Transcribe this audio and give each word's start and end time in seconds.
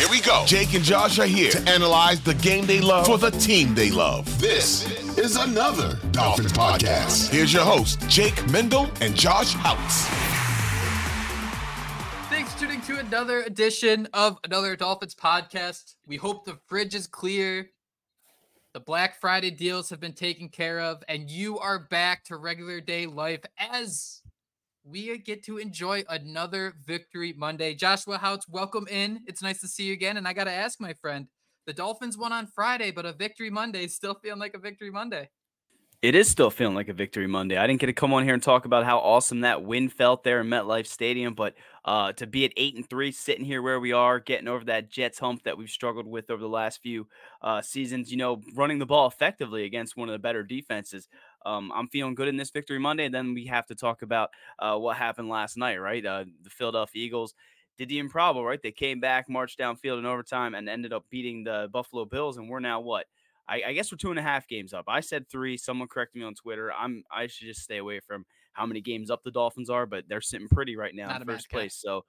Here 0.00 0.08
we 0.08 0.22
go. 0.22 0.44
Jake 0.46 0.72
and 0.72 0.82
Josh 0.82 1.18
are 1.18 1.26
here 1.26 1.50
to 1.50 1.60
analyze 1.68 2.22
the 2.22 2.32
game 2.32 2.64
they 2.64 2.80
love 2.80 3.04
for 3.04 3.18
the 3.18 3.32
team 3.32 3.74
they 3.74 3.90
love. 3.90 4.40
This 4.40 4.90
is 5.18 5.36
another 5.36 5.98
Dolphins 6.10 6.54
podcast. 6.54 7.28
Here's 7.28 7.52
your 7.52 7.64
host, 7.64 8.00
Jake 8.08 8.48
Mendel 8.48 8.88
and 9.02 9.14
Josh 9.14 9.52
Houtz. 9.56 10.06
Thanks 12.30 12.54
for 12.54 12.60
tuning 12.60 12.80
to 12.80 12.98
another 12.98 13.42
edition 13.42 14.08
of 14.14 14.38
another 14.42 14.74
Dolphins 14.74 15.14
podcast. 15.14 15.96
We 16.06 16.16
hope 16.16 16.46
the 16.46 16.56
fridge 16.64 16.94
is 16.94 17.06
clear. 17.06 17.68
The 18.72 18.80
Black 18.80 19.20
Friday 19.20 19.50
deals 19.50 19.90
have 19.90 20.00
been 20.00 20.14
taken 20.14 20.48
care 20.48 20.80
of, 20.80 21.04
and 21.08 21.28
you 21.28 21.58
are 21.58 21.78
back 21.78 22.24
to 22.24 22.38
regular 22.38 22.80
day 22.80 23.04
life 23.04 23.42
as 23.58 24.19
we 24.84 25.18
get 25.18 25.44
to 25.44 25.58
enjoy 25.58 26.04
another 26.08 26.74
Victory 26.86 27.32
Monday. 27.36 27.74
Joshua 27.74 28.18
Houtz, 28.18 28.48
welcome 28.48 28.86
in. 28.88 29.20
It's 29.26 29.42
nice 29.42 29.60
to 29.60 29.68
see 29.68 29.84
you 29.84 29.92
again. 29.92 30.16
And 30.16 30.26
I 30.26 30.32
got 30.32 30.44
to 30.44 30.52
ask, 30.52 30.80
my 30.80 30.94
friend, 30.94 31.26
the 31.66 31.72
Dolphins 31.72 32.16
won 32.16 32.32
on 32.32 32.46
Friday, 32.46 32.90
but 32.90 33.06
a 33.06 33.12
Victory 33.12 33.50
Monday 33.50 33.84
is 33.84 33.94
still 33.94 34.14
feeling 34.14 34.40
like 34.40 34.54
a 34.54 34.58
Victory 34.58 34.90
Monday. 34.90 35.28
It 36.02 36.14
is 36.14 36.30
still 36.30 36.48
feeling 36.48 36.74
like 36.74 36.88
a 36.88 36.94
victory 36.94 37.26
Monday. 37.26 37.58
I 37.58 37.66
didn't 37.66 37.80
get 37.80 37.88
to 37.88 37.92
come 37.92 38.14
on 38.14 38.24
here 38.24 38.32
and 38.32 38.42
talk 38.42 38.64
about 38.64 38.86
how 38.86 39.00
awesome 39.00 39.42
that 39.42 39.64
win 39.64 39.90
felt 39.90 40.24
there 40.24 40.40
in 40.40 40.46
MetLife 40.46 40.86
Stadium, 40.86 41.34
but 41.34 41.54
uh, 41.84 42.12
to 42.12 42.26
be 42.26 42.46
at 42.46 42.54
eight 42.56 42.74
and 42.74 42.88
three, 42.88 43.12
sitting 43.12 43.44
here 43.44 43.60
where 43.60 43.78
we 43.78 43.92
are, 43.92 44.18
getting 44.18 44.48
over 44.48 44.64
that 44.64 44.90
Jets 44.90 45.18
hump 45.18 45.42
that 45.42 45.58
we've 45.58 45.68
struggled 45.68 46.06
with 46.06 46.30
over 46.30 46.40
the 46.40 46.48
last 46.48 46.80
few 46.80 47.06
uh, 47.42 47.60
seasons, 47.60 48.10
you 48.10 48.16
know, 48.16 48.40
running 48.54 48.78
the 48.78 48.86
ball 48.86 49.08
effectively 49.08 49.64
against 49.64 49.94
one 49.94 50.08
of 50.08 50.14
the 50.14 50.18
better 50.18 50.42
defenses. 50.42 51.06
Um, 51.46 51.72
I'm 51.74 51.88
feeling 51.88 52.14
good 52.14 52.28
in 52.28 52.36
this 52.36 52.50
victory 52.50 52.78
Monday. 52.78 53.06
And 53.06 53.14
then 53.14 53.34
we 53.34 53.46
have 53.46 53.66
to 53.66 53.74
talk 53.74 54.02
about 54.02 54.30
uh, 54.58 54.76
what 54.76 54.96
happened 54.96 55.28
last 55.28 55.56
night, 55.56 55.76
right? 55.76 56.04
Uh, 56.04 56.24
the 56.42 56.50
Philadelphia 56.50 57.04
Eagles 57.04 57.34
did 57.78 57.88
the 57.88 57.98
improbable, 57.98 58.44
right? 58.44 58.60
They 58.62 58.72
came 58.72 59.00
back, 59.00 59.28
marched 59.28 59.58
downfield 59.58 59.98
in 59.98 60.06
overtime, 60.06 60.54
and 60.54 60.68
ended 60.68 60.92
up 60.92 61.06
beating 61.10 61.44
the 61.44 61.68
Buffalo 61.72 62.04
Bills, 62.04 62.36
and 62.36 62.48
we're 62.48 62.60
now 62.60 62.80
what? 62.80 63.06
I, 63.48 63.62
I, 63.68 63.72
guess 63.72 63.90
we're 63.90 63.96
two 63.96 64.10
and 64.10 64.18
a 64.18 64.22
half 64.22 64.46
games 64.46 64.72
up. 64.72 64.84
I 64.86 65.00
said 65.00 65.28
three. 65.28 65.56
Someone 65.56 65.88
corrected 65.88 66.20
me 66.20 66.26
on 66.26 66.34
Twitter. 66.34 66.72
I'm 66.72 67.02
I 67.10 67.26
should 67.26 67.48
just 67.48 67.62
stay 67.62 67.78
away 67.78 67.98
from 67.98 68.24
how 68.52 68.64
many 68.66 68.80
games 68.80 69.10
up 69.10 69.22
the 69.24 69.30
Dolphins 69.30 69.70
are, 69.70 69.86
but 69.86 70.04
they're 70.08 70.20
sitting 70.20 70.48
pretty 70.48 70.76
right 70.76 70.94
now 70.94 71.08
not 71.08 71.22
in 71.22 71.26
first 71.26 71.50
place. 71.50 71.74
So 71.74 72.04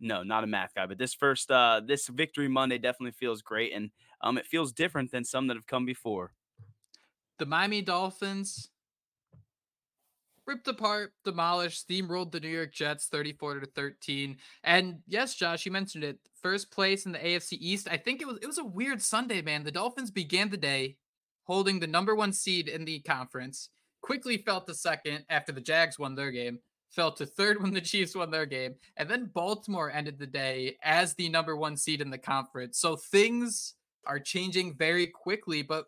no, 0.00 0.22
not 0.22 0.44
a 0.44 0.46
math 0.46 0.74
guy. 0.74 0.86
But 0.86 0.98
this 0.98 1.14
first 1.14 1.50
uh 1.50 1.80
this 1.86 2.08
victory 2.08 2.48
Monday 2.48 2.76
definitely 2.78 3.12
feels 3.12 3.40
great 3.40 3.72
and 3.72 3.90
um 4.20 4.36
it 4.36 4.46
feels 4.46 4.72
different 4.72 5.12
than 5.12 5.24
some 5.24 5.46
that 5.46 5.56
have 5.56 5.66
come 5.66 5.86
before. 5.86 6.32
The 7.38 7.46
Miami 7.46 7.80
Dolphins 7.80 8.68
ripped 10.46 10.68
apart, 10.68 11.12
demolished, 11.24 11.88
steamrolled 11.88 12.32
the 12.32 12.40
New 12.40 12.48
York 12.48 12.72
Jets 12.72 13.06
34 13.06 13.60
to 13.60 13.66
13. 13.66 14.36
And 14.64 14.98
yes, 15.06 15.34
Josh, 15.34 15.64
you 15.66 15.72
mentioned 15.72 16.04
it. 16.04 16.18
First 16.42 16.70
place 16.70 17.06
in 17.06 17.12
the 17.12 17.18
AFC 17.18 17.56
East. 17.60 17.88
I 17.90 17.96
think 17.96 18.20
it 18.20 18.26
was 18.26 18.38
it 18.42 18.46
was 18.46 18.58
a 18.58 18.64
weird 18.64 19.00
Sunday, 19.00 19.42
man. 19.42 19.62
The 19.62 19.70
Dolphins 19.70 20.10
began 20.10 20.50
the 20.50 20.56
day 20.56 20.96
holding 21.44 21.80
the 21.80 21.86
number 21.86 22.14
1 22.14 22.32
seed 22.32 22.68
in 22.68 22.84
the 22.84 23.00
conference, 23.00 23.70
quickly 24.00 24.36
fell 24.38 24.60
to 24.60 24.74
second 24.74 25.24
after 25.28 25.52
the 25.52 25.60
Jags 25.60 25.98
won 25.98 26.14
their 26.14 26.30
game, 26.30 26.58
fell 26.90 27.12
to 27.12 27.26
third 27.26 27.60
when 27.62 27.72
the 27.72 27.80
Chiefs 27.80 28.14
won 28.14 28.30
their 28.30 28.46
game, 28.46 28.74
and 28.96 29.08
then 29.08 29.30
Baltimore 29.32 29.90
ended 29.90 30.18
the 30.18 30.26
day 30.26 30.76
as 30.82 31.14
the 31.14 31.28
number 31.28 31.56
1 31.56 31.76
seed 31.76 32.00
in 32.00 32.10
the 32.10 32.18
conference. 32.18 32.78
So 32.78 32.96
things 32.96 33.74
are 34.06 34.18
changing 34.18 34.74
very 34.76 35.06
quickly, 35.06 35.62
but 35.62 35.86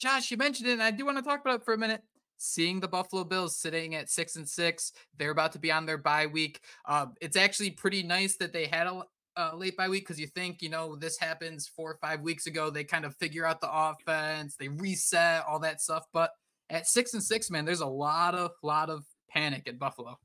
Josh, 0.00 0.30
you 0.30 0.36
mentioned 0.36 0.68
it, 0.68 0.72
and 0.72 0.82
I 0.82 0.90
do 0.90 1.04
want 1.04 1.18
to 1.18 1.22
talk 1.22 1.40
about 1.40 1.60
it 1.60 1.64
for 1.64 1.74
a 1.74 1.78
minute 1.78 2.02
seeing 2.44 2.80
the 2.80 2.88
Buffalo 2.88 3.24
Bills 3.24 3.56
sitting 3.56 3.94
at 3.94 4.10
six 4.10 4.36
and 4.36 4.48
six. 4.48 4.92
They're 5.18 5.30
about 5.30 5.52
to 5.52 5.58
be 5.58 5.72
on 5.72 5.86
their 5.86 5.98
bye 5.98 6.26
week. 6.26 6.60
Uh, 6.86 7.06
it's 7.20 7.36
actually 7.36 7.70
pretty 7.70 8.02
nice 8.02 8.36
that 8.36 8.52
they 8.52 8.66
had 8.66 8.86
a, 8.86 9.02
a 9.36 9.56
late 9.56 9.76
bye 9.76 9.88
week 9.88 10.04
because 10.04 10.20
you 10.20 10.26
think, 10.26 10.62
you 10.62 10.68
know, 10.68 10.96
this 10.96 11.18
happens 11.18 11.66
four 11.66 11.92
or 11.92 11.98
five 12.00 12.20
weeks 12.20 12.46
ago. 12.46 12.70
They 12.70 12.84
kind 12.84 13.04
of 13.04 13.16
figure 13.16 13.46
out 13.46 13.60
the 13.60 13.70
offense, 13.72 14.56
they 14.56 14.68
reset 14.68 15.44
all 15.48 15.58
that 15.60 15.80
stuff. 15.80 16.04
But 16.12 16.30
at 16.70 16.86
six 16.86 17.14
and 17.14 17.22
six, 17.22 17.50
man, 17.50 17.64
there's 17.64 17.80
a 17.80 17.86
lot 17.86 18.34
of 18.34 18.52
lot 18.62 18.90
of 18.90 19.04
panic 19.30 19.68
at 19.68 19.78
Buffalo. 19.78 20.18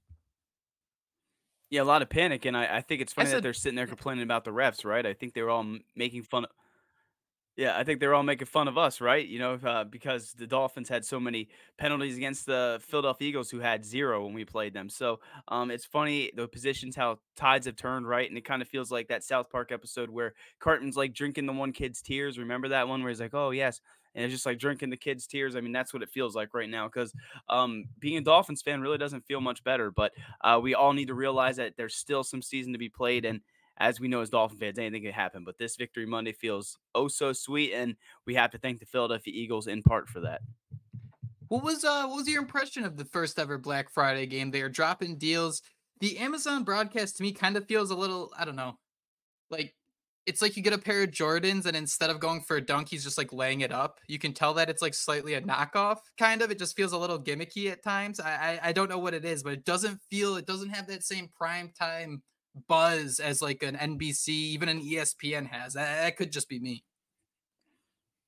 Yeah, 1.69 1.83
a 1.83 1.83
lot 1.83 2.01
of 2.01 2.09
panic, 2.09 2.45
and 2.45 2.57
I, 2.57 2.77
I 2.77 2.81
think 2.81 2.99
it's 2.99 3.13
funny 3.13 3.29
said, 3.29 3.37
that 3.37 3.41
they're 3.43 3.53
sitting 3.53 3.75
there 3.75 3.85
complaining 3.85 4.23
about 4.23 4.43
the 4.43 4.49
refs, 4.49 4.83
right? 4.83 5.05
I 5.05 5.13
think 5.13 5.35
they 5.35 5.43
were 5.43 5.51
all 5.51 5.77
making 5.95 6.23
fun 6.23 6.45
of 6.45 6.49
yeah, 7.59 7.77
I 7.77 7.83
think 7.83 7.99
they're 7.99 8.13
all 8.13 8.23
making 8.23 8.47
fun 8.47 8.69
of 8.69 8.77
us, 8.77 9.01
right? 9.01 9.27
You 9.27 9.37
know, 9.37 9.53
uh, 9.55 9.83
because 9.83 10.31
the 10.31 10.47
Dolphins 10.47 10.87
had 10.87 11.03
so 11.03 11.19
many 11.19 11.49
penalties 11.77 12.15
against 12.15 12.45
the 12.45 12.79
Philadelphia 12.81 13.27
Eagles, 13.27 13.49
who 13.51 13.59
had 13.59 13.83
zero 13.83 14.23
when 14.23 14.33
we 14.33 14.45
played 14.45 14.73
them. 14.73 14.87
So 14.87 15.19
um, 15.49 15.69
it's 15.69 15.83
funny 15.83 16.31
the 16.33 16.47
positions 16.47 16.95
how 16.95 17.19
tides 17.35 17.65
have 17.65 17.75
turned, 17.75 18.07
right? 18.07 18.29
And 18.29 18.37
it 18.37 18.45
kind 18.45 18.61
of 18.61 18.69
feels 18.69 18.93
like 18.93 19.09
that 19.09 19.25
South 19.25 19.49
Park 19.49 19.73
episode 19.73 20.09
where 20.09 20.35
Cartman's 20.59 20.95
like 20.95 21.13
drinking 21.13 21.47
the 21.47 21.51
one 21.51 21.73
kid's 21.73 22.01
tears. 22.01 22.39
Remember 22.39 22.69
that 22.69 22.87
one 22.87 23.01
where 23.03 23.09
he's 23.09 23.19
like, 23.19 23.33
"Oh 23.33 23.51
yes," 23.51 23.81
and 24.15 24.23
it's 24.23 24.33
just 24.33 24.45
like 24.45 24.57
drinking 24.57 24.89
the 24.89 24.95
kid's 24.95 25.27
tears. 25.27 25.57
I 25.57 25.59
mean, 25.59 25.73
that's 25.73 25.93
what 25.93 26.01
it 26.01 26.09
feels 26.09 26.37
like 26.37 26.53
right 26.53 26.69
now. 26.69 26.87
Because 26.87 27.13
um, 27.49 27.83
being 27.99 28.15
a 28.15 28.21
Dolphins 28.21 28.61
fan 28.61 28.79
really 28.79 28.97
doesn't 28.97 29.25
feel 29.25 29.41
much 29.41 29.65
better. 29.65 29.91
But 29.91 30.13
uh, 30.39 30.61
we 30.63 30.75
all 30.75 30.93
need 30.93 31.09
to 31.09 31.13
realize 31.13 31.57
that 31.57 31.73
there's 31.75 31.95
still 31.95 32.23
some 32.23 32.41
season 32.41 32.71
to 32.71 32.79
be 32.79 32.87
played, 32.87 33.25
and 33.25 33.41
as 33.79 33.99
we 33.99 34.07
know 34.07 34.21
as 34.21 34.29
Dolphin 34.29 34.57
fans, 34.57 34.77
anything 34.77 35.03
can 35.03 35.13
happen. 35.13 35.43
But 35.43 35.57
this 35.57 35.75
victory 35.75 36.05
Monday 36.05 36.33
feels 36.33 36.77
oh 36.93 37.07
so 37.07 37.33
sweet, 37.33 37.73
and 37.73 37.95
we 38.25 38.35
have 38.35 38.51
to 38.51 38.57
thank 38.57 38.79
the 38.79 38.85
Philadelphia 38.85 39.33
Eagles 39.35 39.67
in 39.67 39.81
part 39.81 40.09
for 40.09 40.19
that. 40.21 40.41
What 41.47 41.63
was 41.63 41.83
uh 41.83 42.05
what 42.05 42.17
was 42.17 42.29
your 42.29 42.41
impression 42.41 42.85
of 42.85 42.97
the 42.97 43.05
first 43.05 43.39
ever 43.39 43.57
Black 43.57 43.89
Friday 43.89 44.25
game? 44.25 44.51
They 44.51 44.61
are 44.61 44.69
dropping 44.69 45.17
deals. 45.17 45.61
The 45.99 46.17
Amazon 46.19 46.63
broadcast 46.63 47.17
to 47.17 47.23
me 47.23 47.33
kind 47.33 47.57
of 47.57 47.67
feels 47.67 47.91
a 47.91 47.95
little, 47.95 48.31
I 48.37 48.45
don't 48.45 48.55
know, 48.55 48.77
like 49.49 49.75
it's 50.25 50.41
like 50.43 50.55
you 50.55 50.61
get 50.61 50.73
a 50.73 50.77
pair 50.77 51.01
of 51.01 51.09
Jordans 51.09 51.65
and 51.65 51.75
instead 51.75 52.11
of 52.11 52.19
going 52.19 52.41
for 52.41 52.57
a 52.57 52.61
dunk, 52.61 52.89
he's 52.89 53.03
just 53.03 53.17
like 53.17 53.33
laying 53.33 53.61
it 53.61 53.71
up. 53.71 53.99
You 54.07 54.19
can 54.19 54.31
tell 54.31 54.53
that 54.53 54.69
it's 54.69 54.81
like 54.81 54.93
slightly 54.93 55.33
a 55.33 55.41
knockoff, 55.41 55.97
kind 56.19 56.43
of. 56.43 56.51
It 56.51 56.59
just 56.59 56.75
feels 56.75 56.91
a 56.91 56.97
little 56.97 57.19
gimmicky 57.19 57.71
at 57.71 57.83
times. 57.83 58.19
I 58.19 58.59
I, 58.63 58.69
I 58.69 58.71
don't 58.73 58.89
know 58.89 58.99
what 58.99 59.15
it 59.15 59.25
is, 59.25 59.41
but 59.41 59.53
it 59.53 59.65
doesn't 59.65 59.99
feel 60.09 60.35
it 60.35 60.45
doesn't 60.45 60.69
have 60.69 60.87
that 60.87 61.03
same 61.03 61.29
prime 61.35 61.71
time 61.77 62.21
buzz 62.67 63.19
as 63.19 63.41
like 63.41 63.63
an 63.63 63.75
NBC, 63.75 64.29
even 64.29 64.69
an 64.69 64.81
ESPN 64.81 65.47
has. 65.47 65.73
That, 65.73 66.03
that 66.03 66.17
could 66.17 66.31
just 66.31 66.49
be 66.49 66.59
me. 66.59 66.83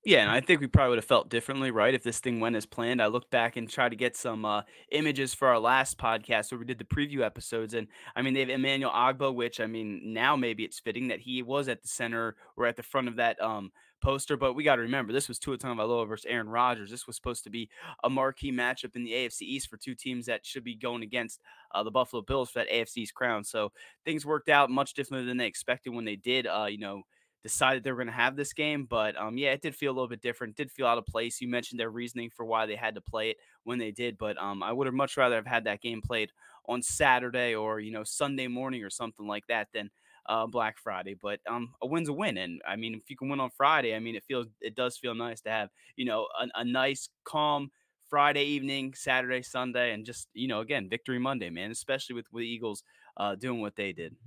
Yeah, 0.03 0.21
and 0.23 0.31
I 0.31 0.41
think 0.41 0.61
we 0.61 0.67
probably 0.67 0.89
would 0.89 0.97
have 0.97 1.05
felt 1.05 1.29
differently, 1.29 1.69
right? 1.69 1.93
If 1.93 2.01
this 2.01 2.19
thing 2.19 2.39
went 2.39 2.55
as 2.55 2.65
planned. 2.65 3.03
I 3.03 3.05
looked 3.05 3.29
back 3.29 3.55
and 3.55 3.69
tried 3.69 3.89
to 3.89 3.95
get 3.95 4.17
some 4.17 4.45
uh, 4.45 4.63
images 4.91 5.35
for 5.35 5.47
our 5.47 5.59
last 5.59 5.99
podcast 5.99 6.51
where 6.51 6.57
we 6.57 6.65
did 6.65 6.79
the 6.79 6.85
preview 6.85 7.21
episodes. 7.21 7.75
And 7.75 7.87
I 8.15 8.23
mean, 8.23 8.33
they 8.33 8.39
have 8.39 8.49
Emmanuel 8.49 8.91
Ogbah, 8.91 9.35
which 9.35 9.59
I 9.59 9.67
mean, 9.67 10.01
now 10.11 10.35
maybe 10.35 10.63
it's 10.63 10.79
fitting 10.79 11.09
that 11.09 11.19
he 11.19 11.43
was 11.43 11.67
at 11.67 11.83
the 11.83 11.87
center 11.87 12.35
or 12.57 12.65
at 12.65 12.77
the 12.77 12.83
front 12.83 13.09
of 13.09 13.17
that 13.17 13.39
um, 13.39 13.71
poster. 14.01 14.37
But 14.37 14.53
we 14.53 14.63
got 14.63 14.75
to 14.75 14.81
remember, 14.81 15.13
this 15.13 15.27
was 15.27 15.39
Tua 15.39 15.57
Tagovailoa 15.57 16.07
versus 16.07 16.25
Aaron 16.27 16.49
Rodgers. 16.49 16.89
This 16.89 17.07
was 17.07 17.15
supposed 17.15 17.43
to 17.45 17.49
be 17.49 17.69
a 18.03 18.09
marquee 18.09 18.51
matchup 18.51 18.95
in 18.95 19.03
the 19.03 19.11
AFC 19.11 19.41
East 19.41 19.69
for 19.69 19.77
two 19.77 19.95
teams 19.95 20.25
that 20.25 20.45
should 20.45 20.63
be 20.63 20.75
going 20.75 21.03
against 21.03 21.41
uh, 21.73 21.83
the 21.83 21.91
Buffalo 21.91 22.21
Bills 22.21 22.49
for 22.49 22.59
that 22.59 22.69
AFC's 22.69 23.11
crown. 23.11 23.43
So 23.43 23.71
things 24.05 24.25
worked 24.25 24.49
out 24.49 24.69
much 24.69 24.93
differently 24.93 25.27
than 25.27 25.37
they 25.37 25.47
expected 25.47 25.91
when 25.93 26.05
they 26.05 26.15
did, 26.15 26.47
uh, 26.47 26.67
you 26.69 26.77
know, 26.79 27.03
decided 27.43 27.83
they 27.83 27.91
were 27.91 27.97
going 27.97 28.07
to 28.07 28.13
have 28.13 28.35
this 28.35 28.53
game. 28.53 28.85
But 28.85 29.19
um, 29.19 29.37
yeah, 29.37 29.51
it 29.51 29.61
did 29.61 29.75
feel 29.75 29.91
a 29.91 29.95
little 29.95 30.07
bit 30.07 30.21
different. 30.21 30.55
Did 30.55 30.71
feel 30.71 30.87
out 30.87 30.97
of 30.97 31.05
place. 31.05 31.41
You 31.41 31.47
mentioned 31.47 31.79
their 31.79 31.89
reasoning 31.89 32.29
for 32.29 32.45
why 32.45 32.65
they 32.65 32.75
had 32.75 32.95
to 32.95 33.01
play 33.01 33.31
it 33.31 33.37
when 33.63 33.79
they 33.79 33.91
did, 33.91 34.17
but 34.17 34.37
um, 34.37 34.63
I 34.63 34.71
would 34.71 34.87
have 34.87 34.93
much 34.93 35.17
rather 35.17 35.35
have 35.35 35.47
had 35.47 35.63
that 35.65 35.81
game 35.81 36.01
played 36.01 36.31
on 36.67 36.81
Saturday 36.81 37.55
or 37.55 37.79
you 37.79 37.91
know 37.91 38.03
Sunday 38.03 38.47
morning 38.47 38.83
or 38.83 38.89
something 38.89 39.27
like 39.27 39.45
that 39.47 39.67
than 39.73 39.89
uh, 40.27 40.47
Black 40.47 40.77
Friday. 40.77 41.15
But 41.19 41.39
um, 41.49 41.73
a 41.81 41.87
win's 41.87 42.09
a 42.09 42.13
win, 42.13 42.37
and 42.37 42.61
I 42.67 42.75
mean, 42.75 42.95
if 42.95 43.09
you 43.09 43.17
can 43.17 43.29
win 43.29 43.39
on 43.39 43.49
Friday, 43.55 43.95
I 43.95 43.99
mean, 43.99 44.15
it 44.15 44.23
feels 44.27 44.47
it 44.61 44.75
does 44.75 44.97
feel 44.97 45.15
nice 45.15 45.41
to 45.41 45.49
have 45.49 45.69
you 45.95 46.05
know 46.05 46.27
a, 46.39 46.61
a 46.61 46.65
nice 46.65 47.09
calm. 47.23 47.71
Friday 48.09 48.43
evening, 48.43 48.93
Saturday, 48.93 49.41
Sunday, 49.41 49.93
and 49.93 50.05
just 50.05 50.27
you 50.33 50.49
know, 50.49 50.59
again, 50.59 50.89
victory 50.89 51.17
Monday, 51.17 51.49
man. 51.49 51.71
Especially 51.71 52.13
with, 52.13 52.25
with 52.33 52.41
the 52.41 52.47
Eagles 52.47 52.83
uh, 53.15 53.35
doing 53.35 53.61
what 53.61 53.77
they 53.77 53.93
did 53.93 54.17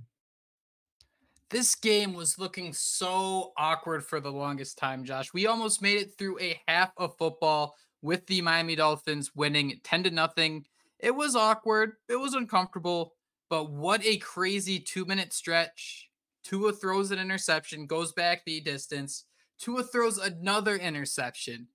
this 1.49 1.75
game 1.75 2.13
was 2.13 2.39
looking 2.39 2.73
so 2.73 3.53
awkward 3.57 4.05
for 4.05 4.19
the 4.19 4.31
longest 4.31 4.77
time, 4.77 5.03
Josh. 5.03 5.33
We 5.33 5.47
almost 5.47 5.81
made 5.81 5.97
it 5.97 6.17
through 6.17 6.39
a 6.39 6.59
half 6.67 6.91
of 6.97 7.17
football 7.17 7.75
with 8.01 8.25
the 8.27 8.41
Miami 8.41 8.75
Dolphins 8.75 9.31
winning 9.35 9.79
10 9.83 10.03
to 10.03 10.11
nothing. 10.11 10.65
It 10.99 11.15
was 11.15 11.35
awkward, 11.35 11.93
it 12.09 12.15
was 12.15 12.33
uncomfortable, 12.33 13.13
but 13.55 13.71
what 13.71 14.05
a 14.05 14.17
crazy 14.17 14.81
2-minute 14.81 15.31
stretch. 15.31 16.09
Tua 16.43 16.73
throws 16.73 17.11
an 17.11 17.19
interception, 17.19 17.85
goes 17.85 18.11
back 18.11 18.41
the 18.43 18.59
distance. 18.59 19.23
Tua 19.59 19.83
throws 19.83 20.17
another 20.17 20.75
interception. 20.75 21.69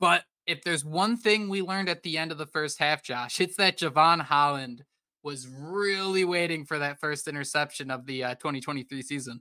But 0.00 0.24
if 0.48 0.64
there's 0.64 0.84
one 0.84 1.16
thing 1.16 1.48
we 1.48 1.62
learned 1.62 1.88
at 1.88 2.02
the 2.02 2.18
end 2.18 2.32
of 2.32 2.38
the 2.38 2.48
first 2.48 2.80
half, 2.80 3.04
Josh, 3.04 3.40
it's 3.40 3.56
that 3.58 3.78
Jevon 3.78 4.22
Holland 4.22 4.82
was 5.22 5.46
really 5.46 6.24
waiting 6.24 6.64
for 6.64 6.80
that 6.80 6.98
first 6.98 7.28
interception 7.28 7.92
of 7.92 8.06
the 8.06 8.24
uh, 8.24 8.34
2023 8.34 9.00
season. 9.00 9.40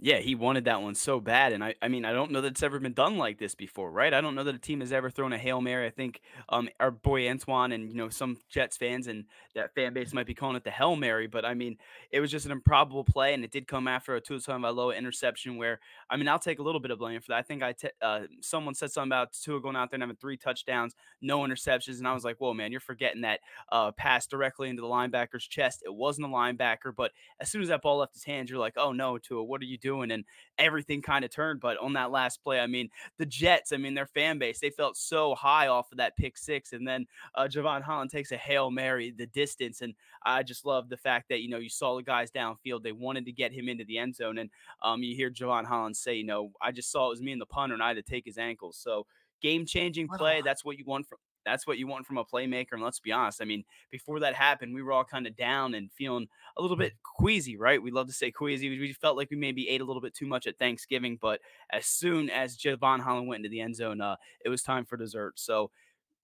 Yeah, 0.00 0.18
he 0.18 0.36
wanted 0.36 0.66
that 0.66 0.80
one 0.80 0.94
so 0.94 1.18
bad, 1.18 1.52
and 1.52 1.64
I, 1.64 1.74
I 1.82 1.88
mean, 1.88 2.04
I 2.04 2.12
don't 2.12 2.30
know 2.30 2.40
that 2.42 2.52
it's 2.52 2.62
ever 2.62 2.78
been 2.78 2.92
done 2.92 3.18
like 3.18 3.38
this 3.38 3.56
before, 3.56 3.90
right? 3.90 4.14
I 4.14 4.20
don't 4.20 4.36
know 4.36 4.44
that 4.44 4.54
a 4.54 4.58
team 4.58 4.78
has 4.78 4.92
ever 4.92 5.10
thrown 5.10 5.32
a 5.32 5.38
hail 5.38 5.60
mary. 5.60 5.88
I 5.88 5.90
think 5.90 6.20
um, 6.50 6.68
our 6.78 6.92
boy 6.92 7.28
Antoine 7.28 7.72
and 7.72 7.88
you 7.90 7.96
know 7.96 8.08
some 8.08 8.36
Jets 8.48 8.76
fans 8.76 9.08
and 9.08 9.24
that 9.56 9.74
fan 9.74 9.94
base 9.94 10.12
might 10.14 10.26
be 10.26 10.34
calling 10.34 10.54
it 10.54 10.62
the 10.62 10.70
hail 10.70 10.94
mary, 10.94 11.26
but 11.26 11.44
I 11.44 11.54
mean, 11.54 11.78
it 12.12 12.20
was 12.20 12.30
just 12.30 12.46
an 12.46 12.52
improbable 12.52 13.02
play, 13.02 13.34
and 13.34 13.42
it 13.42 13.50
did 13.50 13.66
come 13.66 13.88
after 13.88 14.14
a 14.14 14.20
Tua 14.20 14.38
Tagovailoa 14.38 14.96
interception. 14.96 15.56
Where 15.56 15.80
I 16.08 16.16
mean, 16.16 16.28
I'll 16.28 16.38
take 16.38 16.60
a 16.60 16.62
little 16.62 16.80
bit 16.80 16.92
of 16.92 17.00
blame 17.00 17.20
for 17.20 17.32
that. 17.32 17.38
I 17.38 17.42
think 17.42 17.64
I 17.64 17.72
t- 17.72 17.88
uh, 18.00 18.20
someone 18.40 18.74
said 18.76 18.92
something 18.92 19.08
about 19.08 19.32
Tua 19.32 19.60
going 19.60 19.74
out 19.74 19.90
there 19.90 19.96
and 19.96 20.02
having 20.04 20.14
three 20.14 20.36
touchdowns, 20.36 20.94
no 21.20 21.40
interceptions, 21.40 21.98
and 21.98 22.06
I 22.06 22.14
was 22.14 22.22
like, 22.22 22.36
whoa, 22.38 22.54
man, 22.54 22.70
you're 22.70 22.78
forgetting 22.78 23.22
that 23.22 23.40
uh, 23.72 23.90
pass 23.90 24.28
directly 24.28 24.68
into 24.68 24.80
the 24.80 24.88
linebacker's 24.88 25.48
chest. 25.48 25.82
It 25.84 25.92
wasn't 25.92 26.28
a 26.28 26.30
linebacker, 26.30 26.94
but 26.96 27.10
as 27.40 27.50
soon 27.50 27.62
as 27.62 27.68
that 27.68 27.82
ball 27.82 27.98
left 27.98 28.14
his 28.14 28.22
hands, 28.22 28.48
you're 28.48 28.60
like, 28.60 28.74
oh 28.76 28.92
no, 28.92 29.18
Tua, 29.18 29.42
what 29.42 29.60
are 29.60 29.64
you 29.64 29.76
doing? 29.76 29.87
Doing, 29.88 30.10
and 30.10 30.24
everything 30.58 31.00
kind 31.00 31.24
of 31.24 31.30
turned. 31.30 31.60
But 31.60 31.78
on 31.78 31.94
that 31.94 32.10
last 32.10 32.42
play, 32.42 32.60
I 32.60 32.66
mean, 32.66 32.90
the 33.16 33.24
Jets, 33.24 33.72
I 33.72 33.78
mean, 33.78 33.94
their 33.94 34.06
fan 34.06 34.38
base, 34.38 34.60
they 34.60 34.68
felt 34.68 34.98
so 34.98 35.34
high 35.34 35.68
off 35.68 35.90
of 35.90 35.96
that 35.96 36.14
pick 36.14 36.36
six, 36.36 36.74
and 36.74 36.86
then 36.86 37.06
uh, 37.34 37.48
Jevon 37.50 37.80
Holland 37.80 38.10
takes 38.10 38.32
a 38.32 38.36
hail 38.36 38.70
mary 38.70 39.10
the 39.10 39.26
distance, 39.26 39.80
and 39.80 39.94
I 40.26 40.42
just 40.42 40.66
love 40.66 40.90
the 40.90 40.98
fact 40.98 41.30
that 41.30 41.40
you 41.40 41.48
know 41.48 41.58
you 41.58 41.70
saw 41.70 41.96
the 41.96 42.02
guys 42.02 42.30
downfield, 42.30 42.82
they 42.82 42.92
wanted 42.92 43.24
to 43.24 43.32
get 43.32 43.52
him 43.52 43.68
into 43.68 43.84
the 43.84 43.96
end 43.96 44.14
zone, 44.14 44.38
and 44.38 44.50
um, 44.82 45.02
you 45.02 45.16
hear 45.16 45.30
Jevon 45.30 45.64
Holland 45.64 45.96
say, 45.96 46.14
you 46.16 46.24
know, 46.24 46.52
I 46.60 46.70
just 46.70 46.92
saw 46.92 47.06
it 47.06 47.10
was 47.10 47.22
me 47.22 47.32
and 47.32 47.40
the 47.40 47.46
punter, 47.46 47.72
and 47.74 47.82
I 47.82 47.88
had 47.88 47.96
to 47.96 48.02
take 48.02 48.26
his 48.26 48.36
ankles. 48.36 48.76
So 48.76 49.06
game 49.40 49.64
changing 49.64 50.08
play. 50.08 50.42
That's 50.44 50.64
what 50.64 50.78
you 50.78 50.84
want 50.84 51.08
from 51.08 51.18
that's 51.48 51.66
what 51.66 51.78
you 51.78 51.86
want 51.86 52.06
from 52.06 52.18
a 52.18 52.24
playmaker. 52.24 52.72
And 52.72 52.82
let's 52.82 53.00
be 53.00 53.12
honest, 53.12 53.42
I 53.42 53.44
mean, 53.44 53.64
before 53.90 54.20
that 54.20 54.34
happened, 54.34 54.74
we 54.74 54.82
were 54.82 54.92
all 54.92 55.04
kind 55.04 55.26
of 55.26 55.36
down 55.36 55.74
and 55.74 55.90
feeling 55.92 56.28
a 56.56 56.62
little 56.62 56.76
bit 56.76 56.92
queasy, 57.02 57.56
right? 57.56 57.82
We 57.82 57.90
love 57.90 58.06
to 58.06 58.12
say 58.12 58.30
queasy. 58.30 58.68
We 58.68 58.92
felt 58.92 59.16
like 59.16 59.30
we 59.30 59.36
maybe 59.36 59.68
ate 59.68 59.80
a 59.80 59.84
little 59.84 60.02
bit 60.02 60.14
too 60.14 60.26
much 60.26 60.46
at 60.46 60.58
Thanksgiving, 60.58 61.18
but 61.20 61.40
as 61.70 61.86
soon 61.86 62.30
as 62.30 62.56
Jevon 62.56 63.00
Holland 63.00 63.28
went 63.28 63.44
into 63.44 63.50
the 63.50 63.60
end 63.60 63.76
zone, 63.76 64.00
uh, 64.00 64.16
it 64.44 64.48
was 64.48 64.62
time 64.62 64.84
for 64.84 64.96
dessert. 64.96 65.38
So 65.38 65.70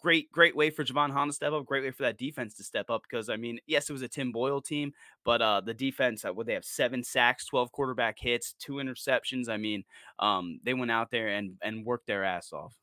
great, 0.05 0.31
great 0.31 0.55
way 0.55 0.69
for 0.69 0.85
Jevon 0.85 1.11
Holland 1.11 1.33
to 1.33 1.37
step 1.37 1.53
up. 1.53 1.65
Great 1.65 1.83
way 1.83 1.91
for 1.91 2.03
that 2.03 2.19
defense 2.19 2.55
to 2.57 2.65
step 2.65 2.91
up 2.91 3.03
because 3.09 3.31
I 3.31 3.37
mean, 3.37 3.59
yes, 3.67 3.89
it 3.89 3.93
was 3.95 4.03
a 4.03 4.09
Tim 4.09 4.33
Boyle 4.33 4.61
team, 4.61 4.93
but 5.25 5.41
uh, 5.41 5.63
the 5.63 5.75
defense, 5.75 6.25
uh, 6.25 6.33
they 6.45 6.53
have 6.53 6.65
seven 6.65 7.03
sacks, 7.03 7.47
twelve 7.47 7.73
quarterback 7.73 8.19
hits, 8.19 8.55
two 8.59 8.75
interceptions? 8.75 9.49
I 9.49 9.57
mean, 9.57 9.85
um, 10.19 10.61
they 10.63 10.75
went 10.75 10.91
out 10.91 11.11
there 11.11 11.29
and 11.29 11.57
and 11.63 11.87
worked 11.87 12.07
their 12.07 12.23
ass 12.23 12.53
off 12.53 12.75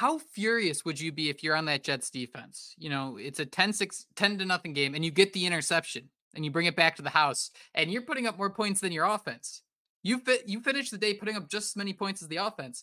how 0.00 0.16
furious 0.16 0.82
would 0.82 0.98
you 0.98 1.12
be 1.12 1.28
if 1.28 1.42
you're 1.42 1.54
on 1.54 1.66
that 1.66 1.84
Jets 1.84 2.08
defense? 2.08 2.74
You 2.78 2.88
know, 2.88 3.18
it's 3.20 3.38
a 3.38 3.44
10 3.44 3.74
6 3.74 4.06
10 4.16 4.38
to 4.38 4.46
nothing 4.46 4.72
game 4.72 4.94
and 4.94 5.04
you 5.04 5.10
get 5.10 5.34
the 5.34 5.44
interception 5.44 6.08
and 6.34 6.42
you 6.42 6.50
bring 6.50 6.64
it 6.64 6.74
back 6.74 6.96
to 6.96 7.02
the 7.02 7.10
house 7.10 7.50
and 7.74 7.92
you're 7.92 8.00
putting 8.00 8.26
up 8.26 8.38
more 8.38 8.48
points 8.48 8.80
than 8.80 8.92
your 8.92 9.04
offense. 9.04 9.60
You 10.02 10.20
fit 10.20 10.48
you 10.48 10.62
finish 10.62 10.88
the 10.88 10.96
day 10.96 11.12
putting 11.12 11.36
up 11.36 11.50
just 11.50 11.72
as 11.72 11.76
many 11.76 11.92
points 11.92 12.22
as 12.22 12.28
the 12.28 12.38
offense, 12.38 12.82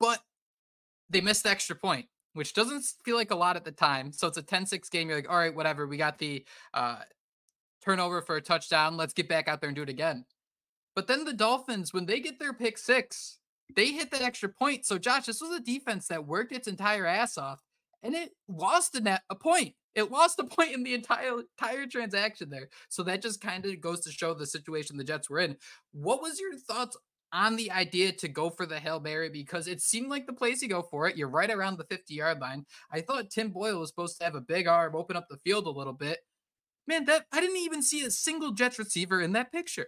but 0.00 0.20
they 1.10 1.20
missed 1.20 1.42
the 1.42 1.50
extra 1.50 1.76
point, 1.76 2.06
which 2.32 2.54
doesn't 2.54 2.82
feel 3.04 3.16
like 3.16 3.30
a 3.30 3.36
lot 3.36 3.56
at 3.56 3.66
the 3.66 3.70
time. 3.70 4.10
So 4.10 4.26
it's 4.26 4.38
a 4.38 4.42
10-6 4.42 4.90
game. 4.90 5.08
You're 5.08 5.18
like, 5.18 5.30
all 5.30 5.36
right, 5.36 5.54
whatever. 5.54 5.86
We 5.86 5.98
got 5.98 6.16
the 6.16 6.46
uh 6.72 7.00
turnover 7.84 8.22
for 8.22 8.36
a 8.36 8.40
touchdown. 8.40 8.96
Let's 8.96 9.12
get 9.12 9.28
back 9.28 9.48
out 9.48 9.60
there 9.60 9.68
and 9.68 9.76
do 9.76 9.82
it 9.82 9.90
again. 9.90 10.24
But 10.96 11.08
then 11.08 11.26
the 11.26 11.34
Dolphins, 11.34 11.92
when 11.92 12.06
they 12.06 12.20
get 12.20 12.38
their 12.38 12.54
pick 12.54 12.78
six, 12.78 13.38
they 13.76 13.92
hit 13.92 14.10
that 14.10 14.22
extra 14.22 14.48
point. 14.48 14.84
So, 14.86 14.98
Josh, 14.98 15.26
this 15.26 15.40
was 15.40 15.56
a 15.56 15.62
defense 15.62 16.08
that 16.08 16.26
worked 16.26 16.52
its 16.52 16.68
entire 16.68 17.06
ass 17.06 17.38
off 17.38 17.60
and 18.04 18.14
it 18.14 18.32
lost 18.48 18.94
a, 18.94 19.00
net, 19.00 19.22
a 19.30 19.34
point. 19.34 19.74
It 19.94 20.10
lost 20.10 20.38
a 20.38 20.44
point 20.56 20.72
in 20.72 20.84
the 20.84 20.94
entire 20.94 21.40
entire 21.58 21.86
transaction 21.86 22.50
there. 22.50 22.68
So 22.88 23.02
that 23.04 23.22
just 23.22 23.40
kind 23.40 23.64
of 23.64 23.80
goes 23.80 24.00
to 24.02 24.12
show 24.12 24.34
the 24.34 24.46
situation 24.46 24.96
the 24.96 25.04
Jets 25.04 25.30
were 25.30 25.40
in. 25.40 25.56
What 25.92 26.22
was 26.22 26.38
your 26.38 26.56
thoughts 26.56 26.96
on 27.32 27.56
the 27.56 27.72
idea 27.72 28.12
to 28.12 28.28
go 28.28 28.50
for 28.50 28.66
the 28.66 28.78
Hail 28.78 29.00
Mary? 29.00 29.30
Because 29.30 29.66
it 29.66 29.80
seemed 29.80 30.10
like 30.10 30.26
the 30.26 30.32
place 30.32 30.62
you 30.62 30.68
go 30.68 30.82
for 30.82 31.08
it. 31.08 31.16
You're 31.16 31.28
right 31.28 31.50
around 31.50 31.78
the 31.78 31.84
50 31.84 32.14
yard 32.14 32.40
line. 32.40 32.66
I 32.92 33.00
thought 33.00 33.30
Tim 33.30 33.50
Boyle 33.50 33.80
was 33.80 33.88
supposed 33.88 34.18
to 34.18 34.24
have 34.24 34.34
a 34.34 34.40
big 34.40 34.68
arm, 34.68 34.94
open 34.94 35.16
up 35.16 35.26
the 35.28 35.38
field 35.38 35.66
a 35.66 35.70
little 35.70 35.92
bit. 35.92 36.18
Man, 36.86 37.06
that 37.06 37.24
I 37.32 37.40
didn't 37.40 37.56
even 37.56 37.82
see 37.82 38.04
a 38.04 38.10
single 38.10 38.52
Jets 38.52 38.78
receiver 38.78 39.22
in 39.22 39.32
that 39.32 39.50
picture. 39.50 39.86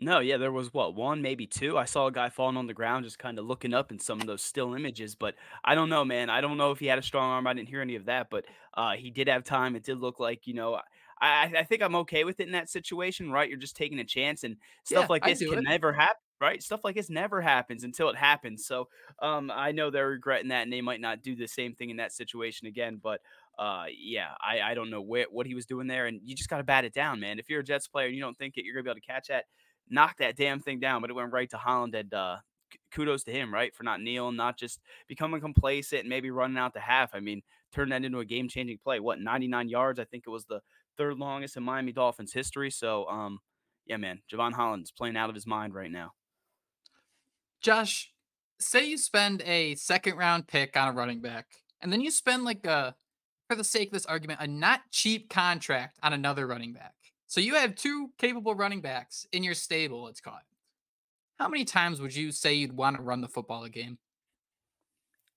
No, 0.00 0.18
yeah, 0.18 0.38
there 0.38 0.50
was 0.50 0.74
what 0.74 0.94
one, 0.96 1.22
maybe 1.22 1.46
two. 1.46 1.78
I 1.78 1.84
saw 1.84 2.06
a 2.08 2.12
guy 2.12 2.28
falling 2.28 2.56
on 2.56 2.66
the 2.66 2.74
ground, 2.74 3.04
just 3.04 3.18
kind 3.18 3.38
of 3.38 3.44
looking 3.44 3.72
up 3.72 3.92
in 3.92 3.98
some 4.00 4.20
of 4.20 4.26
those 4.26 4.42
still 4.42 4.74
images. 4.74 5.14
But 5.14 5.36
I 5.64 5.76
don't 5.76 5.88
know, 5.88 6.04
man. 6.04 6.30
I 6.30 6.40
don't 6.40 6.56
know 6.56 6.72
if 6.72 6.80
he 6.80 6.86
had 6.86 6.98
a 6.98 7.02
strong 7.02 7.30
arm. 7.30 7.46
I 7.46 7.54
didn't 7.54 7.68
hear 7.68 7.80
any 7.80 7.94
of 7.94 8.06
that, 8.06 8.28
but 8.28 8.44
uh, 8.74 8.94
he 8.94 9.10
did 9.10 9.28
have 9.28 9.44
time. 9.44 9.76
It 9.76 9.84
did 9.84 9.98
look 9.98 10.18
like 10.18 10.46
you 10.46 10.54
know. 10.54 10.80
I, 11.20 11.52
I 11.58 11.62
think 11.62 11.80
I'm 11.80 11.94
okay 11.96 12.24
with 12.24 12.40
it 12.40 12.46
in 12.46 12.52
that 12.52 12.68
situation, 12.68 13.30
right? 13.30 13.48
You're 13.48 13.56
just 13.56 13.76
taking 13.76 14.00
a 14.00 14.04
chance, 14.04 14.42
and 14.42 14.56
stuff 14.82 15.04
yeah, 15.04 15.06
like 15.08 15.22
this 15.24 15.38
can 15.44 15.60
it. 15.60 15.62
never 15.62 15.92
happen, 15.92 16.16
right? 16.40 16.60
Stuff 16.60 16.80
like 16.82 16.96
this 16.96 17.08
never 17.08 17.40
happens 17.40 17.84
until 17.84 18.08
it 18.10 18.16
happens. 18.16 18.66
So, 18.66 18.88
um, 19.20 19.50
I 19.54 19.70
know 19.70 19.90
they're 19.90 20.08
regretting 20.08 20.48
that, 20.48 20.64
and 20.64 20.72
they 20.72 20.80
might 20.80 21.00
not 21.00 21.22
do 21.22 21.36
the 21.36 21.46
same 21.46 21.72
thing 21.72 21.90
in 21.90 21.98
that 21.98 22.12
situation 22.12 22.66
again. 22.66 22.98
But 23.02 23.20
uh 23.56 23.84
yeah 23.96 24.30
i 24.40 24.60
i 24.60 24.74
don't 24.74 24.90
know 24.90 25.00
where 25.00 25.26
what 25.30 25.46
he 25.46 25.54
was 25.54 25.64
doing 25.64 25.86
there 25.86 26.06
and 26.06 26.20
you 26.24 26.34
just 26.34 26.50
got 26.50 26.56
to 26.56 26.64
bat 26.64 26.84
it 26.84 26.92
down 26.92 27.20
man 27.20 27.38
if 27.38 27.48
you're 27.48 27.60
a 27.60 27.64
jets 27.64 27.86
player 27.86 28.08
and 28.08 28.16
you 28.16 28.20
don't 28.20 28.36
think 28.36 28.56
it 28.56 28.64
you're 28.64 28.74
gonna 28.74 28.82
be 28.82 28.90
able 28.90 29.00
to 29.00 29.06
catch 29.06 29.28
that 29.28 29.44
knocked 29.88 30.18
that 30.18 30.36
damn 30.36 30.60
thing 30.60 30.80
down, 30.80 31.00
but 31.00 31.10
it 31.10 31.14
went 31.14 31.32
right 31.32 31.50
to 31.50 31.56
Holland. 31.56 31.94
And 31.94 32.12
uh, 32.12 32.36
kudos 32.92 33.24
to 33.24 33.32
him, 33.32 33.52
right, 33.52 33.74
for 33.74 33.82
not 33.82 34.00
kneeling, 34.00 34.36
not 34.36 34.56
just 34.58 34.80
becoming 35.08 35.40
complacent 35.40 36.00
and 36.00 36.08
maybe 36.08 36.30
running 36.30 36.58
out 36.58 36.74
the 36.74 36.80
half. 36.80 37.14
I 37.14 37.20
mean, 37.20 37.42
turn 37.72 37.90
that 37.90 38.04
into 38.04 38.20
a 38.20 38.24
game 38.24 38.48
changing 38.48 38.78
play. 38.82 39.00
What 39.00 39.20
99 39.20 39.68
yards? 39.68 39.98
I 39.98 40.04
think 40.04 40.24
it 40.26 40.30
was 40.30 40.46
the 40.46 40.60
third 40.96 41.18
longest 41.18 41.56
in 41.56 41.62
Miami 41.62 41.92
Dolphins 41.92 42.32
history. 42.32 42.70
So, 42.70 43.06
um, 43.08 43.40
yeah, 43.86 43.96
man, 43.96 44.20
Jevon 44.32 44.52
Holland's 44.52 44.92
playing 44.92 45.16
out 45.16 45.28
of 45.28 45.34
his 45.34 45.46
mind 45.46 45.74
right 45.74 45.90
now. 45.90 46.12
Josh, 47.60 48.12
say 48.60 48.86
you 48.86 48.98
spend 48.98 49.42
a 49.42 49.74
second 49.74 50.16
round 50.16 50.46
pick 50.46 50.76
on 50.76 50.88
a 50.88 50.92
running 50.92 51.20
back, 51.20 51.46
and 51.80 51.92
then 51.92 52.00
you 52.00 52.10
spend 52.10 52.44
like 52.44 52.66
a, 52.66 52.94
for 53.48 53.56
the 53.56 53.64
sake 53.64 53.88
of 53.88 53.92
this 53.92 54.06
argument, 54.06 54.40
a 54.40 54.46
not 54.46 54.80
cheap 54.90 55.28
contract 55.28 55.98
on 56.02 56.12
another 56.12 56.46
running 56.46 56.72
back. 56.72 56.94
So 57.34 57.40
you 57.40 57.56
have 57.56 57.74
two 57.74 58.12
capable 58.16 58.54
running 58.54 58.80
backs 58.80 59.26
in 59.32 59.42
your 59.42 59.54
stable, 59.54 60.06
it's 60.06 60.20
called. 60.20 60.38
How 61.36 61.48
many 61.48 61.64
times 61.64 62.00
would 62.00 62.14
you 62.14 62.30
say 62.30 62.54
you'd 62.54 62.76
want 62.76 62.94
to 62.94 63.02
run 63.02 63.22
the 63.22 63.26
football 63.26 63.66
game? 63.66 63.98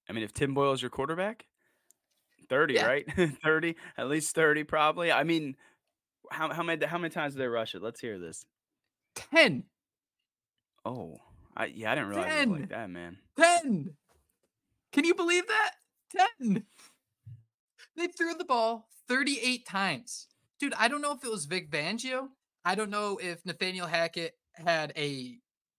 I 0.07 0.13
mean, 0.13 0.23
if 0.23 0.31
Tim 0.31 0.53
Boyle 0.53 0.73
is 0.73 0.81
your 0.83 0.91
quarterback, 0.91 1.47
30, 2.49 2.75
yeah. 2.75 2.85
right? 2.85 3.05
30, 3.43 3.75
at 3.97 4.09
least 4.09 4.35
30 4.35 4.63
probably. 4.65 5.11
I 5.11 5.23
mean, 5.23 5.55
how 6.29 6.53
how 6.53 6.61
many 6.61 6.85
how 6.85 6.99
many 6.99 7.09
times 7.09 7.33
did 7.33 7.39
they 7.39 7.47
rush 7.47 7.73
it? 7.73 7.81
Let's 7.81 7.99
hear 7.99 8.19
this. 8.19 8.45
10. 9.15 9.63
Oh. 10.85 11.17
I 11.55 11.65
yeah, 11.65 11.93
I 11.93 11.95
didn't 11.95 12.09
realize 12.11 12.31
10. 12.31 12.37
it 12.37 12.51
was 12.51 12.59
like 12.59 12.69
that, 12.69 12.89
man. 12.91 13.17
10. 13.39 13.95
Can 14.93 15.03
you 15.03 15.15
believe 15.15 15.47
that? 15.47 15.71
10. 16.41 16.63
They 17.95 18.05
threw 18.05 18.35
the 18.35 18.45
ball 18.45 18.87
38 19.07 19.65
times 19.65 20.27
dude, 20.59 20.73
I 20.77 20.87
don't 20.87 21.01
know 21.01 21.13
if 21.13 21.23
it 21.23 21.31
was 21.31 21.45
Vic 21.45 21.71
Fangio. 21.71 22.27
I 22.65 22.75
don't 22.75 22.89
know 22.89 23.19
if 23.21 23.45
Nathaniel 23.45 23.87
Hackett 23.87 24.33
had 24.53 24.91
a 24.97 25.37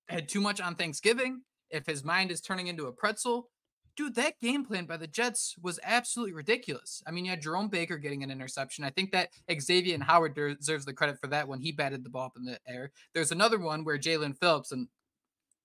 had 0.09 0.29
too 0.29 0.41
much 0.41 0.61
on 0.61 0.75
Thanksgiving, 0.75 1.43
if 1.71 1.87
his 1.87 2.05
mind 2.05 2.31
is 2.31 2.41
turning 2.41 2.69
into 2.69 2.87
a 2.87 2.93
pretzel. 2.93 3.51
Dude, 3.97 4.15
that 4.15 4.39
game 4.41 4.65
plan 4.65 4.85
by 4.87 4.97
the 4.97 5.09
Jets 5.09 5.57
was 5.61 5.81
absolutely 5.83 6.33
ridiculous. 6.33 7.03
I 7.07 7.11
mean, 7.11 7.25
you 7.25 7.33
had 7.33 7.43
Jerome 7.43 7.69
Baker 7.69 7.99
getting 7.99 8.23
an 8.23 8.31
interception. 8.31 8.85
I 8.85 8.91
think 8.91 9.11
that 9.11 9.31
Xavien 9.51 10.01
Howard 10.01 10.35
deserves 10.35 10.85
the 10.85 10.93
credit 10.93 11.19
for 11.21 11.27
that 11.27 11.49
when 11.49 11.61
he 11.61 11.73
batted 11.73 12.05
the 12.05 12.11
ball 12.11 12.27
up 12.27 12.37
in 12.37 12.45
the 12.45 12.61
air. 12.69 12.93
There's 13.13 13.33
another 13.33 13.59
one 13.59 13.83
where 13.83 13.99
Jaelan 13.99 14.39
Phillips, 14.39 14.71
and 14.71 14.87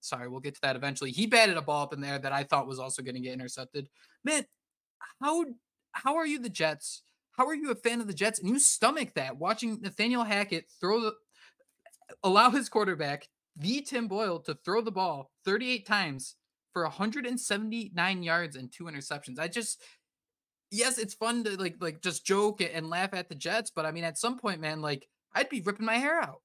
sorry, 0.00 0.28
we'll 0.28 0.40
get 0.40 0.56
to 0.56 0.60
that 0.62 0.74
eventually. 0.74 1.12
He 1.12 1.26
batted 1.26 1.56
a 1.56 1.62
ball 1.62 1.84
up 1.84 1.92
in 1.92 2.00
there 2.00 2.18
that 2.18 2.32
I 2.32 2.42
thought 2.42 2.66
was 2.66 2.80
also 2.80 3.02
going 3.02 3.14
to 3.14 3.20
get 3.20 3.34
intercepted. 3.34 3.88
Man, 4.24 4.44
how 5.22 5.44
how 5.92 6.16
are 6.16 6.26
you 6.26 6.40
the 6.40 6.50
Jets? 6.50 7.04
How 7.36 7.46
are 7.46 7.54
you 7.54 7.70
a 7.70 7.74
fan 7.74 8.00
of 8.00 8.06
the 8.06 8.14
Jets 8.14 8.38
and 8.38 8.48
you 8.48 8.58
stomach 8.58 9.14
that 9.14 9.38
watching 9.38 9.80
Nathaniel 9.80 10.24
Hackett 10.24 10.66
throw 10.80 11.00
the 11.00 11.14
allow 12.22 12.50
his 12.50 12.68
quarterback, 12.68 13.28
the 13.56 13.80
Tim 13.80 14.08
Boyle, 14.08 14.38
to 14.40 14.56
throw 14.64 14.80
the 14.80 14.92
ball 14.92 15.30
38 15.44 15.86
times 15.86 16.36
for 16.72 16.82
179 16.84 18.22
yards 18.22 18.56
and 18.56 18.72
two 18.72 18.84
interceptions? 18.84 19.38
I 19.38 19.48
just 19.48 19.82
yes, 20.70 20.98
it's 20.98 21.14
fun 21.14 21.44
to 21.44 21.56
like 21.60 21.76
like 21.80 22.02
just 22.02 22.24
joke 22.24 22.60
and 22.60 22.88
laugh 22.88 23.14
at 23.14 23.28
the 23.28 23.34
Jets, 23.34 23.70
but 23.74 23.84
I 23.84 23.90
mean 23.90 24.04
at 24.04 24.18
some 24.18 24.38
point, 24.38 24.60
man, 24.60 24.80
like 24.80 25.08
I'd 25.34 25.48
be 25.48 25.60
ripping 25.60 25.86
my 25.86 25.96
hair 25.96 26.20
out. 26.20 26.40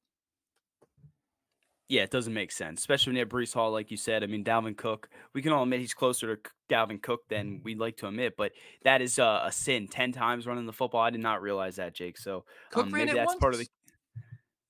Yeah, 1.89 2.03
it 2.03 2.11
doesn't 2.11 2.35
make 2.35 2.51
sense, 2.51 2.81
especially 2.81 3.09
when 3.09 3.15
you 3.15 3.21
have 3.21 3.29
Breece 3.29 3.51
Hall, 3.51 3.71
like 3.71 3.89
you 3.89 3.97
said. 3.97 4.23
I 4.23 4.27
mean, 4.27 4.43
Dalvin 4.43 4.77
Cook, 4.77 5.09
we 5.33 5.41
can 5.41 5.51
all 5.51 5.63
admit 5.63 5.79
he's 5.79 5.95
closer 5.95 6.35
to 6.35 6.51
Dalvin 6.69 7.01
Cook 7.01 7.21
than 7.29 7.61
we'd 7.63 7.79
like 7.79 7.97
to 7.97 8.07
admit, 8.07 8.35
but 8.37 8.51
that 8.83 9.01
is 9.01 9.17
a, 9.17 9.41
a 9.45 9.51
sin. 9.51 9.87
10 9.87 10.11
times 10.11 10.45
running 10.45 10.67
the 10.67 10.71
football. 10.71 11.01
I 11.01 11.09
did 11.09 11.19
not 11.19 11.41
realize 11.41 11.77
that, 11.77 11.95
Jake. 11.95 12.19
So 12.19 12.45
um, 12.75 12.91
maybe 12.91 13.13
that's 13.13 13.29
once. 13.29 13.39
part 13.39 13.53
of 13.55 13.59
the. 13.59 13.67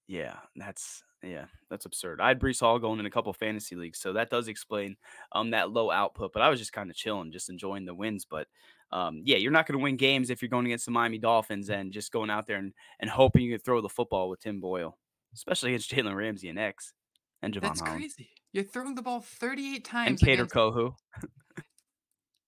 Yeah, 0.07 0.37
that's 0.55 1.03
yeah, 1.21 1.45
that's 1.69 1.85
absurd. 1.85 2.21
I 2.21 2.29
had 2.29 2.39
Breece 2.39 2.61
Hall 2.61 2.79
going 2.79 3.01
in 3.01 3.05
a 3.05 3.11
couple 3.11 3.33
fantasy 3.33 3.75
leagues, 3.75 3.99
so 3.99 4.13
that 4.13 4.29
does 4.29 4.47
explain 4.47 4.95
um 5.33 5.51
that 5.51 5.71
low 5.71 5.91
output. 5.91 6.31
But 6.31 6.41
I 6.41 6.47
was 6.47 6.59
just 6.59 6.71
kind 6.71 6.89
of 6.89 6.95
chilling, 6.95 7.33
just 7.33 7.49
enjoying 7.49 7.83
the 7.83 7.93
wins. 7.93 8.25
But 8.25 8.47
um, 8.93 9.23
yeah, 9.25 9.37
you're 9.37 9.51
not 9.51 9.67
going 9.67 9.77
to 9.77 9.83
win 9.83 9.97
games 9.97 10.29
if 10.29 10.41
you're 10.41 10.49
going 10.49 10.67
against 10.67 10.85
the 10.85 10.91
Miami 10.91 11.17
Dolphins 11.17 11.69
and 11.69 11.91
just 11.91 12.13
going 12.13 12.29
out 12.29 12.47
there 12.47 12.57
and, 12.57 12.73
and 13.01 13.09
hoping 13.09 13.43
you 13.43 13.51
can 13.51 13.59
throw 13.59 13.81
the 13.81 13.89
football 13.89 14.29
with 14.29 14.39
Tim 14.39 14.61
Boyle. 14.61 14.97
especially 15.33 15.71
against 15.71 15.91
Jalen 15.91 16.15
Ramsey 16.15 16.47
and 16.47 16.57
X 16.57 16.93
and 17.41 17.53
Jevon 17.53 17.61
That's 17.61 17.79
Holland. 17.81 17.99
crazy. 18.01 18.29
You're 18.51 18.63
throwing 18.63 18.95
the 18.95 19.01
ball 19.01 19.21
38 19.21 19.75
And 19.75 19.85
times. 19.85 20.21
Kader 20.21 20.43
against- 20.43 20.55
Kohou. 20.55 20.93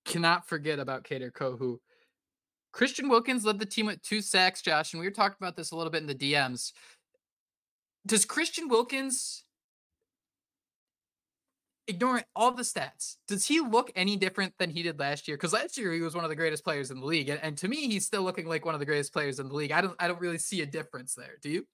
Cannot 0.06 0.48
forget 0.48 0.80
about 0.80 1.04
Kader 1.04 1.32
Kohou. 1.32 1.78
Christian 2.74 3.08
Wilkins 3.10 3.46
led 3.46 3.60
the 3.60 3.66
team 3.66 3.86
with 3.86 4.02
two 4.02 4.22
sacks, 4.22 4.62
Josh, 4.62 4.94
and 4.94 5.00
we 5.00 5.06
were 5.08 5.12
talking 5.14 5.36
about 5.40 5.56
this 5.56 5.72
a 5.72 5.76
little 5.76 5.92
bit 5.92 6.02
in 6.02 6.08
the 6.08 6.16
DMs. 6.16 6.72
Does 8.06 8.26
Christian 8.26 8.68
Wilkins, 8.68 9.44
ignoring 11.88 12.24
all 12.36 12.52
the 12.52 12.64
stats, 12.64 13.18
does 13.28 13.46
he 13.48 13.60
look 13.60 13.92
any 13.96 14.16
different 14.16 14.54
than 14.58 14.70
he 14.72 14.82
did 14.84 14.98
last 15.00 15.28
year? 15.28 15.38
Because 15.38 15.54
last 15.54 15.78
year 15.78 15.92
he 15.94 16.02
was 16.02 16.16
one 16.16 16.24
of 16.24 16.30
the 16.30 16.36
greatest 16.36 16.64
players 16.64 16.90
in 16.92 17.00
the 17.00 17.06
league, 17.06 17.30
and, 17.30 17.40
and 17.44 17.58
to 17.58 17.68
me, 17.68 17.88
he's 17.88 18.06
still 18.06 18.24
looking 18.24 18.48
like 18.48 18.66
one 18.66 18.74
of 18.74 18.80
the 18.80 18.86
greatest 18.86 19.14
players 19.14 19.40
in 19.40 19.48
the 19.50 19.54
league. 19.54 19.72
I 19.72 19.82
don't, 19.82 19.96
I 20.00 20.08
don't 20.08 20.20
really 20.22 20.38
see 20.40 20.62
a 20.62 20.66
difference 20.66 21.14
there. 21.14 21.38
Do 21.42 21.50
you? 21.50 21.68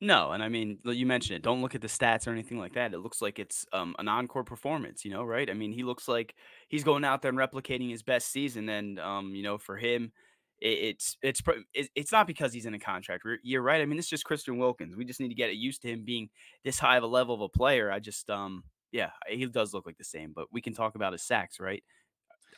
No, 0.00 0.30
and 0.32 0.42
I 0.42 0.48
mean, 0.48 0.78
l- 0.86 0.94
you 0.94 1.04
mentioned 1.04 1.36
it. 1.36 1.42
Don't 1.42 1.60
look 1.60 1.74
at 1.74 1.82
the 1.82 1.86
stats 1.88 2.26
or 2.26 2.30
anything 2.30 2.58
like 2.58 2.72
that. 2.74 2.94
It 2.94 3.00
looks 3.00 3.20
like 3.20 3.38
it's 3.38 3.66
um, 3.72 3.94
an 3.98 4.08
encore 4.08 4.44
performance, 4.44 5.04
you 5.04 5.10
know, 5.10 5.24
right? 5.24 5.50
I 5.50 5.54
mean, 5.54 5.72
he 5.72 5.82
looks 5.82 6.08
like 6.08 6.34
he's 6.68 6.84
going 6.84 7.04
out 7.04 7.20
there 7.20 7.28
and 7.28 7.38
replicating 7.38 7.90
his 7.90 8.02
best 8.02 8.30
season, 8.32 8.68
and 8.70 8.98
um, 8.98 9.34
you 9.34 9.42
know, 9.42 9.58
for 9.58 9.76
him, 9.76 10.12
it, 10.58 10.68
it's 10.78 11.16
it's 11.22 11.42
pro- 11.42 11.62
it- 11.74 11.90
it's 11.94 12.12
not 12.12 12.26
because 12.26 12.52
he's 12.54 12.64
in 12.66 12.72
a 12.74 12.78
contract 12.78 13.24
You're 13.42 13.60
right. 13.62 13.82
I 13.82 13.86
mean, 13.86 13.98
it's 13.98 14.08
just 14.08 14.24
Christian 14.24 14.56
Wilkins. 14.56 14.96
We 14.96 15.04
just 15.04 15.20
need 15.20 15.28
to 15.28 15.34
get 15.34 15.54
used 15.56 15.82
to 15.82 15.88
him 15.88 16.04
being 16.04 16.30
this 16.64 16.78
high 16.78 16.96
of 16.96 17.02
a 17.02 17.06
level 17.06 17.34
of 17.34 17.42
a 17.42 17.48
player. 17.50 17.92
I 17.92 17.98
just 17.98 18.30
um, 18.30 18.64
yeah, 18.92 19.10
he 19.28 19.44
does 19.46 19.74
look 19.74 19.84
like 19.86 19.98
the 19.98 20.04
same, 20.04 20.32
but 20.34 20.46
we 20.50 20.62
can 20.62 20.72
talk 20.72 20.94
about 20.94 21.12
his 21.12 21.22
sacks, 21.22 21.60
right? 21.60 21.82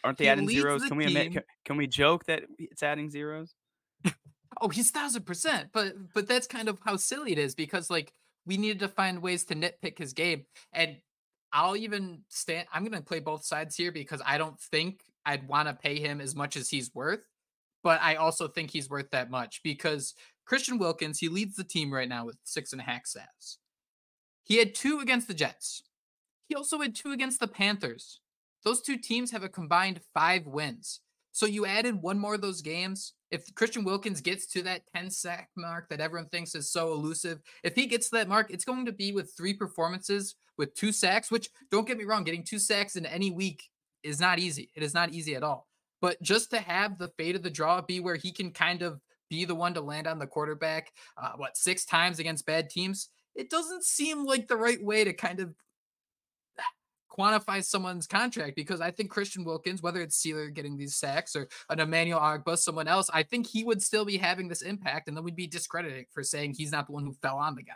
Aren't 0.05 0.19
they 0.19 0.25
He 0.25 0.31
adding 0.31 0.47
leads 0.47 0.61
zeros? 0.61 0.83
the 0.83 0.89
Can 0.89 0.97
we 0.97 1.07
admit? 1.07 1.23
team- 1.25 1.33
Can, 1.33 1.43
can 1.65 1.77
we 1.77 1.87
joke 1.89 2.25
that 2.27 2.45
it's 2.59 2.83
adding 2.85 3.11
zeros? 3.11 3.55
Oh, 4.63 4.69
he's 4.69 4.93
thousand 4.93 5.25
percent. 5.27 5.71
But 5.73 5.95
but 6.15 6.29
that's 6.29 6.47
kind 6.47 6.69
of 6.69 6.79
how 6.85 6.97
silly 6.97 7.33
it 7.33 7.39
is 7.39 7.55
because 7.55 7.91
like 7.91 8.13
we 8.47 8.57
needed 8.57 8.79
to 8.81 8.89
find 8.89 9.21
ways 9.21 9.45
to 9.47 9.55
nitpick 9.57 9.99
his 9.99 10.13
game. 10.13 10.47
And 10.73 10.99
I'll 11.53 11.77
even 11.77 12.23
stand 12.29 12.69
I'm 12.73 12.85
gonna 12.85 13.03
play 13.03 13.19
both 13.19 13.45
sides 13.45 13.77
here 13.77 13.91
because 13.91 14.23
I 14.25 14.39
don't 14.39 14.59
think 14.59 15.03
I'd 15.27 15.49
want 15.49 15.69
to 15.69 15.75
pay 15.75 15.99
him 15.99 16.21
as 16.21 16.37
much 16.37 16.57
as 16.57 16.71
he's 16.71 16.95
worth, 16.95 17.27
but 17.83 18.01
I 18.01 18.15
also 18.15 18.47
think 18.49 18.71
he's 18.71 18.89
worth 18.89 19.11
that 19.11 19.31
much 19.31 19.61
because 19.65 20.15
Christian 20.47 20.79
Wilkins, 20.79 21.19
he 21.19 21.29
leads 21.29 21.57
the 21.57 21.65
team 21.65 21.93
right 21.93 22.09
now 22.09 22.25
with 22.25 22.37
six 22.45 22.73
and 22.73 22.81
a 22.81 22.85
half 22.85 23.07
sacks. 23.07 23.59
He 24.45 24.59
had 24.59 24.75
two 24.75 25.01
against 25.01 25.29
the 25.29 25.35
Jets. 25.35 25.83
He 26.49 26.55
also 26.55 26.81
had 26.81 26.95
two 26.95 27.13
against 27.13 27.41
the 27.41 27.49
Panthers. 27.49 28.21
Those 28.65 28.81
two 28.81 28.97
teams 28.97 29.31
have 29.31 29.43
a 29.43 29.49
combined 29.49 30.01
five 30.15 30.47
wins. 30.47 31.01
So 31.33 31.47
you 31.47 31.67
added 31.67 32.01
one 32.01 32.19
more 32.19 32.35
of 32.35 32.43
those 32.43 32.61
games. 32.61 33.15
If 33.31 33.55
Christian 33.55 33.85
Wilkins 33.85 34.21
gets 34.21 34.47
to 34.49 34.63
that 34.63 34.83
10 34.95 35.11
sack 35.11 35.49
mark 35.57 35.89
that 35.89 36.01
everyone 36.01 36.29
thinks 36.29 36.55
is 36.55 36.71
so 36.71 36.93
elusive, 36.93 37.41
if 37.65 37.75
he 37.75 37.87
gets 37.87 38.11
to 38.11 38.17
that 38.17 38.29
mark, 38.29 38.51
it's 38.51 38.67
going 38.67 38.85
to 38.87 38.93
be 38.93 39.13
with 39.13 39.33
three 39.37 39.55
performances 39.55 40.37
with 40.59 40.75
two 40.75 40.93
sacks, 40.93 41.31
which 41.31 41.49
don't 41.71 41.87
get 41.87 41.97
me 41.97 42.05
wrong, 42.05 42.25
getting 42.25 42.45
two 42.45 42.59
sacks 42.59 42.97
in 42.97 43.07
any 43.07 43.31
week 43.31 43.65
is 44.03 44.21
not 44.21 44.39
easy. 44.39 44.71
It 44.75 44.83
is 44.83 44.95
not 44.95 45.13
easy 45.13 45.35
at 45.35 45.43
all. 45.43 45.67
But 46.03 46.21
just 46.21 46.51
to 46.51 46.59
have 46.59 46.99
the 46.99 47.13
fate 47.17 47.37
of 47.37 47.43
the 47.43 47.51
draw 47.51 47.81
be 47.81 48.01
where 48.01 48.17
he 48.17 48.33
can 48.33 48.51
kind 48.51 48.83
of 48.83 49.01
be 49.31 49.45
the 49.47 49.55
one 49.55 49.73
to 49.75 49.81
land 49.81 50.07
on 50.07 50.19
the 50.19 50.27
quarterback, 50.27 50.93
uh, 51.17 51.33
what, 51.37 51.57
six 51.57 51.87
times 51.87 52.19
against 52.19 52.45
bad 52.45 52.69
teams, 52.69 53.09
it 53.35 53.49
doesn't 53.49 53.85
seem 53.85 54.25
like 54.25 54.49
the 54.49 54.57
right 54.57 54.83
way 54.83 55.05
to 55.05 55.13
kind 55.13 55.41
of 55.41 55.55
quantify 57.13 57.63
someone's 57.63 58.07
contract 58.07 58.57
because 58.57 58.81
I 58.81 58.91
think 58.91 59.11
Christian 59.11 59.45
Wilkins, 59.45 59.83
whether 59.83 60.01
it's 60.01 60.21
Sieler 60.21 60.53
getting 60.53 60.77
these 60.77 60.97
sacks 60.97 61.37
or 61.37 61.49
an 61.69 61.81
Emmanuel 61.81 62.21
Ogbah, 62.21 62.59
someone 62.59 62.89
else, 62.89 63.11
I 63.13 63.23
think 63.23 63.47
he 63.47 63.65
would 63.65 63.83
still 63.83 64.05
be 64.05 64.17
having 64.17 64.49
this 64.49 64.63
impact, 64.63 65.09
and 65.09 65.17
then 65.17 65.25
we'd 65.25 65.37
be 65.37 65.47
discrediting 65.47 66.07
for 66.13 66.23
saying 66.23 66.55
he's 66.55 66.73
not 66.73 66.87
the 66.87 66.93
one 66.93 67.05
who 67.05 67.15
fell 67.23 67.37
on 67.37 67.55
the 67.55 67.63
guy. 67.63 67.73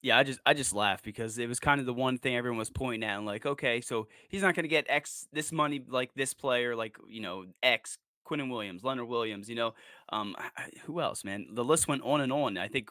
Yeah, 0.00 0.16
I 0.16 0.22
just 0.22 0.38
I 0.46 0.54
just 0.54 0.72
laughed 0.72 1.04
because 1.04 1.38
it 1.38 1.48
was 1.48 1.58
kind 1.58 1.80
of 1.80 1.86
the 1.86 1.92
one 1.92 2.18
thing 2.18 2.36
everyone 2.36 2.58
was 2.58 2.70
pointing 2.70 3.08
at 3.08 3.16
and 3.16 3.26
like, 3.26 3.44
okay, 3.44 3.80
so 3.80 4.06
he's 4.28 4.42
not 4.42 4.54
going 4.54 4.62
to 4.62 4.68
get 4.68 4.86
X 4.88 5.26
this 5.32 5.50
money 5.50 5.82
like 5.88 6.14
this 6.14 6.34
player, 6.34 6.76
like 6.76 6.96
you 7.08 7.20
know 7.20 7.46
X 7.64 7.98
Quinnen 8.28 8.50
Williams, 8.50 8.84
Leonard 8.84 9.08
Williams, 9.08 9.48
you 9.48 9.54
know, 9.54 9.74
um, 10.10 10.36
who 10.84 11.00
else, 11.00 11.24
man? 11.24 11.46
The 11.50 11.64
list 11.64 11.88
went 11.88 12.02
on 12.02 12.20
and 12.20 12.32
on. 12.32 12.58
I 12.58 12.68
think 12.68 12.90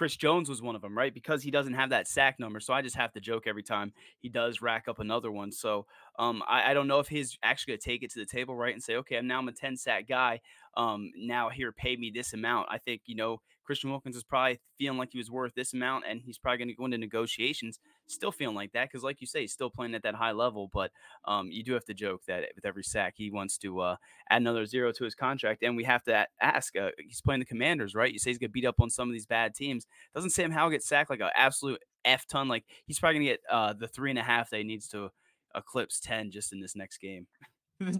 Chris 0.00 0.16
Jones 0.16 0.48
was 0.48 0.62
one 0.62 0.74
of 0.74 0.80
them, 0.80 0.96
right? 0.96 1.12
Because 1.12 1.42
he 1.42 1.50
doesn't 1.50 1.74
have 1.74 1.90
that 1.90 2.08
sack 2.08 2.40
number, 2.40 2.58
so 2.58 2.72
I 2.72 2.80
just 2.80 2.96
have 2.96 3.12
to 3.12 3.20
joke 3.20 3.42
every 3.46 3.62
time 3.62 3.92
he 4.18 4.30
does 4.30 4.62
rack 4.62 4.88
up 4.88 4.98
another 4.98 5.30
one. 5.30 5.52
So 5.52 5.84
um, 6.18 6.42
I, 6.48 6.70
I 6.70 6.72
don't 6.72 6.88
know 6.88 7.00
if 7.00 7.08
he's 7.08 7.36
actually 7.42 7.72
going 7.72 7.80
to 7.80 7.90
take 7.90 8.02
it 8.02 8.10
to 8.12 8.18
the 8.18 8.24
table, 8.24 8.56
right, 8.56 8.72
and 8.72 8.82
say, 8.82 8.96
okay, 8.96 9.18
I'm 9.18 9.26
now 9.26 9.46
a 9.46 9.52
10 9.52 9.76
sack 9.76 10.08
guy. 10.08 10.40
Um, 10.74 11.10
now 11.18 11.50
here, 11.50 11.70
pay 11.70 11.96
me 11.96 12.10
this 12.14 12.32
amount. 12.32 12.68
I 12.70 12.78
think 12.78 13.02
you 13.04 13.14
know 13.14 13.42
Christian 13.62 13.90
Wilkins 13.90 14.16
is 14.16 14.24
probably 14.24 14.58
feeling 14.78 14.96
like 14.96 15.10
he 15.12 15.18
was 15.18 15.30
worth 15.30 15.52
this 15.54 15.74
amount, 15.74 16.04
and 16.08 16.22
he's 16.24 16.38
probably 16.38 16.56
going 16.56 16.68
to 16.68 16.74
go 16.74 16.86
into 16.86 16.96
negotiations 16.96 17.78
still 18.14 18.32
feeling 18.32 18.56
like 18.56 18.72
that 18.72 18.88
because, 18.90 19.02
like 19.02 19.20
you 19.20 19.26
say, 19.26 19.42
he's 19.42 19.52
still 19.52 19.70
playing 19.70 19.94
at 19.94 20.02
that 20.02 20.14
high 20.14 20.32
level. 20.32 20.70
But 20.72 20.90
um, 21.24 21.50
you 21.50 21.62
do 21.62 21.72
have 21.74 21.84
to 21.86 21.94
joke 21.94 22.22
that 22.26 22.44
with 22.54 22.64
every 22.64 22.84
sack, 22.84 23.14
he 23.16 23.30
wants 23.30 23.58
to 23.58 23.80
uh, 23.80 23.96
add 24.28 24.42
another 24.42 24.66
zero 24.66 24.92
to 24.92 25.04
his 25.04 25.14
contract, 25.14 25.62
and 25.62 25.76
we 25.76 25.84
have 25.84 26.02
to 26.04 26.26
ask. 26.40 26.76
Uh, 26.76 26.90
he's 26.98 27.20
playing 27.20 27.40
the 27.40 27.46
Commanders, 27.46 27.94
right? 27.94 28.12
You 28.12 28.18
say 28.18 28.30
he's 28.30 28.38
going 28.38 28.50
to 28.50 28.52
beat 28.52 28.66
up 28.66 28.80
on 28.80 28.90
some 28.90 29.08
of 29.08 29.12
these 29.12 29.26
bad 29.26 29.54
teams. 29.54 29.86
Doesn't 30.14 30.30
Sam 30.30 30.50
Howell 30.50 30.70
get 30.70 30.82
sacked 30.82 31.10
like 31.10 31.20
an 31.20 31.30
absolute 31.34 31.82
f 32.04 32.26
ton? 32.26 32.48
Like 32.48 32.64
he's 32.86 32.98
probably 32.98 33.18
going 33.18 33.26
to 33.26 33.32
get 33.32 33.40
uh, 33.50 33.72
the 33.72 33.88
three 33.88 34.10
and 34.10 34.18
a 34.18 34.22
half 34.22 34.50
that 34.50 34.58
he 34.58 34.64
needs 34.64 34.88
to 34.88 35.10
eclipse 35.54 36.00
ten 36.00 36.30
just 36.30 36.52
in 36.52 36.60
this 36.60 36.76
next 36.76 36.98
game. 36.98 37.26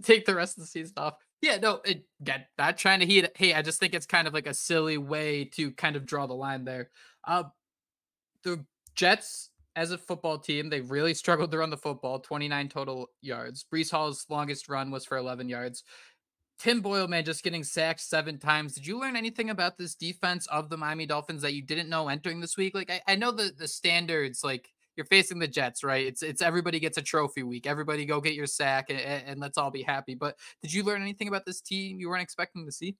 Take 0.03 0.25
the 0.25 0.35
rest 0.35 0.57
of 0.57 0.63
the 0.63 0.67
season 0.67 0.93
off. 0.97 1.15
Yeah, 1.41 1.57
no, 1.57 1.81
it, 1.83 2.05
that, 2.19 2.49
not 2.57 2.77
trying 2.77 2.99
to 2.99 3.05
heat. 3.05 3.27
Hey, 3.35 3.53
I 3.53 3.63
just 3.63 3.79
think 3.79 3.95
it's 3.95 4.05
kind 4.05 4.27
of 4.27 4.33
like 4.33 4.45
a 4.45 4.53
silly 4.53 4.97
way 4.97 5.45
to 5.55 5.71
kind 5.71 5.95
of 5.95 6.05
draw 6.05 6.27
the 6.27 6.35
line 6.35 6.65
there. 6.65 6.91
Uh, 7.27 7.45
the 8.43 8.63
Jets, 8.95 9.50
as 9.75 9.91
a 9.91 9.97
football 9.97 10.37
team, 10.37 10.69
they 10.69 10.81
really 10.81 11.13
struggled 11.13 11.51
to 11.51 11.57
run 11.57 11.69
the 11.69 11.77
football. 11.77 12.19
Twenty 12.19 12.47
nine 12.47 12.69
total 12.69 13.09
yards. 13.21 13.65
Breece 13.73 13.91
Hall's 13.91 14.25
longest 14.29 14.69
run 14.69 14.91
was 14.91 15.05
for 15.05 15.17
eleven 15.17 15.49
yards. 15.49 15.83
Tim 16.59 16.81
Boyle, 16.81 17.07
man, 17.07 17.25
just 17.25 17.43
getting 17.43 17.63
sacked 17.63 18.01
seven 18.01 18.37
times. 18.37 18.75
Did 18.75 18.85
you 18.85 18.99
learn 18.99 19.15
anything 19.15 19.49
about 19.49 19.79
this 19.79 19.95
defense 19.95 20.45
of 20.47 20.69
the 20.69 20.77
Miami 20.77 21.07
Dolphins 21.07 21.41
that 21.41 21.55
you 21.55 21.63
didn't 21.63 21.89
know 21.89 22.07
entering 22.07 22.39
this 22.39 22.55
week? 22.55 22.75
Like, 22.75 22.91
I, 22.91 23.01
I 23.13 23.15
know 23.15 23.31
the 23.31 23.51
the 23.57 23.67
standards, 23.67 24.43
like 24.43 24.69
you're 24.95 25.05
facing 25.05 25.39
the 25.39 25.47
Jets, 25.47 25.83
right? 25.83 26.05
It's 26.05 26.21
it's 26.21 26.41
everybody 26.41 26.79
gets 26.79 26.97
a 26.97 27.01
trophy 27.01 27.43
week. 27.43 27.65
Everybody 27.65 28.05
go 28.05 28.21
get 28.21 28.35
your 28.35 28.45
sack 28.45 28.89
and, 28.89 28.99
and 28.99 29.39
let's 29.39 29.57
all 29.57 29.71
be 29.71 29.81
happy. 29.81 30.15
But 30.15 30.37
did 30.61 30.73
you 30.73 30.83
learn 30.83 31.01
anything 31.01 31.27
about 31.27 31.45
this 31.45 31.61
team 31.61 31.99
you 31.99 32.09
weren't 32.09 32.21
expecting 32.21 32.65
to 32.65 32.71
see? 32.71 32.95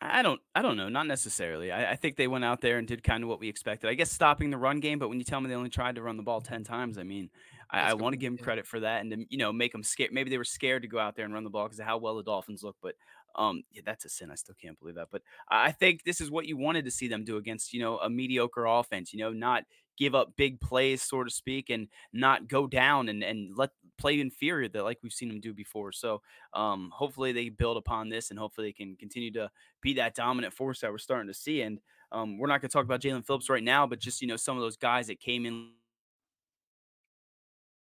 I 0.00 0.22
don't 0.22 0.40
I 0.54 0.62
don't 0.62 0.76
know, 0.76 0.88
not 0.88 1.06
necessarily. 1.06 1.72
I, 1.72 1.92
I 1.92 1.96
think 1.96 2.16
they 2.16 2.28
went 2.28 2.44
out 2.44 2.60
there 2.60 2.78
and 2.78 2.86
did 2.86 3.02
kind 3.02 3.24
of 3.24 3.28
what 3.28 3.40
we 3.40 3.48
expected. 3.48 3.90
I 3.90 3.94
guess 3.94 4.12
stopping 4.12 4.50
the 4.50 4.58
run 4.58 4.78
game, 4.78 4.98
but 4.98 5.08
when 5.08 5.18
you 5.18 5.24
tell 5.24 5.40
me 5.40 5.48
they 5.48 5.56
only 5.56 5.70
tried 5.70 5.96
to 5.96 6.02
run 6.02 6.16
the 6.16 6.22
ball 6.22 6.40
ten 6.40 6.62
times, 6.62 6.98
I 6.98 7.02
mean, 7.02 7.30
I, 7.70 7.90
I 7.90 7.94
want 7.94 8.12
to 8.12 8.16
give 8.16 8.36
them 8.36 8.42
credit 8.42 8.66
for 8.66 8.78
that 8.80 9.00
and 9.00 9.10
to, 9.10 9.24
you 9.28 9.38
know 9.38 9.52
make 9.52 9.72
them 9.72 9.82
scared. 9.82 10.12
Maybe 10.12 10.30
they 10.30 10.38
were 10.38 10.44
scared 10.44 10.82
to 10.82 10.88
go 10.88 11.00
out 11.00 11.16
there 11.16 11.24
and 11.24 11.34
run 11.34 11.42
the 11.42 11.50
ball 11.50 11.64
because 11.64 11.80
of 11.80 11.86
how 11.86 11.98
well 11.98 12.16
the 12.16 12.22
Dolphins 12.22 12.62
look. 12.62 12.76
But 12.80 12.94
um, 13.34 13.64
yeah, 13.72 13.82
that's 13.84 14.04
a 14.04 14.08
sin. 14.08 14.30
I 14.30 14.36
still 14.36 14.54
can't 14.60 14.78
believe 14.78 14.94
that. 14.94 15.08
But 15.10 15.22
I 15.50 15.66
I 15.66 15.72
think 15.72 16.04
this 16.04 16.20
is 16.20 16.30
what 16.30 16.46
you 16.46 16.56
wanted 16.56 16.84
to 16.84 16.92
see 16.92 17.08
them 17.08 17.24
do 17.24 17.36
against 17.36 17.72
you 17.72 17.80
know 17.80 17.98
a 17.98 18.08
mediocre 18.08 18.66
offense. 18.66 19.12
You 19.12 19.18
know, 19.18 19.32
not 19.32 19.64
give 19.98 20.14
up 20.14 20.32
big 20.36 20.60
plays, 20.60 21.02
so 21.02 21.24
to 21.24 21.30
speak, 21.30 21.70
and 21.70 21.88
not 22.12 22.48
go 22.48 22.66
down 22.66 23.08
and 23.08 23.22
and 23.22 23.56
let 23.56 23.70
play 23.98 24.20
inferior 24.20 24.68
that 24.68 24.84
like 24.84 24.98
we've 25.02 25.12
seen 25.12 25.28
them 25.28 25.40
do 25.40 25.52
before. 25.52 25.92
So 25.92 26.22
um, 26.54 26.90
hopefully 26.94 27.32
they 27.32 27.48
build 27.48 27.76
upon 27.76 28.08
this 28.08 28.30
and 28.30 28.38
hopefully 28.38 28.68
they 28.68 28.72
can 28.72 28.96
continue 28.96 29.32
to 29.32 29.50
be 29.82 29.94
that 29.94 30.14
dominant 30.14 30.54
force 30.54 30.80
that 30.80 30.92
we're 30.92 30.98
starting 30.98 31.26
to 31.26 31.34
see. 31.34 31.62
And 31.62 31.80
um, 32.12 32.38
we're 32.38 32.46
not 32.46 32.60
going 32.60 32.70
to 32.70 32.72
talk 32.72 32.84
about 32.84 33.00
Jaelan 33.00 33.26
Phillips 33.26 33.50
right 33.50 33.62
now, 33.62 33.86
but 33.86 33.98
just 33.98 34.22
you 34.22 34.28
know 34.28 34.36
some 34.36 34.56
of 34.56 34.62
those 34.62 34.76
guys 34.76 35.08
that 35.08 35.20
came 35.20 35.44
in. 35.44 35.70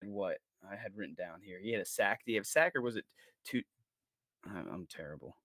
What 0.04 0.40
I 0.70 0.76
had 0.76 0.98
written 0.98 1.16
down 1.16 1.42
here, 1.44 1.60
he 1.62 1.72
had 1.72 1.82
a 1.82 1.86
sack. 1.86 2.26
Did 2.26 2.32
he 2.32 2.36
have 2.36 2.44
a 2.44 2.48
sack 2.48 2.76
or 2.76 2.82
was 2.82 2.96
it 2.96 3.06
two? 3.46 3.62
I'm, 4.46 4.68
I'm 4.74 4.88
terrible. 4.90 5.38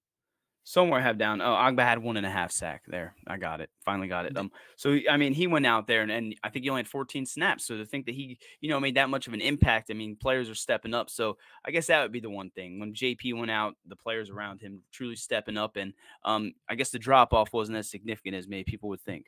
Somewhere 0.68 0.98
I 0.98 1.02
have 1.04 1.16
down. 1.16 1.40
Oh, 1.40 1.54
Ogbah 1.54 1.84
had 1.84 2.02
one 2.02 2.16
and 2.16 2.26
a 2.26 2.30
half 2.30 2.50
sack. 2.50 2.82
There, 2.88 3.14
I 3.24 3.36
got 3.36 3.60
it. 3.60 3.70
Finally 3.84 4.08
got 4.08 4.26
it. 4.26 4.36
Um, 4.36 4.50
so 4.74 4.98
I 5.08 5.16
mean, 5.16 5.32
he 5.32 5.46
went 5.46 5.64
out 5.64 5.86
there 5.86 6.02
and, 6.02 6.10
and 6.10 6.34
I 6.42 6.48
think 6.48 6.64
he 6.64 6.70
only 6.70 6.80
had 6.80 6.88
14 6.88 7.24
snaps. 7.24 7.64
So 7.64 7.76
to 7.76 7.86
think 7.86 8.06
that 8.06 8.16
he, 8.16 8.36
you 8.60 8.68
know, 8.68 8.80
made 8.80 8.96
that 8.96 9.08
much 9.08 9.28
of 9.28 9.32
an 9.32 9.40
impact, 9.40 9.92
I 9.92 9.94
mean, 9.94 10.16
players 10.16 10.50
are 10.50 10.56
stepping 10.56 10.92
up. 10.92 11.08
So 11.08 11.38
I 11.64 11.70
guess 11.70 11.86
that 11.86 12.02
would 12.02 12.10
be 12.10 12.18
the 12.18 12.30
one 12.30 12.50
thing 12.50 12.80
when 12.80 12.94
JP 12.94 13.38
went 13.38 13.52
out, 13.52 13.76
the 13.86 13.94
players 13.94 14.28
around 14.28 14.60
him 14.60 14.82
truly 14.90 15.14
stepping 15.14 15.56
up, 15.56 15.76
and 15.76 15.92
um, 16.24 16.52
I 16.68 16.74
guess 16.74 16.90
the 16.90 16.98
drop 16.98 17.32
off 17.32 17.52
wasn't 17.52 17.78
as 17.78 17.88
significant 17.88 18.34
as 18.34 18.48
maybe 18.48 18.64
people 18.64 18.88
would 18.88 19.00
think. 19.02 19.26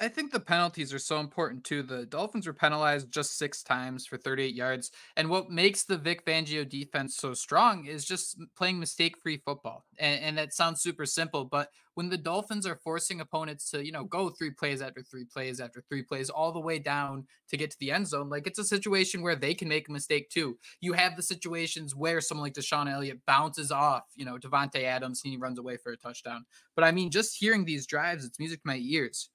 I 0.00 0.08
think 0.08 0.32
the 0.32 0.40
penalties 0.40 0.92
are 0.92 0.98
so 0.98 1.20
important 1.20 1.62
too. 1.62 1.84
The 1.84 2.04
Dolphins 2.04 2.48
were 2.48 2.52
penalized 2.52 3.12
just 3.12 3.38
six 3.38 3.62
times 3.62 4.06
for 4.06 4.16
38 4.16 4.52
yards. 4.52 4.90
And 5.16 5.30
what 5.30 5.50
makes 5.50 5.84
the 5.84 5.96
Vic 5.96 6.26
Fangio 6.26 6.68
defense 6.68 7.16
so 7.16 7.32
strong 7.32 7.86
is 7.86 8.04
just 8.04 8.36
playing 8.56 8.80
mistake 8.80 9.16
free 9.16 9.36
football. 9.36 9.84
And, 9.96 10.20
and, 10.20 10.38
that 10.38 10.52
sounds 10.52 10.82
super 10.82 11.06
simple. 11.06 11.44
But 11.44 11.68
when 11.94 12.08
the 12.08 12.18
Dolphins 12.18 12.66
are 12.66 12.80
forcing 12.82 13.20
opponents 13.20 13.70
to, 13.70 13.86
you 13.86 13.92
know, 13.92 14.02
go 14.02 14.30
three 14.30 14.50
plays 14.50 14.82
after 14.82 15.00
three 15.00 15.24
plays 15.24 15.60
after 15.60 15.80
three 15.88 16.02
plays 16.02 16.28
all 16.28 16.50
the 16.50 16.58
way 16.58 16.80
down 16.80 17.26
to 17.50 17.56
get 17.56 17.70
to 17.70 17.76
the 17.78 17.92
end 17.92 18.08
zone, 18.08 18.28
like 18.28 18.48
it's 18.48 18.58
a 18.58 18.64
situation 18.64 19.22
where 19.22 19.36
they 19.36 19.54
can 19.54 19.68
make 19.68 19.88
a 19.88 19.92
mistake 19.92 20.28
too. 20.28 20.58
You 20.80 20.94
have 20.94 21.14
the 21.14 21.22
situations 21.22 21.94
where 21.94 22.20
someone 22.20 22.46
like 22.46 22.54
DeShon 22.54 22.92
Elliott 22.92 23.20
bounces 23.28 23.70
off, 23.70 24.02
you 24.16 24.24
know, 24.24 24.38
Davante 24.38 24.82
Adams 24.82 25.22
and 25.22 25.30
he 25.30 25.36
runs 25.36 25.60
away 25.60 25.76
for 25.76 25.92
a 25.92 25.96
touchdown. 25.96 26.46
But 26.74 26.84
I 26.84 26.90
mean, 26.90 27.12
just 27.12 27.36
hearing 27.38 27.64
these 27.64 27.86
drives, 27.86 28.24
it's 28.24 28.40
music 28.40 28.62
to 28.62 28.66
my 28.66 28.80
ears 28.82 29.30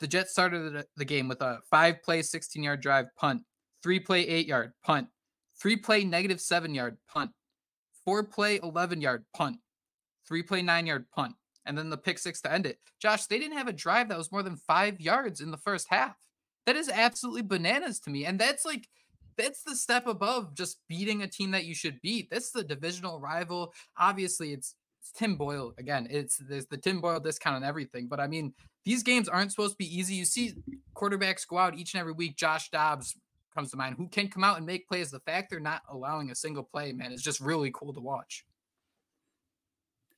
the 0.00 0.06
Jets 0.06 0.32
started 0.32 0.84
the 0.96 1.04
game 1.04 1.28
with 1.28 1.40
a 1.42 1.58
five 1.70 2.02
play, 2.02 2.22
16 2.22 2.62
yard 2.62 2.80
drive 2.80 3.06
punt, 3.16 3.42
three 3.82 4.00
play, 4.00 4.26
eight 4.26 4.46
yard 4.46 4.72
punt, 4.84 5.08
three 5.60 5.76
play, 5.76 6.04
negative 6.04 6.40
seven 6.40 6.74
yard 6.74 6.96
punt, 7.12 7.30
four 8.04 8.24
play, 8.24 8.58
11 8.62 9.00
yard 9.00 9.24
punt, 9.34 9.58
three 10.26 10.42
play, 10.42 10.62
nine 10.62 10.86
yard 10.86 11.06
punt, 11.14 11.34
and 11.66 11.76
then 11.76 11.90
the 11.90 11.96
pick 11.96 12.18
six 12.18 12.40
to 12.42 12.52
end 12.52 12.66
it. 12.66 12.78
Josh, 13.00 13.26
they 13.26 13.38
didn't 13.38 13.58
have 13.58 13.68
a 13.68 13.72
drive 13.72 14.08
that 14.08 14.18
was 14.18 14.32
more 14.32 14.42
than 14.42 14.56
five 14.56 15.00
yards 15.00 15.40
in 15.40 15.50
the 15.50 15.56
first 15.56 15.86
half. 15.90 16.16
That 16.66 16.76
is 16.76 16.88
absolutely 16.88 17.42
bananas 17.42 17.98
to 18.00 18.10
me. 18.10 18.24
And 18.24 18.38
that's 18.38 18.64
like, 18.64 18.88
that's 19.36 19.62
the 19.62 19.74
step 19.74 20.06
above 20.06 20.54
just 20.54 20.78
beating 20.88 21.22
a 21.22 21.28
team 21.28 21.52
that 21.52 21.64
you 21.64 21.74
should 21.74 22.00
beat. 22.02 22.28
That's 22.30 22.50
the 22.50 22.62
divisional 22.62 23.18
rival. 23.20 23.72
Obviously, 23.98 24.52
it's 24.52 24.74
it's 25.02 25.10
Tim 25.10 25.34
Boyle 25.34 25.74
again. 25.78 26.06
It's 26.08 26.36
there's 26.36 26.66
the 26.66 26.76
Tim 26.76 27.00
Boyle 27.00 27.18
discount 27.18 27.56
on 27.56 27.64
everything. 27.64 28.06
But 28.06 28.20
I 28.20 28.28
mean, 28.28 28.54
these 28.84 29.02
games 29.02 29.28
aren't 29.28 29.50
supposed 29.50 29.72
to 29.72 29.78
be 29.78 29.98
easy. 29.98 30.14
You 30.14 30.24
see 30.24 30.54
quarterbacks 30.94 31.46
go 31.46 31.58
out 31.58 31.76
each 31.76 31.94
and 31.94 32.00
every 32.00 32.12
week. 32.12 32.36
Josh 32.36 32.70
Dobbs 32.70 33.16
comes 33.52 33.72
to 33.72 33.76
mind, 33.76 33.96
who 33.98 34.08
can 34.08 34.28
come 34.28 34.44
out 34.44 34.58
and 34.58 34.64
make 34.64 34.86
plays. 34.88 35.10
The 35.10 35.18
fact 35.20 35.50
they're 35.50 35.58
not 35.58 35.82
allowing 35.90 36.30
a 36.30 36.36
single 36.36 36.62
play, 36.62 36.92
man, 36.92 37.10
is 37.10 37.20
just 37.20 37.40
really 37.40 37.72
cool 37.74 37.92
to 37.92 38.00
watch 38.00 38.44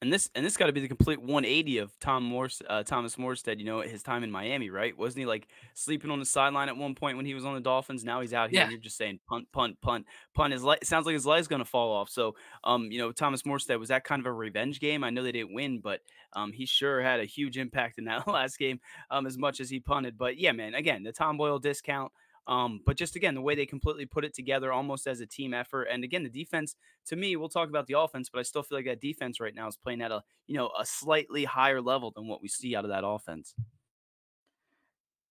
and 0.05 0.13
this 0.13 0.29
and 0.35 0.45
this 0.45 0.59
got 0.59 0.67
to 0.67 0.73
be 0.73 0.83
the 0.83 0.89
complete 0.89 1.19
180 1.19 1.79
of 1.79 1.99
Tom 1.99 2.25
Morse, 2.25 2.61
uh, 2.69 2.83
Thomas 2.83 3.17
Morstead. 3.17 3.59
You 3.59 3.65
know, 3.65 3.81
his 3.81 4.03
time 4.03 4.23
in 4.23 4.31
Miami, 4.31 4.69
right? 4.69 4.97
Wasn't 4.97 5.19
he 5.19 5.25
like 5.25 5.49
sleeping 5.73 6.11
on 6.11 6.19
the 6.19 6.27
sideline 6.27 6.69
at 6.69 6.77
one 6.77 6.95
point 6.95 7.17
when 7.17 7.25
he 7.25 7.33
was 7.33 7.47
on 7.47 7.55
the 7.55 7.61
Dolphins? 7.61 8.05
Now 8.05 8.21
he's 8.21 8.35
out 8.35 8.51
here. 8.51 8.61
Yeah. 8.61 8.69
you're 8.69 8.79
just 8.79 8.99
saying 8.99 9.21
punt, 9.27 9.49
punt, 9.51 9.81
punt, 9.81 10.05
punt. 10.35 10.53
His 10.53 10.63
light 10.63 10.85
sounds 10.87 11.07
like 11.07 11.15
his 11.15 11.25
leg's 11.25 11.49
gonna 11.49 11.65
fall 11.65 11.91
off. 11.91 12.11
So, 12.11 12.35
um, 12.65 12.91
you 12.93 12.99
know, 12.99 13.13
Thomas 13.13 13.45
Morstead 13.45 13.81
was 13.81 13.89
that 13.89 14.05
kind 14.05 14.21
of 14.21 14.27
a 14.27 14.33
revenge 14.33 14.79
game. 14.79 15.03
I 15.03 15.09
know 15.09 15.23
they 15.23 15.33
didn't 15.33 15.55
win, 15.55 15.81
but 15.81 16.01
um, 16.35 16.53
he 16.53 16.67
sure 16.67 17.01
had 17.01 17.21
a 17.21 17.25
huge 17.25 17.57
impact 17.57 17.97
in 17.97 18.05
that 18.05 18.29
last 18.29 18.59
game, 18.59 18.81
um, 19.11 19.27
as 19.27 19.39
much 19.39 19.59
as 19.59 19.71
he 19.71 19.81
punted. 19.81 20.19
But 20.19 20.39
yeah, 20.39 20.53
man, 20.53 20.75
again, 20.75 21.03
the 21.03 21.13
Tom 21.13 21.39
Boyle 21.39 21.59
discount. 21.59 22.13
Um, 22.47 22.81
but 22.85 22.97
just 22.97 23.17
again, 23.17 23.35
the 23.35 23.41
way 23.41 23.55
they 23.55 23.67
completely 23.67 24.05
put 24.05 24.25
it 24.25 24.35
together 24.35 24.73
almost 24.73 25.07
as 25.07 25.21
a 25.21 25.27
team 25.27 25.55
effort. 25.55 25.85
And 25.85 26.05
again, 26.05 26.23
the 26.23 26.29
defense, 26.29 26.77
to 27.07 27.17
me, 27.17 27.37
we'll 27.37 27.49
talk 27.49 27.69
about 27.69 27.87
the 27.87 27.99
offense, 27.99 28.29
but 28.31 28.39
I 28.39 28.43
still 28.43 28.63
feel 28.63 28.79
like 28.79 28.85
that 28.87 29.01
defense 29.01 29.41
right 29.41 29.55
now 29.55 29.67
is 29.67 29.77
playing 29.77 30.03
at 30.03 30.13
a, 30.13 30.23
you 30.47 30.57
know, 30.57 30.71
a 30.79 30.85
slightly 30.85 31.45
higher 31.45 31.81
level 31.81 32.13
than 32.15 32.29
what 32.29 32.43
we 32.43 32.49
see 32.49 32.77
out 32.77 32.85
of 32.85 32.91
that 32.91 33.07
offense. 33.07 33.55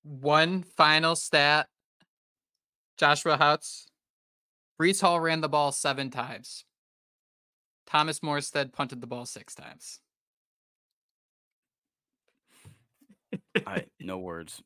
One 0.03 0.63
final 0.63 1.15
stat. 1.15 1.67
Joshua 2.97 3.37
Houtz. 3.37 3.85
Breece 4.79 5.01
Hall 5.01 5.19
ran 5.19 5.41
the 5.41 5.49
ball 5.49 5.71
seven 5.71 6.09
times. 6.09 6.65
Thomas 7.85 8.19
Morstead 8.19 8.73
punted 8.73 9.01
the 9.01 9.07
ball 9.07 9.25
six 9.25 9.53
times. 9.53 9.99
I 13.67 13.85
no 13.99 14.17
words. 14.17 14.61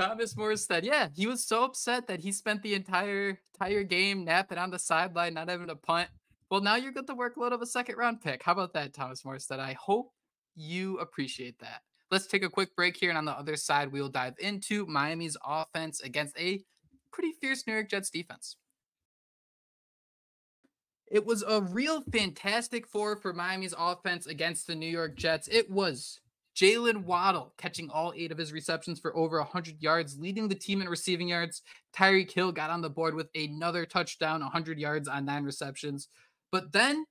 Thomas 0.00 0.32
Morstead. 0.32 0.84
Yeah, 0.84 1.08
he 1.14 1.26
was 1.26 1.44
so 1.44 1.64
upset 1.64 2.06
that 2.06 2.20
he 2.20 2.32
spent 2.32 2.62
the 2.62 2.74
entire 2.74 3.38
entire 3.54 3.82
game 3.82 4.24
napping 4.24 4.56
on 4.56 4.70
the 4.70 4.78
sideline, 4.78 5.34
not 5.34 5.50
having 5.50 5.68
a 5.68 5.76
punt. 5.76 6.08
Well, 6.50 6.62
now 6.62 6.76
you're 6.76 6.92
got 6.92 7.06
the 7.06 7.14
workload 7.14 7.52
of 7.52 7.60
a 7.60 7.66
second 7.66 7.96
round 7.96 8.22
pick. 8.22 8.42
How 8.42 8.52
about 8.52 8.72
that, 8.72 8.94
Thomas 8.94 9.22
Morstead? 9.22 9.58
I 9.58 9.74
hope 9.74 10.12
you 10.56 10.98
appreciate 10.98 11.58
that. 11.58 11.82
Let's 12.10 12.26
take 12.26 12.42
a 12.42 12.48
quick 12.48 12.74
break 12.74 12.96
here, 12.96 13.10
and 13.10 13.18
on 13.18 13.26
the 13.26 13.38
other 13.38 13.56
side, 13.56 13.92
we'll 13.92 14.08
dive 14.08 14.34
into 14.38 14.86
Miami's 14.86 15.36
offense 15.46 16.00
against 16.00 16.36
a 16.38 16.64
pretty 17.12 17.32
fierce 17.38 17.66
New 17.66 17.74
York 17.74 17.90
Jets 17.90 18.08
defense. 18.08 18.56
It 21.10 21.26
was 21.26 21.44
a 21.46 21.60
real 21.60 22.00
fantastic 22.00 22.86
four 22.86 23.16
for 23.16 23.34
Miami's 23.34 23.74
offense 23.76 24.26
against 24.26 24.66
the 24.66 24.74
New 24.74 24.88
York 24.88 25.16
Jets. 25.16 25.46
It 25.48 25.70
was 25.70 26.20
Jaylen 26.56 27.04
Waddle 27.04 27.54
catching 27.56 27.90
all 27.90 28.12
eight 28.16 28.32
of 28.32 28.38
his 28.38 28.52
receptions 28.52 29.00
for 29.00 29.16
over 29.16 29.38
100 29.38 29.82
yards, 29.82 30.18
leading 30.18 30.48
the 30.48 30.54
team 30.54 30.82
in 30.82 30.88
receiving 30.88 31.28
yards. 31.28 31.62
Tyreek 31.96 32.30
Hill 32.30 32.52
got 32.52 32.70
on 32.70 32.82
the 32.82 32.90
board 32.90 33.14
with 33.14 33.28
another 33.34 33.86
touchdown, 33.86 34.40
100 34.40 34.78
yards 34.78 35.08
on 35.08 35.24
nine 35.24 35.44
receptions. 35.44 36.08
But 36.52 36.72
then 36.72 37.06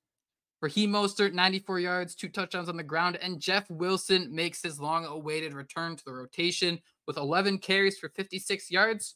Raheem 0.62 0.92
Mostert, 0.92 1.34
94 1.34 1.80
yards, 1.80 2.16
two 2.16 2.28
touchdowns 2.28 2.68
on 2.68 2.76
the 2.76 2.84
ground, 2.84 3.18
and 3.22 3.40
Jeff 3.40 3.70
Wilson 3.70 4.34
makes 4.34 4.62
his 4.62 4.80
long 4.80 5.06
awaited 5.06 5.54
return 5.54 5.96
to 5.96 6.06
the 6.06 6.14
rotation 6.14 6.80
with 7.08 7.18
11 7.18 7.60
carries 7.60 7.98
for 7.98 8.10
56 8.10 8.70
yards. 8.70 9.16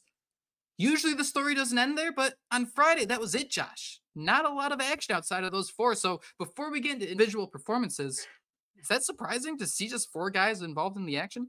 Usually 0.78 1.14
the 1.14 1.22
story 1.22 1.54
doesn't 1.54 1.78
end 1.78 1.98
there, 1.98 2.12
but 2.12 2.34
on 2.50 2.66
Friday, 2.66 3.04
that 3.04 3.20
was 3.20 3.34
it, 3.34 3.50
Josh. 3.50 4.00
Not 4.16 4.46
a 4.46 4.52
lot 4.52 4.72
of 4.72 4.80
action 4.80 5.14
outside 5.14 5.44
of 5.44 5.52
those 5.52 5.70
four. 5.70 5.94
So 5.94 6.20
before 6.38 6.70
we 6.70 6.80
get 6.80 6.94
into 6.94 7.10
individual 7.10 7.46
performances, 7.46 8.26
is 8.84 8.88
that 8.88 9.02
surprising 9.02 9.56
to 9.56 9.66
see 9.66 9.88
just 9.88 10.12
four 10.12 10.28
guys 10.28 10.60
involved 10.60 10.98
in 10.98 11.06
the 11.06 11.16
action? 11.16 11.48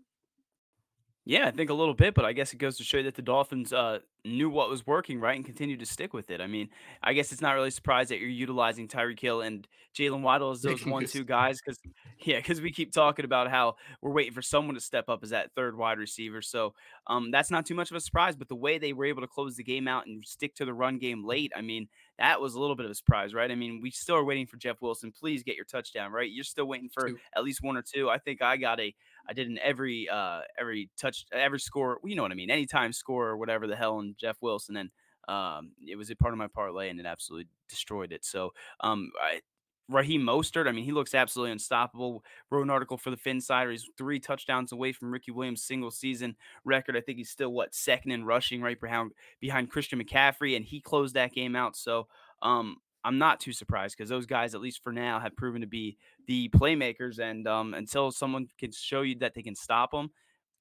Yeah, 1.26 1.48
I 1.48 1.52
think 1.52 1.69
a 1.69 1.74
little 1.74 1.93
bit, 1.93 2.13
but 2.13 2.24
I 2.24 2.32
guess 2.32 2.54
it 2.54 2.60
goes 2.60 2.78
to 2.78 2.86
show 2.86 3.04
that 3.04 3.15
the 3.15 3.21
Dolphins 3.21 3.74
uh, 3.74 4.00
knew 4.24 4.50
what 4.50 4.69
was 4.69 4.88
working 4.88 5.19
right 5.19 5.36
and 5.36 5.43
continued 5.43 5.80
to 5.80 5.86
stick 5.86 6.13
with 6.13 6.30
it. 6.30 6.39
I 6.39 6.48
mean, 6.48 6.69
I 7.04 7.12
guess 7.12 7.34
it's 7.34 7.41
not 7.41 7.56
really 7.56 7.71
surprised 7.71 8.12
that 8.12 8.19
you're 8.19 8.30
utilizing 8.30 8.88
Tyreek 8.88 9.19
Hill 9.19 9.41
and 9.41 9.67
Jaylen 9.93 10.21
Waddle 10.21 10.52
as 10.52 10.62
those 10.62 10.86
one-two 10.86 11.26
guys 11.26 11.60
because 11.60 11.78
yeah, 12.24 12.38
because 12.38 12.62
we 12.62 12.71
keep 12.71 12.93
talking 12.93 13.26
about 13.26 13.50
how 13.50 13.76
we're 14.02 14.13
waiting 14.13 14.34
for 14.34 14.41
someone 14.41 14.76
to 14.76 14.82
step 14.82 15.10
up 15.10 15.24
as 15.24 15.32
that 15.32 15.52
third 15.56 15.76
wide 15.78 15.98
receiver. 15.98 16.41
So 16.41 16.74
um, 17.08 17.32
that's 17.32 17.52
not 17.52 17.65
too 17.65 17.76
much 17.76 17.91
of 17.91 17.98
a 17.98 18.02
surprise. 18.02 18.38
But 18.38 18.48
the 18.48 18.56
way 18.56 18.78
they 18.78 18.93
were 18.93 19.06
able 19.06 19.21
to 19.24 19.28
close 19.28 19.58
the 19.58 19.63
game 19.63 19.89
out 19.89 20.06
and 20.06 20.24
stick 20.26 20.56
to 20.56 20.65
the 20.65 20.74
run 20.74 21.00
game 21.00 21.26
late, 21.26 21.52
I 21.54 21.62
mean, 21.62 21.89
that 22.19 22.39
was 22.39 22.56
a 22.56 22.60
little 22.60 22.75
bit 22.75 22.86
of 22.86 22.91
a 22.91 22.95
surprise, 22.95 23.34
right? 23.34 23.51
I 23.51 23.56
mean, 23.56 23.80
we 23.82 23.91
still 23.91 24.15
are 24.15 24.23
waiting 24.23 24.45
for 24.47 24.58
Jeff 24.58 24.82
Wilson. 24.82 25.12
Please 25.12 25.43
get 25.43 25.56
your 25.56 25.65
touchdown, 25.65 26.12
right? 26.12 26.30
You're 26.32 26.43
still 26.43 26.65
waiting 26.65 26.89
for 26.89 27.10
two. 27.10 27.17
at 27.36 27.43
least 27.43 27.62
one 27.62 27.78
or 27.78 27.82
two. 27.82 28.10
I 28.10 28.17
think 28.17 28.41
I 28.41 28.58
got 28.58 28.80
a 28.80 28.93
I 29.28 29.34
did 29.34 29.47
an 29.49 29.60
every 29.62 30.08
uh 30.10 30.41
every 30.60 30.89
touch 30.97 31.25
every 31.32 31.60
score, 31.60 31.99
you 32.04 32.15
know 32.15 32.21
what 32.21 32.32
I 32.32 32.36
mean, 32.36 32.49
anytime 32.51 32.93
score 32.93 33.28
or 33.28 33.38
whatever 33.38 33.67
the 33.67 33.75
hell 33.75 33.99
and 33.99 34.17
Jeff 34.17 34.38
Wilson 34.41 34.78
and 34.78 34.89
um 35.28 35.71
it 35.88 35.95
was 35.95 36.10
a 36.12 36.15
part 36.15 36.34
of 36.34 36.38
my 36.38 36.47
parlay 36.47 36.89
and 36.89 36.99
it 36.99 37.06
absolutely 37.06 37.47
destroyed 37.67 38.12
it. 38.12 38.23
So 38.23 38.51
um 38.82 39.12
I 39.21 39.41
Raheem 39.88 40.21
Mostert, 40.21 40.67
I 40.67 40.71
mean, 40.71 40.84
he 40.84 40.91
looks 40.91 41.13
absolutely 41.13 41.52
unstoppable. 41.52 42.24
Wrote 42.50 42.63
an 42.63 42.69
article 42.69 42.98
for 42.98 43.12
the 43.12 43.17
Phinsider. 43.17 43.71
He's 43.71 43.89
three 43.98 44.19
touchdowns 44.19 44.71
away 44.71 44.91
from 44.91 45.12
Ricky 45.12 45.32
Williams' 45.32 45.63
single 45.63 45.91
season 45.91 46.36
record. 46.63 46.98
I 46.98 47.02
think 47.02 47.17
he's 47.17 47.30
still 47.30 47.54
what 47.54 47.76
second 47.76 48.12
in 48.12 48.26
rushing, 48.26 48.62
right 48.62 48.80
behind 48.80 49.12
behind 49.39 49.69
Christian 49.69 50.02
McCaffrey, 50.02 50.56
and 50.56 50.65
he 50.65 50.82
closed 50.82 51.13
that 51.15 51.34
game 51.34 51.56
out. 51.56 51.76
So 51.76 52.08
um, 52.41 52.78
I'm 53.04 53.19
not 53.19 53.39
too 53.39 53.54
surprised 53.54 53.95
because 53.95 54.10
those 54.10 54.26
guys, 54.26 54.56
at 54.56 54.62
least 54.62 54.82
for 54.82 54.91
now, 54.91 55.19
have 55.19 55.36
proven 55.36 55.62
to 55.62 55.67
be 55.67 55.98
the 56.28 56.50
playmakers. 56.50 57.19
And 57.19 57.48
um, 57.48 57.76
until 57.76 58.12
someone 58.12 58.48
can 58.58 58.71
show 58.71 59.04
you 59.04 59.15
that 59.19 59.36
they 59.36 59.43
can 59.43 59.56
stop 59.56 59.91
them, 59.91 60.10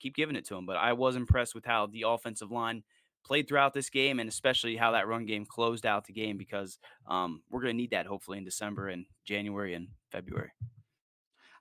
keep 0.01 0.15
giving 0.15 0.37
it 0.37 0.45
to 0.47 0.55
them. 0.55 0.67
But 0.67 0.77
I 0.77 0.93
was 0.93 1.17
impressed 1.17 1.55
with 1.55 1.65
how 1.65 1.87
the 1.87 2.05
offensive 2.07 2.51
line 2.51 2.83
played 3.25 3.49
throughout 3.49 3.75
this 3.75 3.91
game, 3.91 4.21
and 4.21 4.29
especially 4.29 4.77
how 4.77 4.93
that 4.93 5.09
run 5.09 5.27
game 5.27 5.45
closed 5.47 5.87
out 5.87 6.07
the 6.07 6.13
game 6.13 6.37
because 6.37 6.79
um, 7.09 7.43
we're 7.51 7.63
going 7.63 7.75
to 7.75 7.77
need 7.77 7.91
that 7.91 8.07
hopefully 8.07 8.39
in 8.39 8.45
December 8.45 8.89
and 8.89 9.07
January 9.25 9.75
and 9.75 9.89
February. 10.13 10.53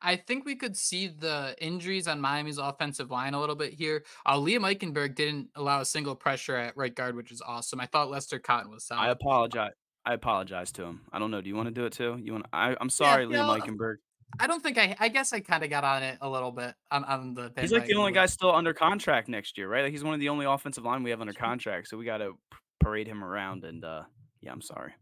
I 0.06 0.18
think 0.18 0.46
we 0.46 0.56
could 0.56 0.76
see 0.76 1.08
the 1.08 1.56
injuries 1.62 2.10
on 2.10 2.20
Miami's 2.20 2.58
offensive 2.58 3.10
line 3.10 3.34
a 3.34 3.40
little 3.40 3.56
bit 3.56 3.74
here. 3.74 4.04
Uh, 4.26 4.36
Liam 4.36 4.60
Eichenberg 4.60 5.16
didn't 5.16 5.48
allow 5.56 5.80
a 5.80 5.86
single 5.86 6.14
pressure 6.14 6.58
at 6.58 6.76
right 6.76 6.94
guard, 6.94 7.16
which 7.16 7.32
is 7.32 7.42
awesome. 7.42 7.80
I 7.80 7.86
thought 7.86 8.10
Lester 8.10 8.38
Cotton 8.38 8.70
was 8.70 8.84
solid. 8.84 9.08
I 9.08 9.12
apologize. 9.12 9.72
I 10.06 10.14
apologize 10.14 10.74
to 10.74 10.84
him. 10.84 11.02
I 11.14 11.20
don't 11.20 11.32
know. 11.32 11.40
Do 11.40 11.48
you 11.48 11.56
want 11.56 11.70
to 11.70 11.74
do 11.74 11.86
it 11.86 11.94
too? 11.94 12.20
You 12.22 12.34
want? 12.34 12.46
I, 12.52 12.76
I'm 12.82 12.90
sorry, 12.90 13.24
yeah, 13.24 13.38
Liam 13.38 13.62
Eichenberg. 13.62 13.96
I 14.40 14.48
don't 14.48 14.62
think 14.62 14.78
I. 14.78 14.96
I 15.00 15.10
guess 15.10 15.34
I 15.34 15.40
kind 15.40 15.64
of 15.64 15.70
got 15.70 15.84
on 15.84 16.04
it 16.04 16.18
a 16.22 16.30
little 16.30 16.52
bit 16.52 16.74
on, 16.92 17.04
on 17.04 17.34
the. 17.34 17.52
He's 17.60 17.72
like 17.72 17.86
the 17.86 17.96
only 17.96 18.12
guy 18.12 18.26
still 18.26 18.54
under 18.54 18.74
contract 18.74 19.28
next 19.28 19.58
year, 19.58 19.68
right? 19.68 19.84
Like 19.84 19.92
he's 19.92 20.04
one 20.04 20.14
of 20.14 20.20
the 20.20 20.30
only 20.30 20.46
offensive 20.46 20.84
line 20.84 21.04
we 21.04 21.10
have 21.12 21.22
under 21.22 21.34
contract, 21.34 21.88
so 21.88 21.98
we 21.98 22.06
got 22.06 22.18
to 22.18 22.34
parade 22.80 23.08
him 23.08 23.24
around. 23.24 23.64
And 23.64 23.84
uh 23.84 24.04
yeah, 24.42 24.52
I'm 24.52 24.62
sorry. 24.62 24.94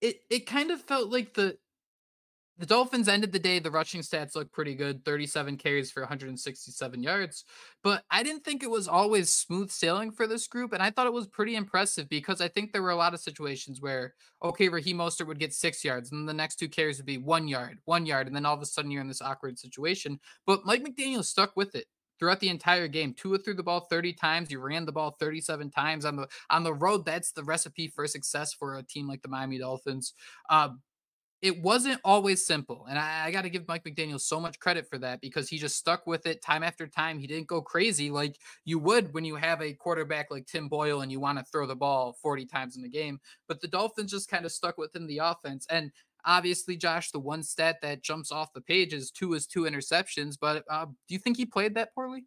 It 0.00 0.20
it 0.30 0.46
kind 0.46 0.70
of 0.70 0.80
felt 0.82 1.10
like 1.10 1.34
the 1.34 1.58
the 2.58 2.66
Dolphins 2.66 3.08
ended 3.08 3.32
the 3.32 3.38
day. 3.38 3.60
The 3.60 3.70
rushing 3.70 4.00
stats 4.00 4.34
look 4.34 4.50
pretty 4.52 4.74
good 4.74 5.04
37 5.04 5.56
carries 5.56 5.90
for 5.90 6.02
167 6.02 7.02
yards. 7.02 7.44
But 7.84 8.04
I 8.10 8.22
didn't 8.24 8.44
think 8.44 8.62
it 8.62 8.70
was 8.70 8.88
always 8.88 9.32
smooth 9.32 9.70
sailing 9.70 10.10
for 10.10 10.26
this 10.26 10.48
group. 10.48 10.72
And 10.72 10.82
I 10.82 10.90
thought 10.90 11.06
it 11.06 11.12
was 11.12 11.28
pretty 11.28 11.54
impressive 11.54 12.08
because 12.08 12.40
I 12.40 12.48
think 12.48 12.72
there 12.72 12.82
were 12.82 12.90
a 12.90 12.96
lot 12.96 13.14
of 13.14 13.20
situations 13.20 13.80
where, 13.80 14.14
okay, 14.42 14.68
Raheem 14.68 14.98
Mostert 14.98 15.28
would 15.28 15.38
get 15.38 15.54
six 15.54 15.84
yards, 15.84 16.10
and 16.10 16.28
the 16.28 16.34
next 16.34 16.56
two 16.56 16.68
carries 16.68 16.98
would 16.98 17.06
be 17.06 17.18
one 17.18 17.46
yard, 17.48 17.78
one 17.84 18.06
yard. 18.06 18.26
And 18.26 18.34
then 18.34 18.44
all 18.44 18.54
of 18.54 18.62
a 18.62 18.66
sudden 18.66 18.90
you're 18.90 19.02
in 19.02 19.08
this 19.08 19.22
awkward 19.22 19.58
situation. 19.58 20.18
But 20.46 20.66
Mike 20.66 20.84
McDaniel 20.84 21.24
stuck 21.24 21.56
with 21.56 21.74
it. 21.74 21.86
throughout 22.18 22.40
the 22.40 22.48
entire 22.48 22.88
game. 22.88 23.14
Tua 23.14 23.38
threw 23.38 23.54
the 23.54 23.62
ball 23.62 23.86
30 23.88 24.12
times. 24.14 24.50
You 24.50 24.58
ran 24.60 24.84
the 24.84 24.92
ball 24.92 25.16
37 25.20 25.70
times 25.70 26.04
on 26.04 26.16
the 26.16 26.26
on 26.50 26.64
the 26.64 26.74
road. 26.74 27.04
That's 27.04 27.32
the 27.32 27.44
recipe 27.44 27.88
for 27.88 28.06
success 28.06 28.52
for 28.52 28.76
a 28.76 28.82
team 28.82 29.06
like 29.06 29.22
the 29.22 29.28
Miami 29.28 29.58
Dolphins. 29.58 30.14
Uh, 30.50 30.70
it 31.40 31.62
wasn't 31.62 32.00
always 32.04 32.44
simple. 32.44 32.86
And 32.88 32.98
I, 32.98 33.26
I 33.26 33.30
got 33.30 33.42
to 33.42 33.50
give 33.50 33.68
Mike 33.68 33.84
McDaniel 33.84 34.20
so 34.20 34.40
much 34.40 34.58
credit 34.58 34.88
for 34.88 34.98
that 34.98 35.20
because 35.20 35.48
he 35.48 35.56
just 35.56 35.76
stuck 35.76 36.06
with 36.06 36.26
it 36.26 36.42
time 36.42 36.62
after 36.62 36.86
time. 36.86 37.18
He 37.18 37.28
didn't 37.28 37.46
go 37.46 37.62
crazy 37.62 38.10
like 38.10 38.38
you 38.64 38.78
would 38.80 39.14
when 39.14 39.24
you 39.24 39.36
have 39.36 39.62
a 39.62 39.72
quarterback 39.72 40.30
like 40.30 40.46
Tim 40.46 40.68
Boyle 40.68 41.02
and 41.02 41.12
you 41.12 41.20
want 41.20 41.38
to 41.38 41.44
throw 41.44 41.66
the 41.66 41.76
ball 41.76 42.16
40 42.20 42.46
times 42.46 42.76
in 42.76 42.82
the 42.82 42.88
game. 42.88 43.20
But 43.46 43.60
the 43.60 43.68
Dolphins 43.68 44.10
just 44.10 44.28
kind 44.28 44.44
of 44.44 44.52
stuck 44.52 44.78
within 44.78 45.06
the 45.06 45.18
offense. 45.18 45.66
And 45.70 45.92
obviously, 46.24 46.76
Josh, 46.76 47.12
the 47.12 47.20
one 47.20 47.44
stat 47.44 47.78
that 47.82 48.02
jumps 48.02 48.32
off 48.32 48.52
the 48.52 48.60
page 48.60 48.92
is 48.92 49.12
two 49.12 49.34
is 49.34 49.46
two 49.46 49.62
interceptions. 49.62 50.36
But 50.40 50.64
uh, 50.68 50.86
do 50.86 51.14
you 51.14 51.18
think 51.18 51.36
he 51.36 51.46
played 51.46 51.76
that 51.76 51.94
poorly? 51.94 52.24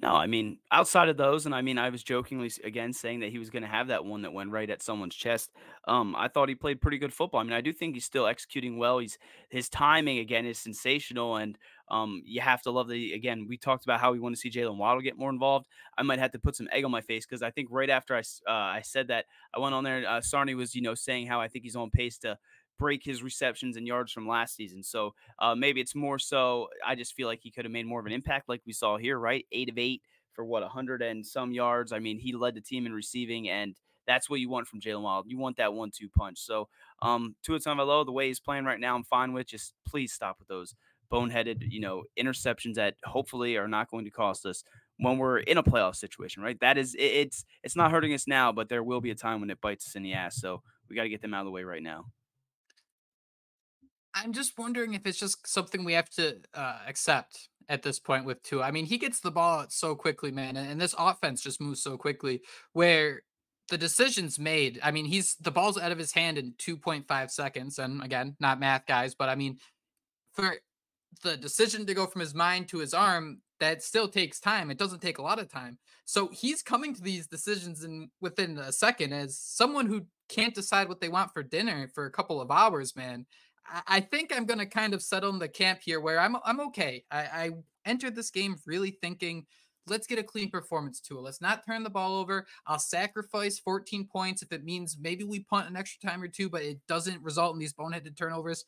No, 0.00 0.14
I 0.14 0.26
mean, 0.26 0.58
outside 0.72 1.08
of 1.10 1.18
those, 1.18 1.44
and 1.44 1.54
I 1.54 1.60
mean, 1.60 1.76
I 1.76 1.90
was 1.90 2.02
jokingly 2.02 2.50
again 2.64 2.92
saying 2.92 3.20
that 3.20 3.30
he 3.30 3.38
was 3.38 3.50
going 3.50 3.64
to 3.64 3.68
have 3.68 3.88
that 3.88 4.04
one 4.04 4.22
that 4.22 4.32
went 4.32 4.50
right 4.50 4.70
at 4.70 4.82
someone's 4.82 5.14
chest. 5.14 5.50
Um, 5.86 6.14
I 6.16 6.28
thought 6.28 6.48
he 6.48 6.54
played 6.54 6.80
pretty 6.80 6.96
good 6.96 7.12
football. 7.12 7.40
I 7.40 7.42
mean, 7.44 7.52
I 7.52 7.60
do 7.60 7.70
think 7.72 7.94
he's 7.94 8.04
still 8.04 8.26
executing 8.26 8.78
well. 8.78 8.98
He's 8.98 9.18
his 9.50 9.68
timing 9.68 10.18
again 10.18 10.46
is 10.46 10.58
sensational, 10.58 11.36
and 11.36 11.58
um, 11.90 12.22
you 12.24 12.40
have 12.40 12.62
to 12.62 12.70
love 12.70 12.88
the 12.88 13.12
again. 13.12 13.46
We 13.46 13.58
talked 13.58 13.84
about 13.84 14.00
how 14.00 14.12
we 14.12 14.20
want 14.20 14.34
to 14.34 14.40
see 14.40 14.48
Jaylen 14.48 14.78
Waddle 14.78 15.02
get 15.02 15.18
more 15.18 15.28
involved. 15.30 15.66
I 15.98 16.02
might 16.02 16.18
have 16.20 16.30
to 16.32 16.38
put 16.38 16.56
some 16.56 16.68
egg 16.72 16.84
on 16.84 16.90
my 16.90 17.02
face 17.02 17.26
because 17.26 17.42
I 17.42 17.50
think 17.50 17.68
right 17.70 17.90
after 17.90 18.14
I 18.14 18.20
uh, 18.20 18.52
I 18.52 18.80
said 18.82 19.08
that, 19.08 19.26
I 19.54 19.58
went 19.58 19.74
on 19.74 19.84
there. 19.84 20.08
Uh, 20.08 20.20
Sarney 20.20 20.56
was 20.56 20.74
you 20.74 20.80
know 20.82 20.94
saying 20.94 21.26
how 21.26 21.40
I 21.42 21.48
think 21.48 21.64
he's 21.64 21.76
on 21.76 21.90
pace 21.90 22.16
to 22.18 22.38
break 22.80 23.04
his 23.04 23.22
receptions 23.22 23.76
and 23.76 23.86
yards 23.86 24.10
from 24.10 24.26
last 24.26 24.56
season. 24.56 24.82
So 24.82 25.14
uh, 25.38 25.54
maybe 25.54 25.80
it's 25.82 25.94
more 25.94 26.18
so. 26.18 26.68
I 26.84 26.94
just 26.96 27.14
feel 27.14 27.28
like 27.28 27.40
he 27.42 27.50
could 27.50 27.66
have 27.66 27.72
made 27.72 27.86
more 27.86 28.00
of 28.00 28.06
an 28.06 28.12
impact, 28.12 28.48
like 28.48 28.62
we 28.66 28.72
saw 28.72 28.96
here, 28.96 29.18
right? 29.18 29.46
Eight 29.52 29.68
of 29.68 29.76
eight 29.76 30.02
for 30.32 30.44
what 30.44 30.62
a 30.62 30.68
hundred 30.68 31.02
and 31.02 31.24
some 31.24 31.52
yards. 31.52 31.92
I 31.92 31.98
mean, 31.98 32.18
he 32.18 32.32
led 32.32 32.54
the 32.54 32.60
team 32.62 32.86
in 32.86 32.92
receiving, 32.94 33.50
and 33.50 33.76
that's 34.06 34.30
what 34.30 34.40
you 34.40 34.48
want 34.48 34.66
from 34.66 34.80
Jaylen 34.80 35.02
Waddle. 35.02 35.30
You 35.30 35.38
want 35.38 35.58
that 35.58 35.74
one-two 35.74 36.08
punch. 36.08 36.38
So, 36.38 36.68
um, 37.02 37.36
Tua 37.44 37.58
Tagovailoa, 37.60 38.06
the 38.06 38.12
way 38.12 38.28
he's 38.28 38.40
playing 38.40 38.64
right 38.64 38.80
now, 38.80 38.96
I'm 38.96 39.04
fine 39.04 39.34
with. 39.34 39.46
Just 39.46 39.74
please 39.86 40.12
stop 40.12 40.38
with 40.38 40.48
those 40.48 40.74
boneheaded, 41.12 41.58
you 41.68 41.80
know, 41.80 42.04
interceptions 42.18 42.74
that 42.74 42.94
hopefully 43.04 43.56
are 43.58 43.68
not 43.68 43.90
going 43.90 44.06
to 44.06 44.10
cost 44.10 44.46
us 44.46 44.64
when 44.96 45.18
we're 45.18 45.38
in 45.38 45.58
a 45.58 45.62
playoff 45.62 45.96
situation, 45.96 46.42
right? 46.42 46.58
That 46.60 46.78
is, 46.78 46.96
it's 46.98 47.44
it's 47.62 47.76
not 47.76 47.90
hurting 47.90 48.14
us 48.14 48.26
now, 48.26 48.52
but 48.52 48.68
there 48.68 48.82
will 48.82 49.00
be 49.00 49.10
a 49.10 49.14
time 49.14 49.40
when 49.40 49.50
it 49.50 49.60
bites 49.60 49.88
us 49.88 49.96
in 49.96 50.02
the 50.02 50.14
ass. 50.14 50.40
So 50.40 50.62
we 50.88 50.96
got 50.96 51.02
to 51.02 51.08
get 51.08 51.20
them 51.20 51.34
out 51.34 51.40
of 51.40 51.46
the 51.46 51.52
way 51.52 51.64
right 51.64 51.82
now. 51.82 52.06
I'm 54.22 54.32
just 54.32 54.58
wondering 54.58 54.94
if 54.94 55.06
it's 55.06 55.18
just 55.18 55.46
something 55.46 55.84
we 55.84 55.94
have 55.94 56.10
to 56.10 56.38
uh, 56.54 56.78
accept 56.86 57.48
at 57.68 57.82
this 57.82 57.98
point 57.98 58.24
with 58.24 58.42
Tua. 58.42 58.64
I 58.64 58.70
mean, 58.70 58.86
he 58.86 58.98
gets 58.98 59.20
the 59.20 59.30
ball 59.30 59.60
out 59.60 59.72
so 59.72 59.94
quickly, 59.94 60.30
man, 60.30 60.56
and, 60.56 60.70
and 60.70 60.80
this 60.80 60.94
offense 60.98 61.42
just 61.42 61.60
moves 61.60 61.82
so 61.82 61.96
quickly 61.96 62.42
where 62.72 63.22
the 63.68 63.78
decisions 63.78 64.38
made. 64.38 64.80
I 64.82 64.90
mean, 64.90 65.06
he's 65.06 65.36
the 65.36 65.50
ball's 65.52 65.78
out 65.78 65.92
of 65.92 65.98
his 65.98 66.12
hand 66.12 66.36
in 66.36 66.52
2.5 66.54 67.30
seconds, 67.30 67.78
and 67.78 68.02
again, 68.02 68.36
not 68.40 68.60
math 68.60 68.86
guys, 68.86 69.14
but 69.14 69.28
I 69.28 69.36
mean, 69.36 69.58
for 70.34 70.56
the 71.22 71.36
decision 71.36 71.86
to 71.86 71.94
go 71.94 72.06
from 72.06 72.20
his 72.20 72.34
mind 72.34 72.68
to 72.68 72.78
his 72.78 72.92
arm, 72.92 73.40
that 73.60 73.82
still 73.82 74.08
takes 74.08 74.40
time. 74.40 74.70
It 74.70 74.78
doesn't 74.78 75.02
take 75.02 75.18
a 75.18 75.22
lot 75.22 75.38
of 75.38 75.48
time. 75.48 75.78
So 76.04 76.28
he's 76.28 76.62
coming 76.62 76.94
to 76.94 77.02
these 77.02 77.26
decisions 77.26 77.84
in 77.84 78.10
within 78.20 78.58
a 78.58 78.72
second 78.72 79.12
as 79.12 79.38
someone 79.38 79.86
who 79.86 80.06
can't 80.28 80.54
decide 80.54 80.88
what 80.88 81.00
they 81.00 81.08
want 81.08 81.32
for 81.32 81.42
dinner 81.42 81.88
for 81.94 82.06
a 82.06 82.10
couple 82.10 82.40
of 82.40 82.50
hours, 82.50 82.96
man. 82.96 83.26
I 83.86 84.00
think 84.00 84.34
I'm 84.34 84.46
gonna 84.46 84.66
kind 84.66 84.94
of 84.94 85.02
settle 85.02 85.30
in 85.30 85.38
the 85.38 85.48
camp 85.48 85.80
here 85.82 86.00
where 86.00 86.18
I'm 86.18 86.36
I'm 86.44 86.60
okay. 86.60 87.04
I, 87.10 87.18
I 87.18 87.50
entered 87.84 88.14
this 88.14 88.30
game 88.30 88.56
really 88.66 88.90
thinking, 88.90 89.46
let's 89.86 90.06
get 90.06 90.18
a 90.18 90.22
clean 90.22 90.50
performance 90.50 91.00
to 91.00 91.18
it. 91.18 91.22
Let's 91.22 91.40
not 91.40 91.64
turn 91.66 91.82
the 91.82 91.90
ball 91.90 92.16
over. 92.16 92.46
I'll 92.66 92.78
sacrifice 92.78 93.58
14 93.58 94.06
points 94.06 94.42
if 94.42 94.52
it 94.52 94.64
means 94.64 94.96
maybe 95.00 95.24
we 95.24 95.40
punt 95.40 95.68
an 95.68 95.76
extra 95.76 96.08
time 96.08 96.22
or 96.22 96.28
two, 96.28 96.48
but 96.48 96.62
it 96.62 96.78
doesn't 96.86 97.22
result 97.22 97.54
in 97.54 97.58
these 97.58 97.74
boneheaded 97.74 98.16
turnovers. 98.16 98.64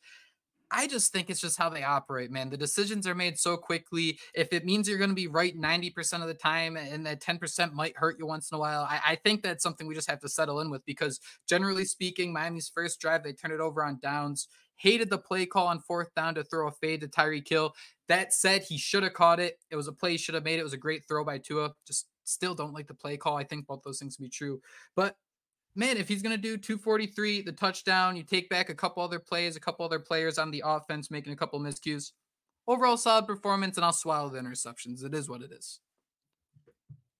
I 0.75 0.87
just 0.87 1.13
think 1.13 1.29
it's 1.29 1.39
just 1.39 1.57
how 1.57 1.69
they 1.69 1.83
operate, 1.83 2.31
man. 2.31 2.49
The 2.49 2.57
decisions 2.57 3.05
are 3.05 3.13
made 3.13 3.37
so 3.37 3.55
quickly. 3.55 4.17
If 4.33 4.51
it 4.51 4.65
means 4.65 4.89
you're 4.89 4.97
going 4.97 5.11
to 5.11 5.15
be 5.15 5.27
right 5.27 5.55
90% 5.55 6.21
of 6.21 6.27
the 6.27 6.33
time 6.33 6.77
and 6.77 7.05
that 7.05 7.21
10% 7.21 7.73
might 7.73 7.95
hurt 7.95 8.17
you 8.17 8.25
once 8.25 8.51
in 8.51 8.55
a 8.55 8.59
while, 8.59 8.81
I, 8.89 8.99
I, 9.09 9.15
think 9.15 9.43
that's 9.43 9.61
something 9.61 9.85
we 9.85 9.93
just 9.93 10.09
have 10.09 10.21
to 10.21 10.29
settle 10.29 10.61
in 10.61 10.71
with 10.71 10.83
because 10.87 11.19
generally 11.47 11.85
speaking, 11.85 12.33
Miami's 12.33 12.71
first 12.73 12.99
drive, 12.99 13.23
they 13.23 13.33
turn 13.33 13.51
it 13.51 13.59
over 13.59 13.83
on 13.83 13.99
downs. 14.01 14.47
Hated 14.77 15.09
the 15.09 15.17
play 15.17 15.45
call 15.45 15.67
on 15.67 15.79
fourth 15.79 16.13
down 16.15 16.35
to 16.35 16.43
throw 16.43 16.67
a 16.67 16.71
fade 16.71 17.01
to 17.01 17.07
Tyreek 17.07 17.47
Hill. 17.47 17.73
That 18.07 18.33
said, 18.33 18.63
he 18.63 18.77
should 18.77 19.03
have 19.03 19.13
caught 19.13 19.39
it. 19.39 19.59
It 19.71 19.75
was 19.75 19.87
a 19.87 19.93
play 19.93 20.11
he 20.11 20.17
should 20.17 20.35
have 20.35 20.43
made. 20.43 20.59
It 20.59 20.63
was 20.63 20.73
a 20.73 20.77
great 20.77 21.03
throw 21.07 21.23
by 21.23 21.37
Tua. 21.37 21.73
Just 21.87 22.07
still 22.23 22.55
don't 22.55 22.73
like 22.73 22.87
the 22.87 22.93
play 22.93 23.17
call. 23.17 23.37
I 23.37 23.43
think 23.43 23.67
both 23.67 23.83
those 23.83 23.99
things 23.99 24.15
to 24.15 24.21
be 24.21 24.29
true. 24.29 24.61
But 24.95 25.15
man, 25.75 25.97
if 25.97 26.07
he's 26.07 26.21
going 26.21 26.35
to 26.35 26.41
do 26.41 26.57
243, 26.57 27.41
the 27.41 27.51
touchdown, 27.51 28.15
you 28.15 28.23
take 28.23 28.49
back 28.49 28.69
a 28.69 28.75
couple 28.75 29.03
other 29.03 29.19
plays, 29.19 29.55
a 29.55 29.59
couple 29.59 29.85
other 29.85 29.99
players 29.99 30.37
on 30.37 30.51
the 30.51 30.63
offense 30.65 31.11
making 31.11 31.33
a 31.33 31.37
couple 31.37 31.59
miscues. 31.59 32.11
Overall 32.67 32.97
solid 32.97 33.27
performance, 33.27 33.77
and 33.77 33.85
I'll 33.85 33.91
swallow 33.91 34.29
the 34.29 34.39
interceptions. 34.39 35.03
It 35.03 35.13
is 35.13 35.27
what 35.27 35.41
it 35.41 35.51
is. 35.51 35.79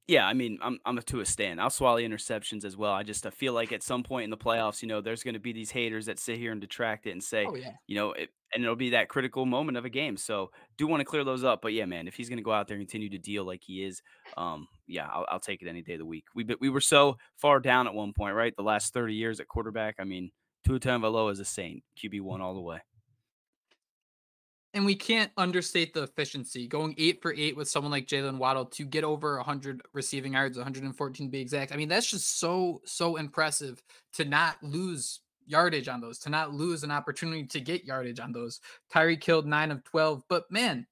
Yeah, 0.07 0.27
I 0.27 0.33
mean, 0.33 0.57
I'm 0.61 0.79
I'm 0.85 0.97
a 0.97 1.01
Tua 1.01 1.25
stand. 1.25 1.61
I'll 1.61 1.69
swallow 1.69 1.97
interceptions 1.97 2.65
as 2.65 2.75
well. 2.75 2.91
I 2.91 3.03
just 3.03 3.25
I 3.25 3.29
feel 3.29 3.53
like 3.53 3.71
at 3.71 3.81
some 3.81 4.03
point 4.03 4.25
in 4.25 4.29
the 4.29 4.37
playoffs, 4.37 4.81
you 4.81 4.87
know, 4.87 4.99
there's 4.99 5.23
going 5.23 5.35
to 5.35 5.39
be 5.39 5.53
these 5.53 5.71
haters 5.71 6.07
that 6.07 6.19
sit 6.19 6.37
here 6.37 6.51
and 6.51 6.59
detract 6.59 7.07
it 7.07 7.11
and 7.11 7.23
say, 7.23 7.45
oh, 7.47 7.55
yeah. 7.55 7.71
you 7.87 7.95
know, 7.95 8.11
it, 8.11 8.29
and 8.53 8.63
it'll 8.63 8.75
be 8.75 8.89
that 8.89 9.07
critical 9.07 9.45
moment 9.45 9.77
of 9.77 9.85
a 9.85 9.89
game. 9.89 10.17
So 10.17 10.51
do 10.77 10.87
want 10.87 10.99
to 10.99 11.05
clear 11.05 11.23
those 11.23 11.45
up. 11.45 11.61
But 11.61 11.71
yeah, 11.71 11.85
man, 11.85 12.09
if 12.09 12.15
he's 12.15 12.27
going 12.27 12.37
to 12.37 12.43
go 12.43 12.51
out 12.51 12.67
there 12.67 12.75
and 12.75 12.85
continue 12.85 13.09
to 13.11 13.17
deal 13.17 13.45
like 13.45 13.61
he 13.63 13.83
is, 13.85 14.01
um, 14.35 14.67
yeah, 14.87 15.07
I'll, 15.07 15.25
I'll 15.29 15.39
take 15.39 15.61
it 15.61 15.69
any 15.69 15.81
day 15.81 15.93
of 15.93 15.99
the 15.99 16.05
week. 16.05 16.25
We 16.35 16.45
we 16.59 16.69
were 16.69 16.81
so 16.81 17.17
far 17.37 17.61
down 17.61 17.87
at 17.87 17.93
one 17.93 18.11
point, 18.11 18.35
right? 18.35 18.53
The 18.57 18.63
last 18.63 18.93
30 18.93 19.13
years 19.13 19.39
at 19.39 19.47
quarterback. 19.47 19.95
I 19.99 20.03
mean, 20.03 20.31
Tua 20.65 20.81
Tagovailoa 20.81 21.31
is 21.31 21.39
a 21.39 21.45
saint. 21.45 21.81
QB 21.97 22.21
one 22.21 22.41
all 22.41 22.55
the 22.55 22.61
way 22.61 22.79
and 24.73 24.85
we 24.85 24.95
can't 24.95 25.31
understate 25.37 25.93
the 25.93 26.03
efficiency. 26.03 26.67
Going 26.67 26.95
eight 26.97 27.21
for 27.21 27.33
eight 27.33 27.55
with 27.55 27.69
someone 27.69 27.91
like 27.91 28.07
Jaylen 28.07 28.37
Waddle 28.37 28.65
to 28.65 28.85
get 28.85 29.03
over 29.03 29.37
100 29.37 29.81
receiving 29.93 30.33
yards, 30.33 30.57
114 30.57 31.27
to 31.27 31.31
be 31.31 31.41
exact. 31.41 31.71
I 31.71 31.75
mean, 31.75 31.89
that's 31.89 32.09
just 32.09 32.39
so, 32.39 32.81
so 32.85 33.17
impressive 33.17 33.83
to 34.13 34.25
not 34.25 34.57
lose 34.63 35.19
yardage 35.45 35.87
on 35.87 36.01
those, 36.01 36.19
to 36.19 36.29
not 36.29 36.53
lose 36.53 36.83
an 36.83 36.91
opportunity 36.91 37.45
to 37.45 37.59
get 37.59 37.85
yardage 37.85 38.19
on 38.19 38.31
those. 38.31 38.61
Tyree 38.91 39.17
killed 39.17 39.45
nine 39.45 39.71
of 39.71 39.83
12. 39.83 40.23
But 40.27 40.49
man, 40.49 40.87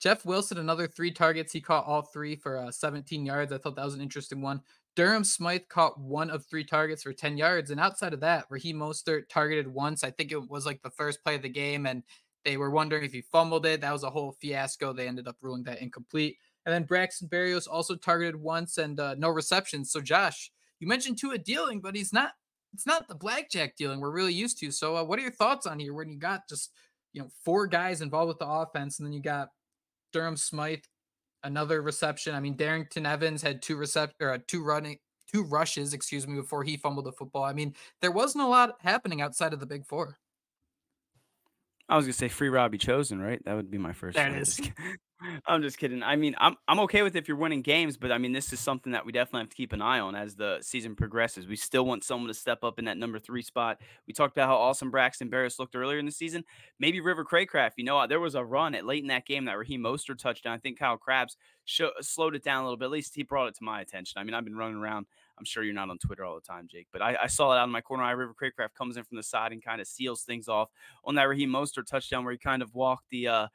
Jeff 0.00 0.24
Wilson, 0.24 0.58
another 0.58 0.86
three 0.86 1.10
targets. 1.10 1.52
He 1.52 1.60
caught 1.60 1.86
all 1.86 2.02
three 2.02 2.36
for 2.36 2.58
uh, 2.58 2.70
17 2.70 3.26
yards. 3.26 3.52
I 3.52 3.58
thought 3.58 3.74
that 3.76 3.84
was 3.84 3.94
an 3.94 4.00
interesting 4.00 4.40
one. 4.40 4.60
Durham 4.94 5.24
Smythe 5.24 5.68
caught 5.68 5.98
one 5.98 6.30
of 6.30 6.44
three 6.46 6.64
targets 6.64 7.02
for 7.02 7.12
10 7.12 7.36
yards. 7.36 7.70
And 7.70 7.80
outside 7.80 8.12
of 8.12 8.20
that, 8.20 8.46
Raheem 8.50 8.78
Mostert 8.78 9.28
targeted 9.28 9.66
once. 9.66 10.02
I 10.02 10.10
think 10.10 10.32
it 10.32 10.50
was 10.50 10.66
like 10.66 10.82
the 10.82 10.90
first 10.90 11.22
play 11.22 11.36
of 11.36 11.42
the 11.42 11.48
game. 11.48 11.86
And 11.86 12.02
they 12.48 12.56
were 12.56 12.70
wondering 12.70 13.04
if 13.04 13.12
he 13.12 13.20
fumbled 13.20 13.66
it. 13.66 13.82
That 13.82 13.92
was 13.92 14.04
a 14.04 14.10
whole 14.10 14.32
fiasco. 14.40 14.94
They 14.94 15.06
ended 15.06 15.28
up 15.28 15.36
ruling 15.42 15.64
that 15.64 15.82
incomplete. 15.82 16.38
And 16.64 16.74
then 16.74 16.84
Braxton 16.84 17.28
Berrios 17.28 17.68
also 17.70 17.94
targeted 17.94 18.36
once 18.36 18.78
and 18.78 18.98
uh, 18.98 19.16
no 19.18 19.28
receptions. 19.28 19.92
So 19.92 20.00
Josh, 20.00 20.50
you 20.80 20.86
mentioned 20.88 21.18
Tua 21.18 21.36
dealing, 21.36 21.80
but 21.82 21.94
he's 21.94 22.10
not. 22.10 22.32
It's 22.72 22.86
not 22.86 23.06
the 23.06 23.14
blackjack 23.14 23.76
dealing 23.76 24.00
we're 24.00 24.10
really 24.10 24.32
used 24.32 24.58
to. 24.60 24.70
So 24.70 24.96
uh, 24.96 25.04
what 25.04 25.18
are 25.18 25.22
your 25.22 25.30
thoughts 25.30 25.66
on 25.66 25.78
here 25.78 25.92
when 25.92 26.08
you 26.08 26.18
got 26.18 26.48
just 26.48 26.70
you 27.12 27.20
know 27.20 27.28
four 27.44 27.66
guys 27.66 28.00
involved 28.00 28.28
with 28.28 28.38
the 28.38 28.48
offense, 28.48 28.98
and 28.98 29.06
then 29.06 29.12
you 29.12 29.20
got 29.20 29.48
Durham 30.14 30.36
Smythe, 30.36 30.84
another 31.42 31.82
reception. 31.82 32.34
I 32.34 32.40
mean, 32.40 32.56
Darrynton 32.56 33.06
Evans 33.06 33.42
had 33.42 33.60
two 33.60 33.76
recept 33.76 34.12
or 34.20 34.32
uh, 34.32 34.38
two 34.46 34.64
running 34.64 34.98
two 35.30 35.44
rushes, 35.44 35.92
excuse 35.92 36.26
me, 36.26 36.36
before 36.36 36.64
he 36.64 36.78
fumbled 36.78 37.04
the 37.04 37.12
football. 37.12 37.44
I 37.44 37.52
mean, 37.52 37.74
there 38.00 38.10
wasn't 38.10 38.44
a 38.44 38.48
lot 38.48 38.76
happening 38.80 39.20
outside 39.20 39.52
of 39.52 39.60
the 39.60 39.66
big 39.66 39.84
four. 39.84 40.16
I 41.88 41.96
was 41.96 42.04
gonna 42.04 42.12
say 42.12 42.28
free 42.28 42.48
Robbie 42.48 42.78
Chosen, 42.78 43.20
right? 43.20 43.42
That 43.44 43.56
would 43.56 43.70
be 43.70 43.78
my 43.78 43.92
first. 43.92 44.16
That 44.16 44.32
is. 44.32 44.60
I'm 45.46 45.62
just 45.62 45.78
kidding. 45.78 46.02
I 46.02 46.16
mean, 46.16 46.36
I'm 46.38 46.56
I'm 46.68 46.78
okay 46.80 47.02
with 47.02 47.16
if 47.16 47.26
you're 47.26 47.36
winning 47.36 47.62
games, 47.62 47.96
but 47.96 48.12
I 48.12 48.18
mean, 48.18 48.32
this 48.32 48.52
is 48.52 48.60
something 48.60 48.92
that 48.92 49.04
we 49.04 49.10
definitely 49.10 49.40
have 49.40 49.48
to 49.48 49.56
keep 49.56 49.72
an 49.72 49.82
eye 49.82 49.98
on 49.98 50.14
as 50.14 50.36
the 50.36 50.58
season 50.60 50.94
progresses. 50.94 51.48
We 51.48 51.56
still 51.56 51.84
want 51.84 52.04
someone 52.04 52.28
to 52.28 52.34
step 52.34 52.62
up 52.62 52.78
in 52.78 52.84
that 52.84 52.98
number 52.98 53.18
three 53.18 53.42
spot. 53.42 53.80
We 54.06 54.12
talked 54.14 54.36
about 54.36 54.48
how 54.48 54.56
awesome 54.56 54.90
Braxton 54.90 55.30
Berrios 55.30 55.58
looked 55.58 55.74
earlier 55.74 55.98
in 55.98 56.06
the 56.06 56.12
season. 56.12 56.44
Maybe 56.78 57.00
River 57.00 57.24
Cracraft. 57.24 57.72
You 57.78 57.84
know, 57.84 57.98
uh, 57.98 58.06
there 58.06 58.20
was 58.20 58.36
a 58.36 58.44
run 58.44 58.74
at 58.74 58.86
late 58.86 59.02
in 59.02 59.08
that 59.08 59.26
game 59.26 59.46
that 59.46 59.58
Raheem 59.58 59.82
Mostert 59.82 60.18
touchdown. 60.18 60.52
I 60.52 60.58
think 60.58 60.78
Kyle 60.78 60.96
Crabbs 60.96 61.36
show, 61.64 61.90
slowed 62.00 62.36
it 62.36 62.44
down 62.44 62.60
a 62.60 62.64
little 62.64 62.76
bit. 62.76 62.86
At 62.86 62.92
least 62.92 63.16
he 63.16 63.24
brought 63.24 63.48
it 63.48 63.56
to 63.56 63.64
my 63.64 63.80
attention. 63.80 64.20
I 64.20 64.24
mean, 64.24 64.34
I've 64.34 64.44
been 64.44 64.56
running 64.56 64.76
around 64.76 65.06
I'm 65.38 65.44
sure 65.44 65.62
you're 65.62 65.74
not 65.74 65.90
on 65.90 65.98
Twitter 65.98 66.24
all 66.24 66.34
the 66.34 66.40
time, 66.40 66.66
Jake, 66.70 66.88
but 66.92 67.02
I, 67.02 67.16
I 67.22 67.26
saw 67.26 67.52
it 67.52 67.58
out 67.58 67.64
in 67.64 67.70
my 67.70 67.80
corner 67.80 68.02
eye. 68.02 68.12
River 68.12 68.34
Cracraft 68.40 68.74
comes 68.76 68.96
in 68.96 69.04
from 69.04 69.16
the 69.16 69.22
side 69.22 69.52
and 69.52 69.64
kind 69.64 69.80
of 69.80 69.86
seals 69.86 70.22
things 70.22 70.48
off 70.48 70.70
on 71.04 71.14
that 71.16 71.28
Raheem 71.28 71.50
Mostert 71.50 71.86
touchdown 71.86 72.24
where 72.24 72.32
he 72.32 72.38
kind 72.38 72.62
of 72.62 72.74
walked 72.74 73.04
the 73.10 73.28
uh, 73.28 73.46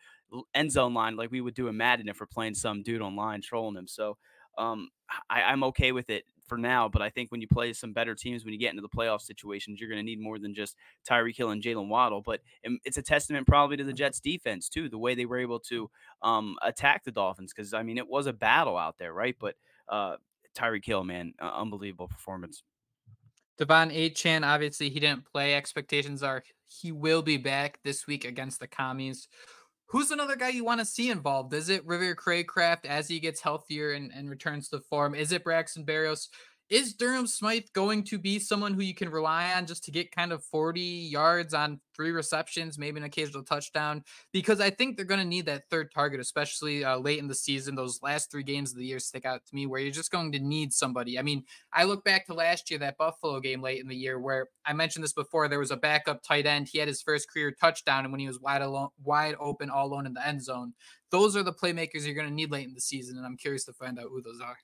end 0.54 0.72
zone 0.72 0.94
line 0.94 1.16
like 1.16 1.32
we 1.32 1.42
would 1.42 1.54
do 1.54 1.68
in 1.68 1.78
Madden 1.78 2.10
if 2.10 2.20
we're 2.20 2.26
playing 2.26 2.56
some 2.56 2.84
dude 2.84 3.02
online 3.02 3.42
trolling 3.42 3.76
him. 3.76 3.88
So 3.88 4.18
um, 4.58 4.90
I, 5.30 5.52
am 5.52 5.64
okay 5.66 5.92
with 5.92 6.10
it. 6.10 6.26
for 6.48 6.58
now. 6.58 6.88
But 6.88 7.02
I 7.02 7.10
think 7.10 7.32
when 7.32 7.42
you 7.42 7.48
play 7.48 7.74
some 7.74 7.94
better 7.94 8.16
teams, 8.16 8.44
when 8.44 8.54
you 8.54 8.60
get 8.60 8.72
into 8.72 8.82
the 8.82 8.90
playoff 8.90 9.22
situations, 9.22 9.80
you're 9.80 9.90
going 9.90 10.00
to 10.00 10.06
need 10.06 10.20
more 10.20 10.40
than 10.40 10.54
just 10.54 10.76
Tyreek 11.10 11.38
Hill 11.38 11.50
and 11.50 11.62
Jaylen 11.62 11.88
Waddle. 11.88 12.22
But 12.22 12.42
it's 12.84 12.98
a 12.98 13.02
testament 13.02 13.48
probably 13.48 13.78
to 13.78 13.84
the 13.84 13.94
Jets 13.94 14.20
defense 14.20 14.70
too, 14.70 14.90
the 14.90 14.98
way 14.98 15.16
they 15.16 15.26
were 15.26 15.40
able 15.40 15.60
to 15.62 15.90
um, 16.22 16.56
attack 16.62 17.04
the 17.04 17.12
Dolphins. 17.12 17.54
Because 17.54 17.74
I 17.74 17.84
mean, 17.84 17.98
it 17.98 18.08
was 18.08 18.28
a 18.28 18.34
battle 18.34 18.78
out 18.78 18.98
there, 18.98 19.14
right? 19.14 19.36
But 19.40 19.56
uh, 19.90 20.18
Tyreek 20.54 20.86
Hill, 20.86 21.04
man, 21.04 21.34
uh, 21.42 21.52
unbelievable 21.56 22.08
performance. 22.08 22.64
De'Von 23.60 23.94
Achane, 23.94 24.46
obviously 24.46 24.90
he 24.90 25.00
didn't 25.00 25.26
play. 25.26 25.56
Expectations 25.56 26.24
are 26.24 26.44
he 26.66 26.92
will 26.92 27.22
be 27.22 27.38
back 27.38 27.80
this 27.84 28.08
week 28.08 28.26
against 28.26 28.60
the 28.60 28.68
commies. 28.68 29.28
Who's 29.88 30.10
another 30.10 30.36
guy 30.36 30.50
you 30.50 30.66
want 30.66 30.80
to 30.80 30.86
see 30.86 31.12
involved? 31.12 31.54
Is 31.54 31.70
it 31.70 31.86
River 31.86 32.16
Cracraft 32.16 32.86
as 32.86 33.08
he 33.08 33.20
gets 33.20 33.42
healthier 33.42 33.92
and, 33.92 34.12
and 34.12 34.28
returns 34.28 34.70
to 34.70 34.80
form? 34.80 35.14
Is 35.14 35.32
it 35.32 35.44
Braxton 35.44 35.86
Berrios? 35.86 36.30
Is 36.74 36.96
Durham 36.96 37.28
Smythe 37.28 37.68
going 37.74 38.04
to 38.06 38.18
be 38.18 38.40
someone 38.40 38.74
who 38.74 38.82
you 38.82 38.96
can 38.96 39.12
rely 39.12 39.54
on 39.54 39.68
just 39.68 39.84
to 39.84 39.92
get 39.92 40.12
kind 40.12 40.32
of 40.32 40.44
40 40.46 40.82
yards 40.82 41.54
on 41.54 41.80
three 41.96 42.10
receptions, 42.10 42.80
maybe 42.80 42.98
an 42.98 43.04
occasional 43.04 43.44
touchdown? 43.44 44.04
Because 44.32 44.60
I 44.60 44.72
think 44.72 44.98
they're 44.98 45.06
going 45.06 45.20
to 45.20 45.28
need 45.28 45.46
that 45.46 45.70
third 45.70 45.92
target, 45.94 46.20
especially 46.20 46.84
uh, 46.84 46.98
late 46.98 47.20
in 47.20 47.28
the 47.28 47.36
season. 47.36 47.76
Those 47.76 48.02
last 48.02 48.32
three 48.32 48.42
games 48.42 48.72
of 48.72 48.80
the 48.80 48.88
year 48.88 48.98
stick 48.98 49.24
out 49.24 49.46
to 49.46 49.54
me 49.54 49.68
where 49.68 49.82
you're 49.82 49.92
just 49.92 50.10
going 50.10 50.32
to 50.32 50.40
need 50.40 50.74
somebody. 50.74 51.20
I 51.20 51.22
mean, 51.22 51.44
I 51.72 51.84
look 51.84 52.04
back 52.04 52.26
to 52.26 52.34
last 52.34 52.72
year, 52.72 52.80
that 52.80 52.98
Buffalo 52.98 53.40
game 53.40 53.62
late 53.62 53.80
in 53.80 53.88
the 53.88 53.96
year, 53.96 54.20
where 54.20 54.48
I 54.66 54.74
mentioned 54.74 55.04
this 55.04 55.14
before. 55.14 55.48
There 55.48 55.60
was 55.60 55.70
a 55.70 55.78
backup 55.78 56.24
tight 56.24 56.48
end. 56.48 56.70
He 56.72 56.80
had 56.80 56.88
his 56.88 57.04
first 57.04 57.30
career 57.32 57.52
touchdown, 57.52 58.04
and 58.04 58.12
when 58.12 58.20
he 58.20 58.28
was 58.28 58.40
wide 58.40 58.64
alone, 58.64 58.90
wide 59.04 59.36
open, 59.40 59.70
all 59.70 59.86
alone 59.90 60.08
in 60.08 60.16
the 60.16 60.28
end 60.28 60.44
zone, 60.44 60.74
those 61.12 61.38
are 61.38 61.44
the 61.44 61.54
playmakers 61.54 62.04
you're 62.04 62.16
going 62.16 62.30
to 62.30 62.34
need 62.34 62.50
late 62.50 62.68
in 62.68 62.74
the 62.74 62.82
season. 62.82 63.16
And 63.16 63.28
I'm 63.28 63.38
curious 63.38 63.66
to 63.66 63.74
find 63.74 64.00
out 64.00 64.08
who 64.10 64.24
those 64.24 64.42
are. 64.42 64.58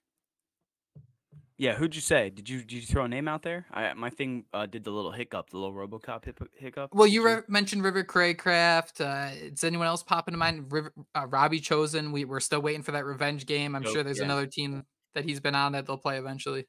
Yeah, 1.59 1.75
who'd 1.75 1.93
you 1.93 1.99
say? 1.99 2.29
Did 2.29 2.47
you 2.47 2.59
did 2.59 2.71
you 2.71 2.81
throw 2.83 3.03
a 3.03 3.07
name 3.09 3.27
out 3.27 3.43
there? 3.43 3.65
I 3.69 3.93
my 3.93 4.09
thing 4.09 4.45
uh, 4.53 4.65
did 4.65 4.85
the 4.85 4.91
little 4.91 5.11
hiccup, 5.11 5.49
the 5.49 5.57
little 5.57 5.73
RoboCop 5.73 6.23
hiccup. 6.55 6.91
Well, 6.93 7.05
you 7.05 7.21
re- 7.21 7.41
mentioned 7.49 7.83
River 7.83 8.05
Cracraft. 8.05 9.01
Uh, 9.01 9.49
does 9.49 9.65
anyone 9.65 9.85
else 9.85 10.01
pop 10.01 10.29
into 10.29 10.37
mind? 10.37 10.71
River, 10.71 10.93
uh, 11.13 11.27
Robbie 11.27 11.59
Chosen. 11.59 12.13
We 12.13 12.23
we're 12.23 12.39
still 12.39 12.61
waiting 12.61 12.81
for 12.81 12.93
that 12.93 13.03
revenge 13.03 13.45
game. 13.45 13.75
I'm 13.75 13.83
sure 13.83 14.03
there's 14.03 14.19
yeah. 14.19 14.23
another 14.23 14.45
team 14.45 14.85
that 15.15 15.25
he's 15.25 15.41
been 15.41 15.53
on 15.53 15.73
that 15.73 15.85
they'll 15.85 15.97
play 15.97 16.17
eventually. 16.17 16.65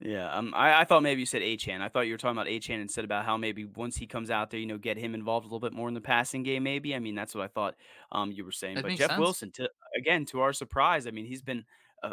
Yeah, 0.00 0.34
um, 0.34 0.54
I, 0.56 0.80
I 0.80 0.84
thought 0.84 1.02
maybe 1.02 1.20
you 1.20 1.26
said 1.26 1.42
Achane. 1.42 1.82
I 1.82 1.90
thought 1.90 2.06
you 2.06 2.14
were 2.14 2.18
talking 2.18 2.38
about 2.38 2.46
Achane 2.46 2.80
instead 2.80 3.04
about 3.04 3.26
how 3.26 3.36
maybe 3.36 3.66
once 3.66 3.98
he 3.98 4.06
comes 4.06 4.30
out 4.30 4.50
there, 4.50 4.58
you 4.58 4.64
know, 4.64 4.78
get 4.78 4.96
him 4.96 5.14
involved 5.14 5.44
a 5.44 5.48
little 5.48 5.60
bit 5.60 5.74
more 5.74 5.88
in 5.88 5.94
the 5.94 6.00
passing 6.00 6.42
game. 6.42 6.62
Maybe 6.62 6.94
I 6.94 7.00
mean 7.00 7.14
that's 7.14 7.34
what 7.34 7.44
I 7.44 7.48
thought 7.48 7.74
um 8.10 8.32
you 8.32 8.46
were 8.46 8.52
saying. 8.52 8.76
That 8.76 8.84
but 8.84 8.92
Jeff 8.92 9.10
sense. 9.10 9.20
Wilson, 9.20 9.50
to 9.56 9.68
again 9.94 10.24
to 10.26 10.40
our 10.40 10.54
surprise, 10.54 11.06
I 11.06 11.10
mean 11.10 11.26
he's 11.26 11.42
been 11.42 11.66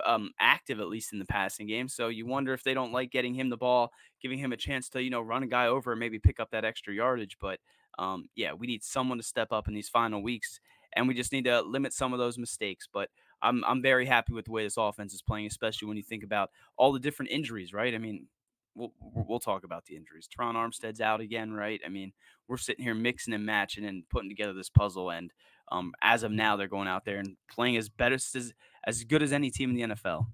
um, 0.06 0.32
active 0.40 0.80
at 0.80 0.88
least 0.88 1.14
in 1.14 1.20
the 1.20 1.26
passing 1.26 1.68
game. 1.68 1.88
So 1.88 2.08
you 2.08 2.26
wonder 2.26 2.54
if 2.54 2.64
they 2.64 2.74
don't 2.74 2.92
like 2.92 3.12
getting 3.12 3.34
him 3.34 3.50
the 3.50 3.58
ball, 3.58 3.92
giving 4.22 4.40
him 4.40 4.52
a 4.52 4.58
chance 4.58 4.90
to 4.90 5.02
you 5.02 5.10
know 5.10 5.22
run 5.22 5.44
a 5.44 5.48
guy 5.48 5.68
over 5.68 5.92
and 5.92 6.00
maybe 6.00 6.20
pick 6.20 6.40
up 6.40 6.52
that 6.52 6.66
extra 6.66 6.94
yardage. 6.94 7.38
But 7.40 7.60
um, 8.00 8.30
yeah, 8.36 8.54
we 8.54 8.68
need 8.68 8.84
someone 8.84 9.18
to 9.18 9.24
step 9.24 9.52
up 9.52 9.68
in 9.68 9.74
these 9.74 9.90
final 9.90 10.22
weeks, 10.22 10.60
and 10.96 11.08
we 11.08 11.14
just 11.14 11.32
need 11.32 11.46
to 11.46 11.62
limit 11.62 11.94
some 11.94 12.14
of 12.14 12.20
those 12.20 12.38
mistakes. 12.38 12.88
But 12.92 13.10
I'm 13.42 13.64
I'm 13.66 13.82
very 13.82 14.06
happy 14.06 14.34
with 14.34 14.46
the 14.46 14.52
way 14.52 14.64
this 14.64 14.78
offense 14.78 15.14
is 15.14 15.22
playing, 15.22 15.48
especially 15.48 15.88
when 15.88 15.98
you 15.98 16.04
think 16.04 16.24
about 16.24 16.50
all 16.78 16.92
the 16.92 17.00
different 17.00 17.32
injuries. 17.32 17.74
Right? 17.74 17.94
I 17.94 17.98
mean, 17.98 18.28
we'll 18.76 18.94
we'll 19.00 19.40
talk 19.40 19.64
about 19.64 19.86
the 19.86 19.96
injuries. 19.96 20.28
Terron 20.28 20.56
Armstead's 20.56 21.02
out 21.02 21.22
again, 21.22 21.52
right? 21.52 21.82
I 21.86 21.90
mean, 21.90 22.14
we're 22.48 22.58
sitting 22.58 22.86
here 22.86 22.96
mixing 22.96 23.34
and 23.34 23.46
matching 23.46 23.86
and 23.86 24.08
putting 24.10 24.30
together 24.30 24.54
this 24.54 24.70
puzzle, 24.70 25.10
and 25.10 25.32
um, 25.72 25.94
as 26.02 26.24
of 26.24 26.32
now, 26.32 26.56
they're 26.56 26.68
going 26.68 26.88
out 26.88 27.06
there 27.06 27.18
and 27.18 27.36
playing 27.50 27.78
as 27.78 27.90
better 27.90 28.16
as 28.16 28.54
as 28.86 29.04
good 29.04 29.22
as 29.22 29.34
any 29.34 29.52
team 29.52 29.72
in 29.72 29.76
the 29.76 29.96
NFL. 29.96 30.28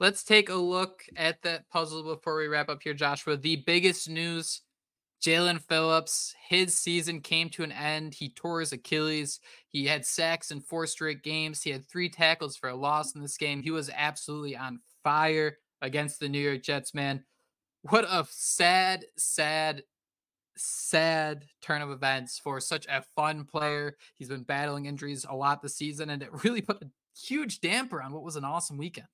Let's 0.00 0.22
take 0.22 0.48
a 0.48 0.54
look 0.54 1.02
at 1.16 1.42
that 1.42 1.68
puzzle 1.70 2.02
before 2.02 2.36
we 2.36 2.46
wrap 2.46 2.68
up 2.68 2.82
here, 2.82 2.94
Joshua. 2.94 3.36
The 3.36 3.62
biggest 3.66 4.08
news 4.08 4.62
Jaelan 5.20 5.60
Phillips, 5.60 6.34
his 6.48 6.76
season 6.78 7.20
came 7.20 7.48
to 7.50 7.64
an 7.64 7.72
end. 7.72 8.14
He 8.14 8.28
tore 8.28 8.60
his 8.60 8.72
Achilles. 8.72 9.40
He 9.68 9.86
had 9.86 10.06
sacks 10.06 10.50
in 10.50 10.60
four 10.60 10.86
straight 10.86 11.22
games. 11.22 11.62
He 11.62 11.70
had 11.70 11.88
three 11.88 12.08
tackles 12.08 12.56
for 12.56 12.68
a 12.68 12.76
loss 12.76 13.14
in 13.14 13.22
this 13.22 13.36
game. 13.36 13.62
He 13.62 13.72
was 13.72 13.90
absolutely 13.94 14.56
on 14.56 14.80
fire 15.02 15.58
against 15.82 16.20
the 16.20 16.28
New 16.28 16.38
York 16.38 16.62
Jets, 16.62 16.94
man. 16.94 17.24
What 17.82 18.04
a 18.04 18.26
sad, 18.30 19.06
sad 19.16 19.82
sad 20.58 21.44
turn 21.62 21.82
of 21.82 21.90
events 21.90 22.38
for 22.38 22.60
such 22.60 22.86
a 22.86 23.02
fun 23.16 23.44
player. 23.44 23.96
He's 24.16 24.28
been 24.28 24.42
battling 24.42 24.86
injuries 24.86 25.24
a 25.28 25.34
lot 25.34 25.62
this 25.62 25.76
season, 25.76 26.10
and 26.10 26.22
it 26.22 26.44
really 26.44 26.60
put 26.60 26.82
a 26.82 26.90
huge 27.16 27.60
damper 27.60 28.02
on 28.02 28.12
what 28.12 28.22
was 28.22 28.36
an 28.36 28.44
awesome 28.44 28.76
weekend. 28.76 29.08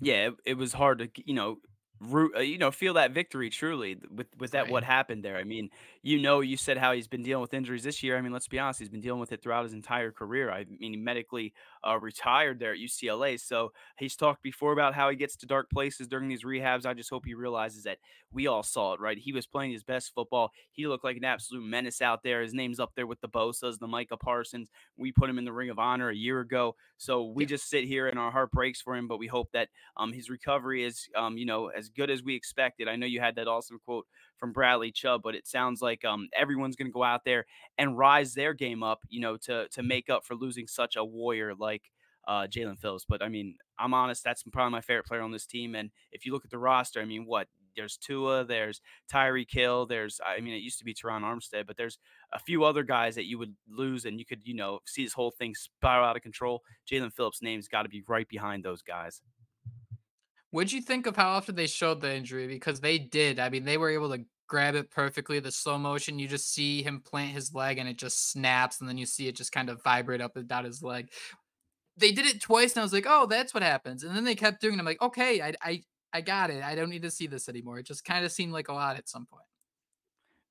Yeah, 0.00 0.28
it, 0.28 0.34
it 0.44 0.56
was 0.56 0.72
hard 0.72 0.98
to, 0.98 1.08
you 1.24 1.34
know, 1.34 1.58
root, 2.02 2.34
uh, 2.36 2.40
you 2.40 2.58
know, 2.58 2.70
feel 2.70 2.94
that 2.94 3.12
victory 3.12 3.50
truly 3.50 3.96
with 4.10 4.28
with 4.38 4.52
that 4.52 4.66
Right. 4.66 4.68
what 4.68 4.84
happened 4.84 5.24
there. 5.24 5.36
I 5.36 5.44
mean, 5.44 5.70
you 6.02 6.20
know, 6.20 6.40
you 6.40 6.56
said 6.56 6.76
how 6.78 6.92
he's 6.92 7.08
been 7.08 7.22
dealing 7.22 7.42
with 7.42 7.54
injuries 7.54 7.84
this 7.84 8.02
year. 8.02 8.18
I 8.18 8.20
mean, 8.20 8.32
let's 8.32 8.48
be 8.48 8.58
honest, 8.58 8.80
he's 8.80 8.88
been 8.88 9.00
dealing 9.00 9.20
with 9.20 9.32
it 9.32 9.42
throughout 9.42 9.64
his 9.64 9.72
entire 9.72 10.12
career. 10.12 10.50
I 10.50 10.64
mean, 10.64 10.92
he 10.92 10.96
medically 10.96 11.54
uh, 11.86 11.98
retired 12.00 12.58
there 12.58 12.72
at 12.72 12.78
UCLA, 12.78 13.36
so 13.36 13.72
he's 13.98 14.16
talked 14.16 14.42
before 14.42 14.72
about 14.72 14.94
how 14.94 15.10
he 15.10 15.16
gets 15.16 15.36
to 15.36 15.46
dark 15.46 15.70
places 15.70 16.08
during 16.08 16.28
these 16.28 16.44
rehabs. 16.44 16.86
I 16.86 16.94
just 16.94 17.10
hope 17.10 17.24
he 17.26 17.34
realizes 17.34 17.84
that 17.84 17.98
we 18.30 18.46
all 18.46 18.62
saw 18.62 18.94
it, 18.94 19.00
right? 19.00 19.18
He 19.18 19.32
was 19.32 19.46
playing 19.46 19.72
his 19.72 19.84
best 19.84 20.14
football. 20.14 20.52
He 20.72 20.86
looked 20.86 21.04
like 21.04 21.16
an 21.16 21.24
absolute 21.24 21.64
menace 21.64 22.00
out 22.00 22.22
there. 22.22 22.42
His 22.42 22.54
name's 22.54 22.80
up 22.80 22.94
there 22.94 23.06
with 23.06 23.20
the 23.20 23.28
Bosa's, 23.28 23.78
the 23.78 23.86
Micah 23.86 24.16
Parsons. 24.16 24.70
We 24.96 25.12
put 25.12 25.28
him 25.30 25.38
in 25.38 25.44
the 25.44 25.52
Ring 25.52 25.70
of 25.70 25.78
Honor 25.78 26.08
a 26.10 26.14
year 26.16 26.40
ago, 26.40 26.76
so 26.96 27.24
we 27.24 27.44
Yeah. 27.44 27.46
just 27.46 27.68
sit 27.68 27.84
here 27.84 28.08
and 28.08 28.18
our 28.18 28.30
heart 28.30 28.50
breaks 28.52 28.80
for 28.80 28.96
him. 28.96 29.06
But 29.08 29.18
we 29.18 29.26
hope 29.26 29.52
that 29.52 29.68
um, 29.96 30.12
his 30.12 30.30
recovery 30.30 30.84
is, 30.84 31.08
um, 31.14 31.36
you 31.36 31.44
know, 31.46 31.68
as 31.68 31.88
good 31.94 32.10
as 32.10 32.22
we 32.22 32.34
expected. 32.34 32.88
I 32.88 32.96
know 32.96 33.06
you 33.06 33.20
had 33.20 33.36
that 33.36 33.48
awesome 33.48 33.78
quote 33.84 34.06
from 34.36 34.52
Bradley 34.52 34.92
Chubb, 34.92 35.22
but 35.22 35.34
it 35.34 35.46
sounds 35.46 35.80
like 35.80 36.04
um, 36.04 36.28
everyone's 36.36 36.76
going 36.76 36.88
to 36.88 36.92
go 36.92 37.04
out 37.04 37.24
there 37.24 37.46
and 37.78 37.98
rise 37.98 38.34
their 38.34 38.54
game 38.54 38.82
up, 38.82 39.00
you 39.08 39.20
know, 39.20 39.36
to 39.44 39.68
to 39.68 39.82
make 39.82 40.10
up 40.10 40.24
for 40.24 40.34
losing 40.34 40.66
such 40.66 40.96
a 40.96 41.04
warrior 41.04 41.54
like 41.54 41.82
uh, 42.26 42.46
Jaelan 42.46 42.78
Phillips. 42.78 43.04
But 43.08 43.22
I 43.22 43.28
mean, 43.28 43.56
I'm 43.78 43.94
honest, 43.94 44.24
that's 44.24 44.42
probably 44.44 44.72
my 44.72 44.80
favorite 44.80 45.06
player 45.06 45.22
on 45.22 45.32
this 45.32 45.46
team. 45.46 45.74
And 45.74 45.90
if 46.12 46.24
you 46.24 46.32
look 46.32 46.44
at 46.44 46.50
the 46.50 46.58
roster, 46.58 47.00
I 47.00 47.04
mean, 47.04 47.26
what 47.26 47.48
there's 47.76 47.96
Tua, 47.96 48.44
there's 48.44 48.80
Tyreek 49.12 49.50
Hill, 49.50 49.86
there's 49.86 50.20
I 50.24 50.40
mean, 50.40 50.54
it 50.54 50.58
used 50.58 50.78
to 50.78 50.84
be 50.84 50.94
Terron 50.94 51.22
Armstead, 51.22 51.66
but 51.66 51.76
there's 51.76 51.98
a 52.32 52.38
few 52.38 52.64
other 52.64 52.82
guys 52.82 53.14
that 53.14 53.26
you 53.26 53.38
would 53.38 53.54
lose, 53.68 54.04
and 54.04 54.18
you 54.18 54.26
could 54.26 54.40
you 54.44 54.54
know 54.54 54.80
see 54.86 55.04
this 55.04 55.14
whole 55.14 55.30
thing 55.30 55.54
spiral 55.54 56.04
out 56.06 56.16
of 56.16 56.22
control. 56.22 56.62
Jaelan 56.90 57.12
Phillips' 57.12 57.42
name's 57.42 57.68
got 57.68 57.82
to 57.82 57.88
be 57.88 58.02
right 58.06 58.28
behind 58.28 58.64
those 58.64 58.82
guys. 58.82 59.22
What'd 60.52 60.70
you 60.72 60.82
think 60.82 61.06
of 61.06 61.16
how 61.16 61.30
often 61.30 61.54
they 61.54 61.66
showed 61.66 62.02
the 62.02 62.14
injury? 62.14 62.46
Because 62.46 62.80
they 62.80 62.98
did. 62.98 63.38
I 63.38 63.48
mean, 63.48 63.64
they 63.64 63.78
were 63.78 63.88
able 63.88 64.10
to 64.10 64.26
grab 64.48 64.74
it 64.74 64.90
perfectly. 64.90 65.40
The 65.40 65.50
slow 65.50 65.78
motion, 65.78 66.18
you 66.18 66.28
just 66.28 66.52
see 66.52 66.82
him 66.82 67.00
plant 67.00 67.32
his 67.32 67.54
leg 67.54 67.78
and 67.78 67.88
it 67.88 67.96
just 67.96 68.30
snaps, 68.30 68.78
and 68.78 68.88
then 68.88 68.98
you 68.98 69.06
see 69.06 69.28
it 69.28 69.34
just 69.34 69.50
kind 69.50 69.70
of 69.70 69.82
vibrate 69.82 70.20
up 70.20 70.36
and 70.36 70.46
down 70.46 70.66
his 70.66 70.82
leg. 70.82 71.10
They 71.96 72.12
did 72.12 72.26
it 72.26 72.42
twice, 72.42 72.72
and 72.74 72.80
I 72.80 72.84
was 72.84 72.92
like, 72.92 73.06
"Oh, 73.08 73.26
that's 73.26 73.54
what 73.54 73.62
happens." 73.62 74.04
And 74.04 74.14
then 74.14 74.24
they 74.24 74.34
kept 74.34 74.60
doing 74.60 74.74
it. 74.74 74.78
I'm 74.80 74.86
like, 74.86 75.02
"Okay, 75.02 75.40
I, 75.40 75.54
I, 75.62 75.82
I 76.12 76.20
got 76.20 76.50
it. 76.50 76.62
I 76.62 76.74
don't 76.74 76.90
need 76.90 77.02
to 77.02 77.10
see 77.10 77.26
this 77.26 77.48
anymore." 77.48 77.78
It 77.78 77.86
just 77.86 78.04
kind 78.04 78.24
of 78.24 78.32
seemed 78.32 78.52
like 78.52 78.68
a 78.68 78.74
lot 78.74 78.96
at 78.98 79.08
some 79.08 79.26
point. 79.26 79.46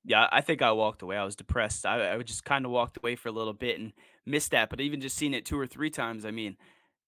Yeah, 0.04 0.28
I 0.32 0.40
think 0.40 0.62
I 0.62 0.72
walked 0.72 1.02
away. 1.02 1.16
I 1.16 1.24
was 1.24 1.36
depressed. 1.36 1.86
I, 1.86 2.14
I 2.14 2.22
just 2.22 2.44
kind 2.44 2.64
of 2.64 2.72
walked 2.72 2.96
away 2.96 3.14
for 3.14 3.28
a 3.28 3.32
little 3.32 3.52
bit 3.52 3.78
and 3.78 3.92
missed 4.26 4.50
that. 4.50 4.68
But 4.68 4.80
even 4.80 5.00
just 5.00 5.16
seeing 5.16 5.32
it 5.32 5.46
two 5.46 5.58
or 5.58 5.66
three 5.66 5.90
times, 5.90 6.24
I 6.24 6.32
mean, 6.32 6.56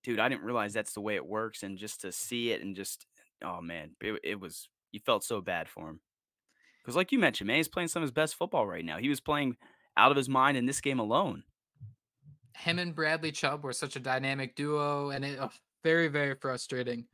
dude, 0.05 0.21
I 0.21 0.29
didn't 0.29 0.45
realize 0.45 0.73
that's 0.73 0.93
the 0.93 1.01
way 1.01 1.17
it 1.17 1.27
works. 1.27 1.63
And 1.63 1.77
just 1.77 2.03
to 2.03 2.13
see 2.13 2.53
it 2.53 2.63
and 2.63 2.77
just, 2.77 3.07
oh 3.43 3.61
man, 3.61 3.91
it, 4.01 4.21
it 4.23 4.41
was, 4.41 4.69
you 4.93 5.01
felt 5.05 5.25
so 5.25 5.41
bad 5.41 5.69
for 5.69 5.89
him. 5.89 6.01
Because, 6.83 6.95
like 6.95 7.11
you 7.11 7.19
mentioned, 7.19 7.49
man, 7.49 7.57
he's 7.57 7.67
playing 7.67 7.89
some 7.89 8.03
of 8.03 8.09
his 8.09 8.13
best 8.13 8.37
football 8.37 8.67
right 8.67 8.85
now. 8.85 8.99
He 8.99 9.09
was 9.09 9.21
playing 9.21 9.57
out 9.97 10.11
of 10.11 10.17
his 10.17 10.29
mind 10.29 10.57
in 10.57 10.67
this 10.67 10.83
game 10.83 11.01
alone. 11.01 11.45
Him 12.57 12.79
and 12.79 12.95
Bradley 12.95 13.33
Chubb 13.33 13.65
were 13.65 13.73
such 13.73 13.97
a 13.97 14.01
dynamic 14.01 14.55
duo, 14.55 15.11
and 15.11 15.25
it 15.25 15.39
ugh, 15.41 15.53
very, 15.83 16.09
very 16.09 16.35
frustrating. 16.35 17.07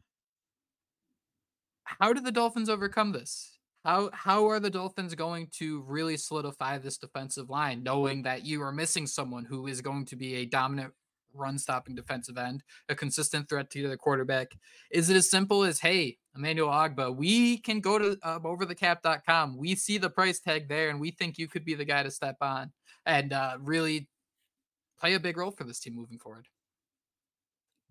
How 1.85 2.13
did 2.13 2.25
the 2.25 2.33
Dolphins 2.33 2.69
overcome 2.69 3.13
this? 3.13 3.59
How 3.85 4.11
how 4.13 4.49
are 4.49 4.61
the 4.61 4.71
Dolphins 4.71 5.15
going 5.15 5.49
to 5.55 5.83
really 5.87 6.17
solidify 6.17 6.79
this 6.79 6.99
defensive 6.99 7.49
line, 7.49 7.83
knowing 7.83 8.23
that 8.25 8.45
you 8.45 8.63
are 8.63 8.73
missing 8.73 9.07
someone 9.07 9.45
who 9.45 9.67
is 9.67 9.81
going 9.81 10.05
to 10.07 10.17
be 10.17 10.35
a 10.37 10.45
dominant 10.45 10.93
run 11.35 11.59
stopping 11.59 11.95
defensive 11.95 12.39
end, 12.39 12.63
a 12.89 12.95
consistent 12.95 13.49
threat 13.49 13.71
to 13.71 13.89
the 13.89 13.97
quarterback? 13.97 14.57
Is 14.91 15.11
it 15.11 15.17
as 15.17 15.31
simple 15.31 15.65
as, 15.65 15.81
hey, 15.81 16.19
Emmanuel 16.37 16.69
Ogbah, 16.69 17.17
we 17.17 17.59
can 17.59 17.81
go 17.81 17.99
to 17.99 18.17
uh, 18.23 18.39
overthecap.com. 18.41 19.57
We 19.57 19.75
see 19.75 19.99
the 19.99 20.11
price 20.11 20.41
tag 20.41 20.69
there, 20.69 20.91
and 20.91 21.01
we 21.01 21.11
think 21.11 21.39
you 21.39 21.49
could 21.49 21.65
be 21.65 21.75
the 21.75 21.85
guy 21.85 22.03
to 22.03 22.11
step 22.11 22.37
on 22.41 22.73
and 23.07 23.33
uh, 23.33 23.57
really 23.61 24.09
play 24.99 25.15
a 25.15 25.21
big 25.21 25.37
role 25.37 25.51
for 25.51 25.65
this 25.65 25.81
team 25.81 25.95
moving 25.95 26.19
forward. 26.19 26.47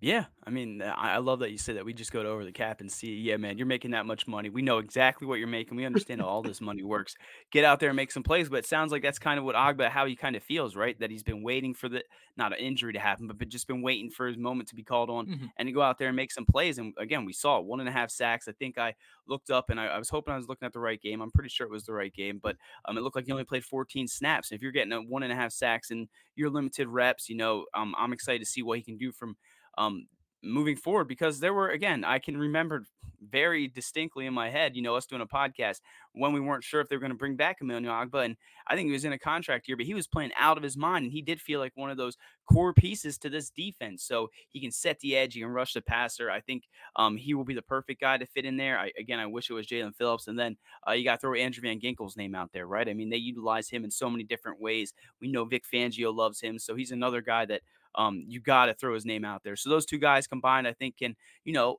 Yeah, 0.02 0.28
I 0.46 0.50
mean, 0.50 0.82
uh, 0.82 0.94
I 0.96 1.16
I 1.16 1.18
love 1.18 1.40
that 1.40 1.52
you 1.52 1.58
said 1.58 1.76
that. 1.76 1.84
We 1.84 1.94
just 1.94 2.14
go 2.14 2.24
to 2.24 2.30
over 2.30 2.46
the 2.46 2.54
cap 2.54 2.80
and 2.80 2.90
see, 2.90 3.16
yeah, 3.16 3.36
man, 3.36 3.58
you're 3.58 3.68
making 3.68 3.92
that 3.92 4.06
much 4.06 4.28
money. 4.28 4.50
We 4.50 4.62
know 4.62 4.78
exactly 4.78 5.28
what 5.28 5.40
you're 5.40 5.48
making. 5.50 5.76
We 5.76 5.84
understand 5.84 6.22
how 6.22 6.28
all 6.28 6.42
this 6.42 6.62
money 6.62 6.84
works. 6.84 7.16
Get 7.52 7.66
out 7.66 7.82
there 7.82 7.90
and 7.90 7.98
make 7.98 8.12
some 8.14 8.24
plays. 8.24 8.48
But 8.48 8.60
it 8.60 8.66
sounds 8.66 8.94
like 8.94 9.02
that's 9.02 9.20
kind 9.20 9.38
of 9.38 9.44
what 9.44 9.56
Ogbah, 9.56 9.90
how 9.90 10.06
he 10.06 10.16
kind 10.16 10.38
of 10.38 10.44
feels, 10.44 10.74
right? 10.78 10.98
That 11.00 11.12
he's 11.12 11.24
been 11.24 11.44
waiting 11.44 11.74
for 11.74 11.90
the 11.90 12.06
not 12.38 12.54
an 12.54 12.60
injury 12.60 12.94
to 12.94 13.00
happen, 13.00 13.28
but, 13.28 13.38
but 13.38 13.50
just 13.50 13.68
been 13.68 13.82
waiting 13.82 14.10
for 14.10 14.26
his 14.28 14.38
moment 14.38 14.70
to 14.70 14.76
be 14.76 14.84
called 14.84 15.10
on 15.10 15.28
Mhm. 15.28 15.52
and 15.58 15.68
to 15.68 15.74
go 15.74 15.82
out 15.82 15.98
there 15.98 16.08
and 16.08 16.16
make 16.16 16.32
some 16.32 16.46
plays. 16.46 16.78
And 16.78 16.94
again, 16.98 17.26
we 17.26 17.34
saw 17.34 17.60
one 17.60 17.82
and 17.82 17.90
a 17.90 17.92
half 17.92 18.10
sacks. 18.10 18.48
I 18.48 18.54
think 18.54 18.78
I 18.78 18.96
looked 19.28 19.50
up 19.50 19.70
and 19.70 19.82
I, 19.82 19.88
I 19.88 19.98
was 20.00 20.10
hoping 20.10 20.34
I 20.34 20.38
was 20.38 20.48
looking 20.48 20.66
at 20.66 20.72
the 20.72 20.80
right 20.80 21.02
game. 21.02 21.20
I'm 21.22 21.32
pretty 21.32 21.50
sure 21.50 21.68
it 21.68 21.72
was 21.72 21.84
the 21.84 21.94
right 21.94 22.14
game, 22.14 22.40
but 22.42 22.56
um, 22.86 22.98
it 22.98 23.02
looked 23.02 23.18
like 23.18 23.26
he 23.26 23.32
only 23.34 23.44
played 23.44 23.66
14 23.66 24.08
snaps. 24.08 24.50
And 24.52 24.58
If 24.58 24.62
you're 24.62 24.72
getting 24.72 24.94
a 24.94 25.02
one 25.02 25.24
and 25.24 25.32
a 25.34 25.36
half 25.36 25.52
sacks 25.52 25.92
and 25.92 26.08
your 26.36 26.50
limited 26.50 26.88
reps, 26.88 27.28
you 27.28 27.36
know, 27.36 27.66
um, 27.74 27.94
I'm 27.98 28.14
excited 28.14 28.40
to 28.40 28.46
see 28.46 28.64
what 28.64 28.78
he 28.78 28.84
can 28.84 28.98
do 28.98 29.12
from 29.12 29.36
um, 29.80 30.06
moving 30.44 30.76
forward 30.76 31.08
because 31.08 31.40
there 31.40 31.54
were 31.54 31.70
again 31.70 32.06
i 32.06 32.18
can 32.18 32.38
remember 32.38 32.86
very 33.30 33.68
distinctly 33.68 34.26
in 34.26 34.34
my 34.34 34.50
head 34.50 34.74
you 34.74 34.82
know 34.82 34.96
us 34.96 35.06
doing 35.06 35.22
a 35.22 35.26
podcast 35.26 35.82
when 36.14 36.32
we 36.32 36.40
weren't 36.40 36.64
sure 36.64 36.80
if 36.80 36.88
they 36.88 36.96
were 36.96 37.02
going 37.02 37.12
to 37.12 37.18
bring 37.18 37.36
back 37.36 37.58
emmanuel 37.60 37.94
ogbah 37.94 38.24
and 38.24 38.38
i 38.68 38.74
think 38.74 38.86
he 38.86 38.94
was 38.94 39.04
in 39.04 39.12
a 39.12 39.20
contract 39.20 39.68
year 39.68 39.76
but 39.76 39.86
he 39.86 39.94
was 39.94 40.08
playing 40.08 40.32
out 40.40 40.56
of 40.56 40.64
his 40.64 40.78
mind 40.78 41.04
and 41.04 41.12
he 41.12 41.22
did 41.22 41.42
feel 41.42 41.60
like 41.60 41.74
one 41.76 41.90
of 41.90 41.98
those 41.98 42.16
core 42.50 42.74
pieces 42.74 43.18
to 43.18 43.30
this 43.30 43.50
defense 43.50 44.02
so 44.02 44.30
he 44.48 44.62
can 44.62 44.72
set 44.72 44.98
the 45.02 45.18
edge 45.18 45.34
he 45.34 45.42
can 45.42 45.50
rush 45.50 45.74
the 45.74 45.82
passer 45.82 46.32
i 46.32 46.40
think 46.40 46.64
um, 46.96 47.18
he 47.18 47.34
will 47.34 47.44
be 47.44 47.54
the 47.54 47.62
perfect 47.62 48.00
guy 48.00 48.18
to 48.18 48.26
fit 48.26 48.46
in 48.46 48.56
there 48.56 48.80
I, 48.80 48.94
again 48.98 49.20
i 49.20 49.26
wish 49.26 49.50
it 49.50 49.54
was 49.54 49.68
jaelan 49.68 49.94
phillips 49.94 50.28
and 50.28 50.40
then 50.40 50.56
uh, 50.88 50.94
you 50.94 51.04
got 51.04 51.16
to 51.16 51.20
throw 51.20 51.34
andrew 51.36 51.62
van 51.62 51.82
ginkel's 51.82 52.16
name 52.16 52.34
out 52.34 52.52
there 52.54 52.66
right? 52.66 52.88
I 52.88 52.94
mean 52.94 53.10
they 53.10 53.18
utilize 53.18 53.68
him 53.68 53.84
in 53.84 53.92
so 53.92 54.10
many 54.10 54.24
different 54.24 54.62
ways 54.62 54.94
we 55.20 55.28
know 55.30 55.44
vic 55.44 55.66
fangio 55.72 56.16
loves 56.16 56.40
him 56.40 56.58
so 56.58 56.76
he's 56.76 56.92
another 56.92 57.22
guy 57.22 57.46
that 57.48 57.62
um, 57.96 58.24
you 58.28 58.40
got 58.40 58.68
to 58.68 58.74
throw 58.74 58.94
his 58.94 59.06
name 59.06 59.26
out 59.26 59.44
there. 59.44 59.56
So 59.56 59.70
those 59.70 59.86
two 59.86 59.98
guys 59.98 60.28
combined, 60.28 60.68
I 60.68 60.74
think, 60.74 60.98
can 60.98 61.16
you 61.44 61.54
know 61.54 61.78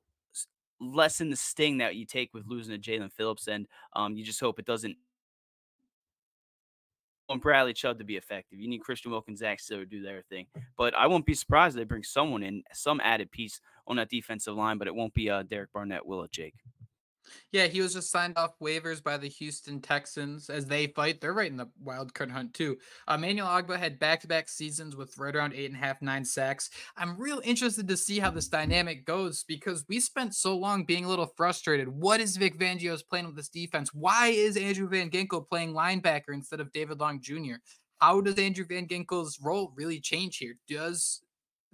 lessen 0.79 1.29
the 1.29 1.35
sting 1.35 1.77
that 1.77 1.95
you 1.95 2.05
take 2.05 2.33
with 2.33 2.47
losing 2.47 2.79
to 2.79 2.91
Jaelan 2.91 3.11
Phillips, 3.11 3.47
and 3.47 3.67
um, 3.95 4.15
you 4.15 4.23
just 4.23 4.39
hope 4.39 4.59
it 4.59 4.65
doesn't. 4.65 4.95
Want 7.29 7.41
Bradley 7.41 7.73
Chubb 7.73 7.97
to 7.99 8.03
be 8.03 8.17
effective. 8.17 8.59
You 8.59 8.67
need 8.67 8.79
Christian 8.79 9.11
Wilkins, 9.11 9.39
Zach 9.39 9.59
to 9.67 9.85
do 9.85 10.01
their 10.01 10.21
thing. 10.23 10.47
But 10.77 10.93
I 10.95 11.07
won't 11.07 11.25
be 11.25 11.33
surprised 11.33 11.75
if 11.75 11.79
they 11.79 11.85
bring 11.85 12.03
someone 12.03 12.43
in, 12.43 12.63
some 12.73 12.99
added 13.01 13.31
piece 13.31 13.61
on 13.87 13.95
that 13.97 14.09
defensive 14.09 14.55
line, 14.55 14.77
but 14.77 14.87
it 14.87 14.95
won't 14.95 15.13
be 15.13 15.29
uh, 15.29 15.43
Derek 15.43 15.71
Barnett, 15.71 16.05
will 16.05 16.23
it, 16.23 16.31
Jake? 16.31 16.55
Yeah, 17.51 17.67
he 17.67 17.81
was 17.81 17.93
just 17.93 18.11
signed 18.11 18.37
off 18.37 18.57
waivers 18.59 19.03
by 19.03 19.17
the 19.17 19.27
Houston 19.27 19.81
Texans 19.81 20.49
as 20.49 20.65
they 20.65 20.87
fight. 20.87 21.19
They're 21.19 21.33
right 21.33 21.51
in 21.51 21.57
the 21.57 21.69
wild 21.83 22.13
card 22.13 22.31
hunt 22.31 22.53
too. 22.53 22.77
Emmanuel 23.09 23.47
Ogbah 23.47 23.77
had 23.77 23.99
back-to-back 23.99 24.49
seasons 24.49 24.95
with 24.95 25.17
right 25.17 25.35
around 25.35 25.53
eight 25.53 25.71
and 25.71 25.75
a 25.75 25.85
half, 25.85 26.01
nine 26.01 26.23
sacks. 26.25 26.69
I'm 26.97 27.17
real 27.17 27.41
interested 27.43 27.87
to 27.87 27.97
see 27.97 28.19
how 28.19 28.31
this 28.31 28.47
dynamic 28.47 29.05
goes 29.05 29.43
because 29.43 29.85
we 29.89 29.99
spent 29.99 30.35
so 30.35 30.57
long 30.57 30.85
being 30.85 31.05
a 31.05 31.09
little 31.09 31.31
frustrated. 31.35 31.87
What 31.87 32.21
is 32.21 32.37
Vic 32.37 32.57
Fangio's 32.57 33.03
plan 33.03 33.25
with 33.25 33.35
this 33.35 33.49
defense? 33.49 33.93
Why 33.93 34.27
is 34.27 34.57
Andrew 34.57 34.87
Van 34.87 35.09
Ginkel 35.09 35.47
playing 35.47 35.73
linebacker 35.73 36.33
instead 36.33 36.59
of 36.59 36.71
David 36.71 36.99
Long 36.99 37.21
Jr.? 37.21 37.55
How 37.99 38.21
does 38.21 38.39
Andrew 38.39 38.65
Van 38.65 38.87
Ginkel's 38.87 39.39
role 39.41 39.73
really 39.75 39.99
change 39.99 40.37
here? 40.37 40.55
Does 40.67 41.21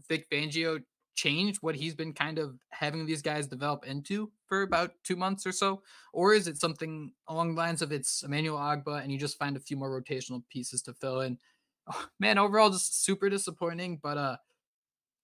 Vic 0.09 0.29
Fangio 0.29 0.81
change 1.15 1.57
what 1.61 1.75
he's 1.75 1.95
been 1.95 2.13
kind 2.13 2.37
of 2.37 2.55
having 2.69 3.05
these 3.05 3.21
guys 3.21 3.47
develop 3.47 3.85
into 3.85 4.31
for 4.47 4.61
about 4.61 4.91
two 5.03 5.15
months 5.15 5.45
or 5.45 5.51
so? 5.51 5.81
Or 6.13 6.33
is 6.33 6.47
it 6.47 6.59
something 6.59 7.11
along 7.27 7.55
the 7.55 7.61
lines 7.61 7.81
of 7.81 7.91
it's 7.91 8.23
Emmanuel 8.23 8.57
Ogbah 8.57 9.01
and 9.01 9.11
you 9.11 9.17
just 9.17 9.37
find 9.37 9.55
a 9.55 9.59
few 9.61 9.77
more 9.77 9.89
rotational 9.89 10.43
pieces 10.49 10.81
to 10.83 10.93
fill 10.93 11.21
in? 11.21 11.37
Oh, 11.91 12.05
man, 12.19 12.37
overall, 12.37 12.69
just 12.69 13.03
super 13.03 13.29
disappointing. 13.29 13.99
But 14.01 14.17
uh, 14.17 14.37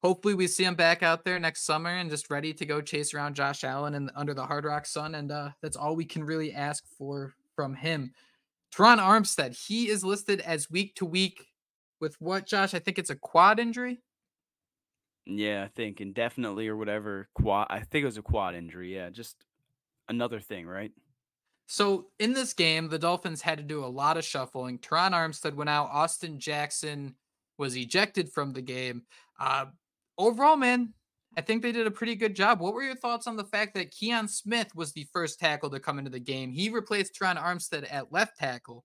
hopefully 0.01 0.33
we 0.33 0.47
see 0.47 0.63
him 0.63 0.75
back 0.75 1.03
out 1.03 1.23
there 1.23 1.39
next 1.39 1.65
summer 1.65 1.89
and 1.89 2.09
just 2.09 2.29
ready 2.29 2.53
to 2.53 2.65
go 2.65 2.81
chase 2.81 3.13
around 3.13 3.35
Josh 3.35 3.63
Allen 3.63 3.95
and 3.95 4.11
under 4.15 4.33
the 4.33 4.45
Hard 4.45 4.65
Rock 4.65 4.85
Sun. 4.85 5.15
And 5.15 5.31
uh, 5.31 5.49
that's 5.61 5.77
all 5.77 5.95
we 5.95 6.05
can 6.05 6.23
really 6.23 6.53
ask 6.53 6.85
for 6.97 7.33
from 7.55 7.75
him. 7.75 8.13
Terron 8.73 8.97
Armstead, 8.97 9.55
he 9.55 9.89
is 9.89 10.03
listed 10.03 10.41
as 10.41 10.71
week 10.71 10.95
to 10.95 11.05
week 11.05 11.45
with 11.99 12.15
what, 12.19 12.47
Josh? 12.47 12.73
I 12.73 12.79
think 12.79 12.97
it's 12.97 13.11
a 13.11 13.15
quad 13.15 13.59
injury. 13.59 14.01
Yeah, 15.25 15.63
I 15.63 15.67
think 15.69 16.01
indefinitely 16.01 16.67
or 16.67 16.75
whatever 16.75 17.29
quad. 17.33 17.67
I 17.69 17.79
think 17.79 18.03
it 18.03 18.07
was 18.07 18.17
a 18.17 18.21
quad 18.21 18.55
injury. 18.55 18.95
Yeah, 18.95 19.09
just 19.09 19.45
another 20.09 20.39
thing, 20.39 20.67
right? 20.67 20.91
So 21.65 22.07
in 22.19 22.33
this 22.33 22.53
game, 22.53 22.89
the 22.89 22.99
Dolphins 22.99 23.41
had 23.41 23.57
to 23.57 23.63
do 23.63 23.85
a 23.85 23.87
lot 23.87 24.17
of 24.17 24.25
shuffling. 24.25 24.79
Terron 24.79 25.11
Armstead 25.11 25.55
went 25.55 25.69
out. 25.69 25.89
Austin 25.91 26.39
Jackson 26.39 27.15
was 27.57 27.77
ejected 27.77 28.31
from 28.31 28.51
the 28.51 28.61
game. 28.61 29.03
Uh, 29.39 29.65
overall, 30.17 30.57
man, 30.57 30.93
I 31.37 31.41
think 31.41 31.61
they 31.61 31.71
did 31.71 31.87
a 31.87 31.91
pretty 31.91 32.15
good 32.15 32.35
job. 32.35 32.59
What 32.59 32.73
were 32.73 32.83
your 32.83 32.95
thoughts 32.95 33.27
on 33.27 33.37
the 33.37 33.45
fact 33.45 33.73
that 33.75 33.91
Kion 33.91 34.29
Smith 34.29 34.75
was 34.75 34.91
the 34.91 35.07
first 35.13 35.39
tackle 35.39 35.69
to 35.69 35.79
come 35.79 35.97
into 35.99 36.11
the 36.11 36.19
game? 36.19 36.51
He 36.51 36.69
replaced 36.69 37.17
Terron 37.19 37.41
Armstead 37.41 37.87
at 37.89 38.11
left 38.11 38.37
tackle, 38.37 38.83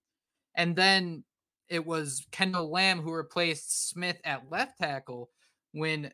and 0.55 0.75
then 0.75 1.25
it 1.69 1.85
was 1.85 2.27
Kendall 2.31 2.71
Lamb 2.71 3.01
who 3.01 3.13
replaced 3.13 3.91
Smith 3.91 4.19
at 4.25 4.51
left 4.51 4.79
tackle 4.79 5.31
when 5.73 6.11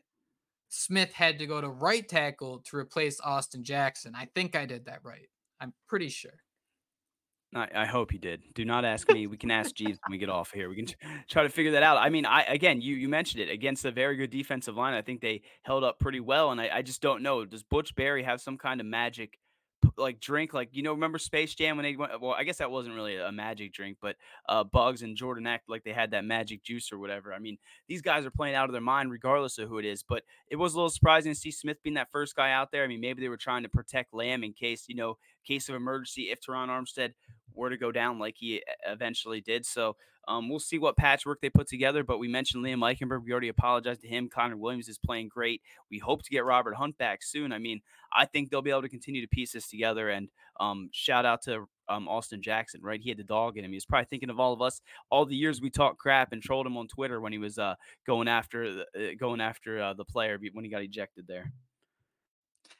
Smith 0.75 1.13
had 1.13 1.39
to 1.39 1.47
go 1.47 1.61
to 1.61 1.69
right 1.69 2.07
tackle 2.07 2.61
to 2.65 2.75
replace 2.75 3.19
Austin 3.21 3.63
Jackson. 3.63 4.13
I 4.13 4.27
think 4.35 4.55
I 4.55 4.65
did 4.65 4.85
that 4.85 4.99
right. 5.03 5.29
I'm 5.61 5.73
pretty 5.87 6.09
sure. 6.09 6.33
I, 7.55 7.69
I 7.73 7.85
hope 7.85 8.11
he 8.11 8.17
did. 8.17 8.41
Do 8.53 8.65
not 8.65 8.83
ask 8.83 9.09
me. 9.09 9.25
We 9.27 9.37
can 9.37 9.51
ask 9.51 9.73
Jeeves 9.75 9.97
when 10.05 10.11
we 10.11 10.17
get 10.17 10.29
off 10.29 10.51
here. 10.51 10.67
We 10.67 10.75
can 10.75 10.87
try 11.29 11.43
to 11.43 11.49
figure 11.49 11.71
that 11.71 11.83
out. 11.83 11.97
I 11.97 12.09
mean, 12.09 12.25
I 12.25 12.43
again, 12.43 12.81
you 12.81 12.95
you 12.95 13.07
mentioned 13.07 13.41
it 13.41 13.49
against 13.49 13.85
a 13.85 13.91
very 13.91 14.17
good 14.17 14.29
defensive 14.29 14.75
line. 14.75 14.93
I 14.93 15.01
think 15.01 15.21
they 15.21 15.43
held 15.63 15.85
up 15.85 15.97
pretty 15.97 16.19
well, 16.19 16.51
and 16.51 16.59
I, 16.59 16.69
I 16.73 16.81
just 16.81 17.01
don't 17.01 17.23
know. 17.23 17.45
Does 17.45 17.63
Butch 17.63 17.95
Barry 17.95 18.23
have 18.23 18.41
some 18.41 18.57
kind 18.57 18.81
of 18.81 18.85
magic 18.85 19.39
like 19.97 20.19
drink 20.19 20.53
like 20.53 20.69
you 20.71 20.83
know 20.83 20.91
remember 20.91 21.17
Space 21.17 21.53
Jam 21.53 21.77
when 21.77 21.83
they 21.83 21.95
went 21.95 22.19
well 22.21 22.31
I 22.31 22.43
guess 22.43 22.57
that 22.57 22.71
wasn't 22.71 22.95
really 22.95 23.17
a 23.17 23.31
magic 23.31 23.73
drink 23.73 23.97
but 24.01 24.15
uh 24.49 24.63
Bugs 24.63 25.01
and 25.01 25.15
Jordan 25.15 25.47
act 25.47 25.69
like 25.69 25.83
they 25.83 25.93
had 25.93 26.11
that 26.11 26.25
magic 26.25 26.63
juice 26.63 26.91
or 26.91 26.97
whatever 26.97 27.33
I 27.33 27.39
mean 27.39 27.57
these 27.87 28.01
guys 28.01 28.25
are 28.25 28.31
playing 28.31 28.55
out 28.55 28.69
of 28.69 28.73
their 28.73 28.81
mind 28.81 29.11
regardless 29.11 29.57
of 29.57 29.69
who 29.69 29.77
it 29.77 29.85
is 29.85 30.03
but 30.03 30.23
it 30.49 30.55
was 30.55 30.73
a 30.73 30.77
little 30.77 30.89
surprising 30.89 31.33
to 31.33 31.39
see 31.39 31.51
Smith 31.51 31.81
being 31.83 31.95
that 31.95 32.11
first 32.11 32.35
guy 32.35 32.51
out 32.51 32.71
there 32.71 32.83
I 32.83 32.87
mean 32.87 33.01
maybe 33.01 33.21
they 33.21 33.29
were 33.29 33.37
trying 33.37 33.63
to 33.63 33.69
protect 33.69 34.13
lamb 34.13 34.43
in 34.43 34.53
case 34.53 34.85
you 34.87 34.95
know 34.95 35.17
case 35.45 35.69
of 35.69 35.75
emergency 35.75 36.23
if 36.23 36.39
Terron 36.41 36.67
Armstead 36.67 37.13
were 37.53 37.69
to 37.69 37.77
go 37.77 37.91
down 37.91 38.19
like 38.19 38.35
he 38.37 38.63
eventually 38.85 39.41
did 39.41 39.65
so 39.65 39.95
um, 40.27 40.49
we'll 40.49 40.59
see 40.59 40.79
what 40.79 40.97
patchwork 40.97 41.41
they 41.41 41.49
put 41.49 41.67
together, 41.67 42.03
but 42.03 42.17
we 42.17 42.27
mentioned 42.27 42.63
Liam 42.63 42.79
Eichenberg. 42.79 43.23
We 43.23 43.31
already 43.31 43.49
apologized 43.49 44.01
to 44.01 44.07
him. 44.07 44.29
Connor 44.29 44.57
Williams 44.57 44.89
is 44.89 44.97
playing 44.97 45.29
great. 45.29 45.61
We 45.91 45.99
hope 45.99 46.23
to 46.23 46.29
get 46.29 46.45
Robert 46.45 46.75
Hunt 46.75 46.97
back 46.97 47.23
soon. 47.23 47.51
I 47.51 47.59
mean, 47.59 47.81
I 48.15 48.25
think 48.25 48.49
they'll 48.49 48.61
be 48.61 48.69
able 48.69 48.83
to 48.83 48.89
continue 48.89 49.21
to 49.21 49.27
piece 49.27 49.51
this 49.51 49.67
together. 49.67 50.09
And 50.09 50.29
um, 50.59 50.89
shout 50.91 51.25
out 51.25 51.41
to 51.43 51.67
um, 51.89 52.07
Austin 52.07 52.41
Jackson, 52.41 52.81
right? 52.81 53.01
He 53.01 53.09
had 53.09 53.17
the 53.17 53.23
dog 53.23 53.57
in 53.57 53.65
him. 53.65 53.71
He 53.71 53.77
was 53.77 53.85
probably 53.85 54.07
thinking 54.09 54.29
of 54.29 54.39
all 54.39 54.53
of 54.53 54.61
us, 54.61 54.81
all 55.11 55.25
the 55.25 55.35
years 55.35 55.61
we 55.61 55.69
talked 55.69 55.99
crap 55.99 56.31
and 56.31 56.41
trolled 56.41 56.65
him 56.65 56.77
on 56.77 56.87
Twitter 56.87 57.19
when 57.19 57.31
he 57.31 57.37
was 57.37 57.57
uh, 57.57 57.75
going 58.07 58.27
after 58.27 58.83
uh, 58.95 59.01
going 59.19 59.41
after 59.41 59.81
uh, 59.81 59.93
the 59.93 60.05
player 60.05 60.39
when 60.53 60.65
he 60.65 60.71
got 60.71 60.81
ejected 60.81 61.27
there. 61.27 61.51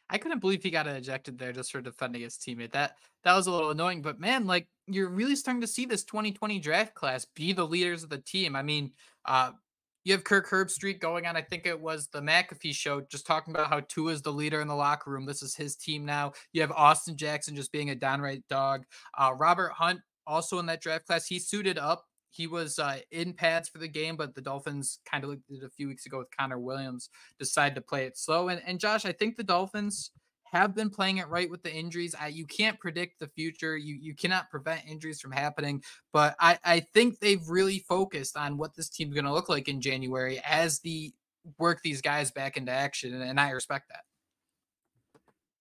I 0.10 0.18
couldn't 0.20 0.40
believe 0.40 0.62
he 0.62 0.70
got 0.70 0.88
ejected 0.88 1.40
there 1.40 1.52
just 1.52 1.72
for 1.72 1.82
defending 1.82 2.22
his 2.22 2.36
teammate. 2.36 2.72
That 2.72 2.96
that 3.24 3.36
was 3.36 3.48
a 3.48 3.52
little 3.52 3.72
annoying, 3.72 4.02
but 4.02 4.20
man, 4.20 4.46
like 4.46 4.68
you're 4.88 5.10
really 5.10 5.36
starting 5.36 5.62
to 5.62 5.68
see 5.68 5.86
this 5.86 6.04
2020 6.04 6.60
draft 6.60 6.94
class 6.94 7.26
be 7.36 7.54
the 7.54 7.66
leaders 7.66 8.04
of 8.04 8.10
the 8.10 8.20
team. 8.20 8.56
I 8.56 8.62
mean, 8.62 8.92
uh, 9.26 9.52
you 10.06 10.14
have 10.14 10.24
Kirk 10.24 10.50
Herbstreit 10.50 11.00
going 11.00 11.26
on. 11.26 11.36
I 11.36 11.42
think 11.42 11.66
it 11.66 11.80
was 11.80 12.08
the 12.08 12.22
McAfee 12.22 12.74
show, 12.74 13.02
just 13.02 13.28
talking 13.28 13.54
about 13.54 13.70
how 13.70 13.82
Tua 13.82 14.14
is 14.14 14.22
the 14.22 14.32
leader 14.32 14.62
in 14.62 14.68
the 14.68 14.76
locker 14.76 15.12
room. 15.12 15.26
This 15.26 15.42
is 15.42 15.56
his 15.56 15.76
team 15.76 16.06
now. 16.06 16.32
You 16.54 16.62
have 16.62 16.72
Austin 16.72 17.18
Jackson 17.18 17.56
just 17.56 17.74
being 17.74 17.90
a 17.90 17.96
downright 17.96 18.48
dog. 18.48 18.84
Uh, 19.18 19.34
Robert 19.36 19.74
Hunt 19.74 20.00
also 20.26 20.60
in 20.60 20.68
that 20.68 20.82
draft 20.82 21.08
class. 21.08 21.26
He 21.26 21.40
suited 21.40 21.78
up 21.78 22.06
he 22.36 22.48
was 22.48 22.80
uh, 22.80 22.98
in 23.12 23.34
pads 23.34 23.70
for 23.70 23.78
the 23.78 23.88
game, 23.88 24.18
but 24.18 24.36
the 24.36 24.42
Dolphins 24.42 25.00
kind 25.10 25.24
of 25.24 25.30
did 25.48 25.64
a 25.64 25.70
few 25.70 25.88
weeks 25.88 26.06
ago 26.06 26.18
with 26.18 26.28
Connor 26.38 26.60
Williams, 26.60 27.10
decided 27.40 27.76
to 27.76 27.82
play 27.82 28.06
it 28.06 28.18
slow. 28.18 28.50
And, 28.50 28.62
and 28.68 28.78
Josh, 28.78 29.06
I 29.06 29.14
think 29.14 29.38
the 29.38 29.44
Dolphins 29.44 30.12
have 30.52 30.76
been 30.76 30.90
playing 30.90 31.18
it 31.18 31.28
right 31.28 31.50
with 31.50 31.64
the 31.64 31.74
injuries. 31.74 32.16
I, 32.20 32.28
you 32.28 32.46
can't 32.46 32.80
predict 32.80 33.20
the 33.20 33.28
future. 33.28 33.76
You 33.78 33.96
you 33.96 34.16
cannot 34.16 34.50
prevent 34.50 34.86
injuries 34.88 35.20
from 35.20 35.32
happening. 35.32 35.84
But 36.14 36.36
I, 36.40 36.58
I 36.64 36.80
think 36.80 37.20
they've 37.20 37.48
really 37.48 37.80
focused 37.80 38.38
on 38.38 38.58
what 38.58 38.76
this 38.76 38.90
team's 38.90 39.14
going 39.14 39.26
to 39.26 39.34
look 39.34 39.50
like 39.50 39.68
in 39.68 39.82
January 39.82 40.42
as 40.48 40.80
the 40.80 41.14
work 41.58 41.82
these 41.84 42.02
guys 42.02 42.32
back 42.32 42.58
into 42.58 42.72
action. 42.72 43.14
And, 43.14 43.24
and 43.24 43.40
I 43.40 43.52
respect 43.52 43.90
that. 43.90 44.02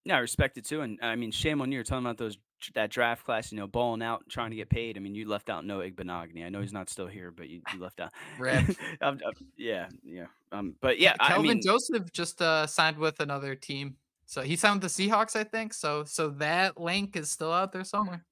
Yeah, 0.04 0.16
I 0.16 0.20
respect 0.20 0.58
it 0.58 0.66
too. 0.66 0.82
And 0.82 0.98
I 1.02 1.16
mean, 1.16 1.30
shame 1.30 1.60
on 1.60 1.72
you. 1.72 1.76
You're 1.76 1.84
talking 1.84 2.04
about 2.04 2.18
those 2.18 2.36
that 2.74 2.90
draft 2.90 3.24
class, 3.24 3.52
you 3.52 3.58
know, 3.58 3.66
balling 3.66 4.02
out, 4.02 4.24
trying 4.28 4.50
to 4.50 4.56
get 4.56 4.70
paid. 4.70 4.96
I 4.96 5.00
mean, 5.00 5.14
you 5.14 5.28
left 5.28 5.50
out 5.50 5.66
Noah 5.66 5.90
Igbinoghene. 5.90 6.44
I 6.44 6.48
know 6.48 6.60
he's 6.60 6.72
not 6.72 6.88
still 6.88 7.06
here, 7.06 7.30
but 7.30 7.48
you, 7.48 7.60
you 7.72 7.80
left 7.80 8.00
out. 8.00 8.12
I'm, 8.40 8.68
I'm, 9.00 9.20
yeah, 9.56 9.88
yeah. 10.02 10.26
Um, 10.52 10.74
but 10.80 10.98
yeah, 10.98 11.14
Kelvin 11.16 11.50
I 11.50 11.54
mean, 11.54 11.62
Joseph 11.62 12.12
just 12.12 12.40
uh, 12.40 12.66
signed 12.66 12.96
with 12.96 13.20
another 13.20 13.54
team, 13.54 13.96
so 14.26 14.42
he 14.42 14.56
signed 14.56 14.82
with 14.82 14.94
the 14.94 15.08
Seahawks, 15.08 15.36
I 15.36 15.44
think. 15.44 15.74
So, 15.74 16.04
so 16.04 16.30
that 16.30 16.80
link 16.80 17.16
is 17.16 17.30
still 17.30 17.52
out 17.52 17.72
there 17.72 17.84
somewhere. 17.84 18.24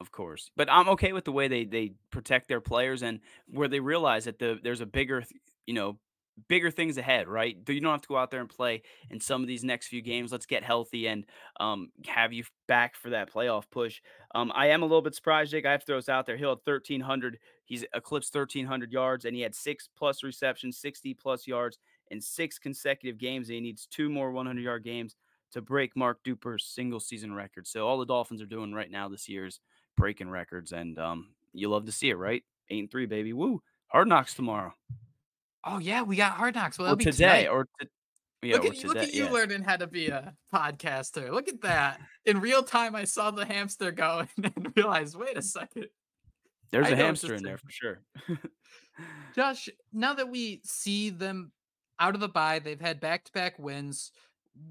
Of 0.00 0.12
course, 0.12 0.50
but 0.56 0.70
I'm 0.70 0.88
okay 0.90 1.12
with 1.12 1.24
the 1.24 1.32
way 1.32 1.48
they 1.48 1.64
they 1.64 1.94
protect 2.10 2.46
their 2.46 2.60
players 2.60 3.02
and 3.02 3.18
where 3.48 3.66
they 3.66 3.80
realize 3.80 4.26
that 4.26 4.38
the 4.38 4.60
there's 4.62 4.80
a 4.80 4.86
bigger, 4.86 5.24
you 5.66 5.74
know, 5.74 5.98
bigger 6.46 6.70
things 6.70 6.98
ahead, 6.98 7.26
right? 7.26 7.56
You 7.66 7.80
don't 7.80 7.90
have 7.90 8.02
to 8.02 8.08
go 8.08 8.16
out 8.16 8.30
there 8.30 8.40
and 8.40 8.48
play 8.48 8.82
in 9.10 9.18
some 9.18 9.42
of 9.42 9.48
these 9.48 9.64
next 9.64 9.88
few 9.88 10.00
games. 10.00 10.30
Let's 10.30 10.46
get 10.46 10.62
healthy 10.62 11.08
and 11.08 11.24
um, 11.58 11.90
have 12.06 12.32
you 12.32 12.44
back 12.68 12.94
for 12.94 13.10
that 13.10 13.32
playoff 13.32 13.64
push. 13.70 14.00
Um, 14.34 14.52
I 14.54 14.68
am 14.68 14.82
a 14.82 14.86
little 14.86 15.02
bit 15.02 15.16
surprised, 15.16 15.50
Jake. 15.50 15.66
I 15.66 15.72
have 15.72 15.80
to 15.80 15.86
throw 15.86 15.96
this 15.96 16.08
out 16.08 16.26
there. 16.26 16.36
He 16.36 16.42
had 16.42 16.50
1,300. 16.64 17.38
He's 17.64 17.84
eclipsed 17.92 18.34
1,300 18.34 18.92
yards, 18.92 19.24
and 19.24 19.34
he 19.34 19.42
had 19.42 19.54
six 19.54 19.88
plus 19.96 20.22
receptions, 20.22 20.78
60 20.78 21.14
plus 21.14 21.46
yards 21.46 21.78
in 22.10 22.20
six 22.20 22.58
consecutive 22.58 23.18
games. 23.18 23.48
And 23.48 23.56
he 23.56 23.60
needs 23.60 23.86
two 23.86 24.08
more 24.08 24.30
100 24.30 24.60
yard 24.60 24.84
games 24.84 25.16
to 25.52 25.62
break 25.62 25.96
Mark 25.96 26.22
Duper's 26.24 26.64
single 26.64 27.00
season 27.00 27.34
record. 27.34 27.66
So 27.66 27.86
all 27.86 27.98
the 27.98 28.06
Dolphins 28.06 28.42
are 28.42 28.46
doing 28.46 28.74
right 28.74 28.90
now 28.90 29.08
this 29.08 29.28
year 29.28 29.46
is 29.46 29.60
breaking 29.96 30.30
records, 30.30 30.72
and 30.72 30.98
um, 30.98 31.28
you 31.52 31.68
love 31.68 31.86
to 31.86 31.92
see 31.92 32.10
it, 32.10 32.16
right? 32.16 32.42
Eight 32.70 32.80
and 32.80 32.90
three, 32.90 33.06
baby. 33.06 33.32
Woo! 33.32 33.62
Hard 33.88 34.08
knocks 34.08 34.34
tomorrow. 34.34 34.74
Oh 35.64 35.78
yeah, 35.78 36.02
we 36.02 36.16
got 36.16 36.32
hard 36.32 36.54
knocks. 36.54 36.78
Well, 36.78 36.92
or 36.92 36.96
today, 36.96 37.10
tonight. 37.10 37.48
or 37.48 37.64
to, 37.80 37.88
yeah, 38.42 38.56
look 38.56 38.66
at, 38.66 38.74
today, 38.74 38.88
look 38.88 38.96
at 38.98 39.14
you 39.14 39.24
yeah. 39.24 39.30
learning 39.30 39.62
how 39.62 39.76
to 39.76 39.86
be 39.86 40.08
a 40.08 40.34
podcaster. 40.52 41.30
Look 41.30 41.48
at 41.48 41.60
that. 41.62 42.00
In 42.26 42.40
real 42.40 42.62
time, 42.62 42.94
I 42.94 43.04
saw 43.04 43.30
the 43.30 43.44
hamster 43.44 43.90
go 43.90 44.26
and 44.42 44.72
realized, 44.76 45.16
wait 45.16 45.36
a 45.36 45.42
second. 45.42 45.86
There's 46.70 46.86
I 46.86 46.90
a 46.90 46.96
hamster 46.96 47.34
in 47.34 47.42
there 47.42 47.56
for 47.56 47.70
sure. 47.70 48.02
Josh, 49.34 49.68
now 49.92 50.12
that 50.14 50.28
we 50.28 50.60
see 50.64 51.08
them 51.08 51.52
out 52.00 52.14
of 52.14 52.20
the 52.20 52.28
bye, 52.28 52.58
they've 52.58 52.80
had 52.80 53.00
back 53.00 53.24
to 53.24 53.32
back 53.32 53.58
wins. 53.58 54.12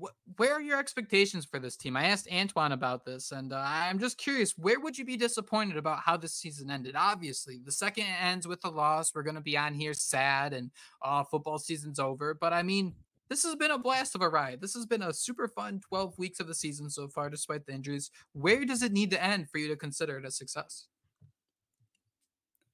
Wh- 0.01 0.39
where 0.39 0.53
are 0.53 0.61
your 0.61 0.79
expectations 0.79 1.45
for 1.45 1.59
this 1.59 1.75
team? 1.75 1.95
I 1.95 2.05
asked 2.05 2.27
Antoine 2.31 2.71
about 2.71 3.05
this, 3.05 3.31
and 3.31 3.53
uh, 3.53 3.63
I'm 3.65 3.99
just 3.99 4.17
curious 4.17 4.57
where 4.57 4.79
would 4.79 4.97
you 4.97 5.05
be 5.05 5.17
disappointed 5.17 5.77
about 5.77 5.99
how 5.99 6.17
this 6.17 6.33
season 6.33 6.69
ended? 6.69 6.95
Obviously, 6.97 7.59
the 7.63 7.71
second 7.71 8.05
ends 8.21 8.47
with 8.47 8.63
a 8.65 8.69
loss. 8.69 9.13
We're 9.13 9.23
going 9.23 9.35
to 9.35 9.41
be 9.41 9.57
on 9.57 9.73
here 9.73 9.93
sad 9.93 10.53
and 10.53 10.71
uh, 11.01 11.23
football 11.23 11.59
season's 11.59 11.99
over. 11.99 12.33
But 12.33 12.53
I 12.53 12.63
mean, 12.63 12.95
this 13.29 13.43
has 13.43 13.55
been 13.55 13.71
a 13.71 13.77
blast 13.77 14.15
of 14.15 14.21
a 14.21 14.29
ride. 14.29 14.61
This 14.61 14.73
has 14.73 14.85
been 14.85 15.01
a 15.01 15.13
super 15.13 15.47
fun 15.47 15.81
12 15.87 16.17
weeks 16.17 16.39
of 16.39 16.47
the 16.47 16.55
season 16.55 16.89
so 16.89 17.07
far, 17.07 17.29
despite 17.29 17.65
the 17.65 17.73
injuries. 17.73 18.09
Where 18.33 18.63
does 18.65 18.81
it 18.81 18.93
need 18.93 19.11
to 19.11 19.23
end 19.23 19.49
for 19.49 19.57
you 19.57 19.67
to 19.67 19.75
consider 19.75 20.17
it 20.17 20.25
a 20.25 20.31
success? 20.31 20.87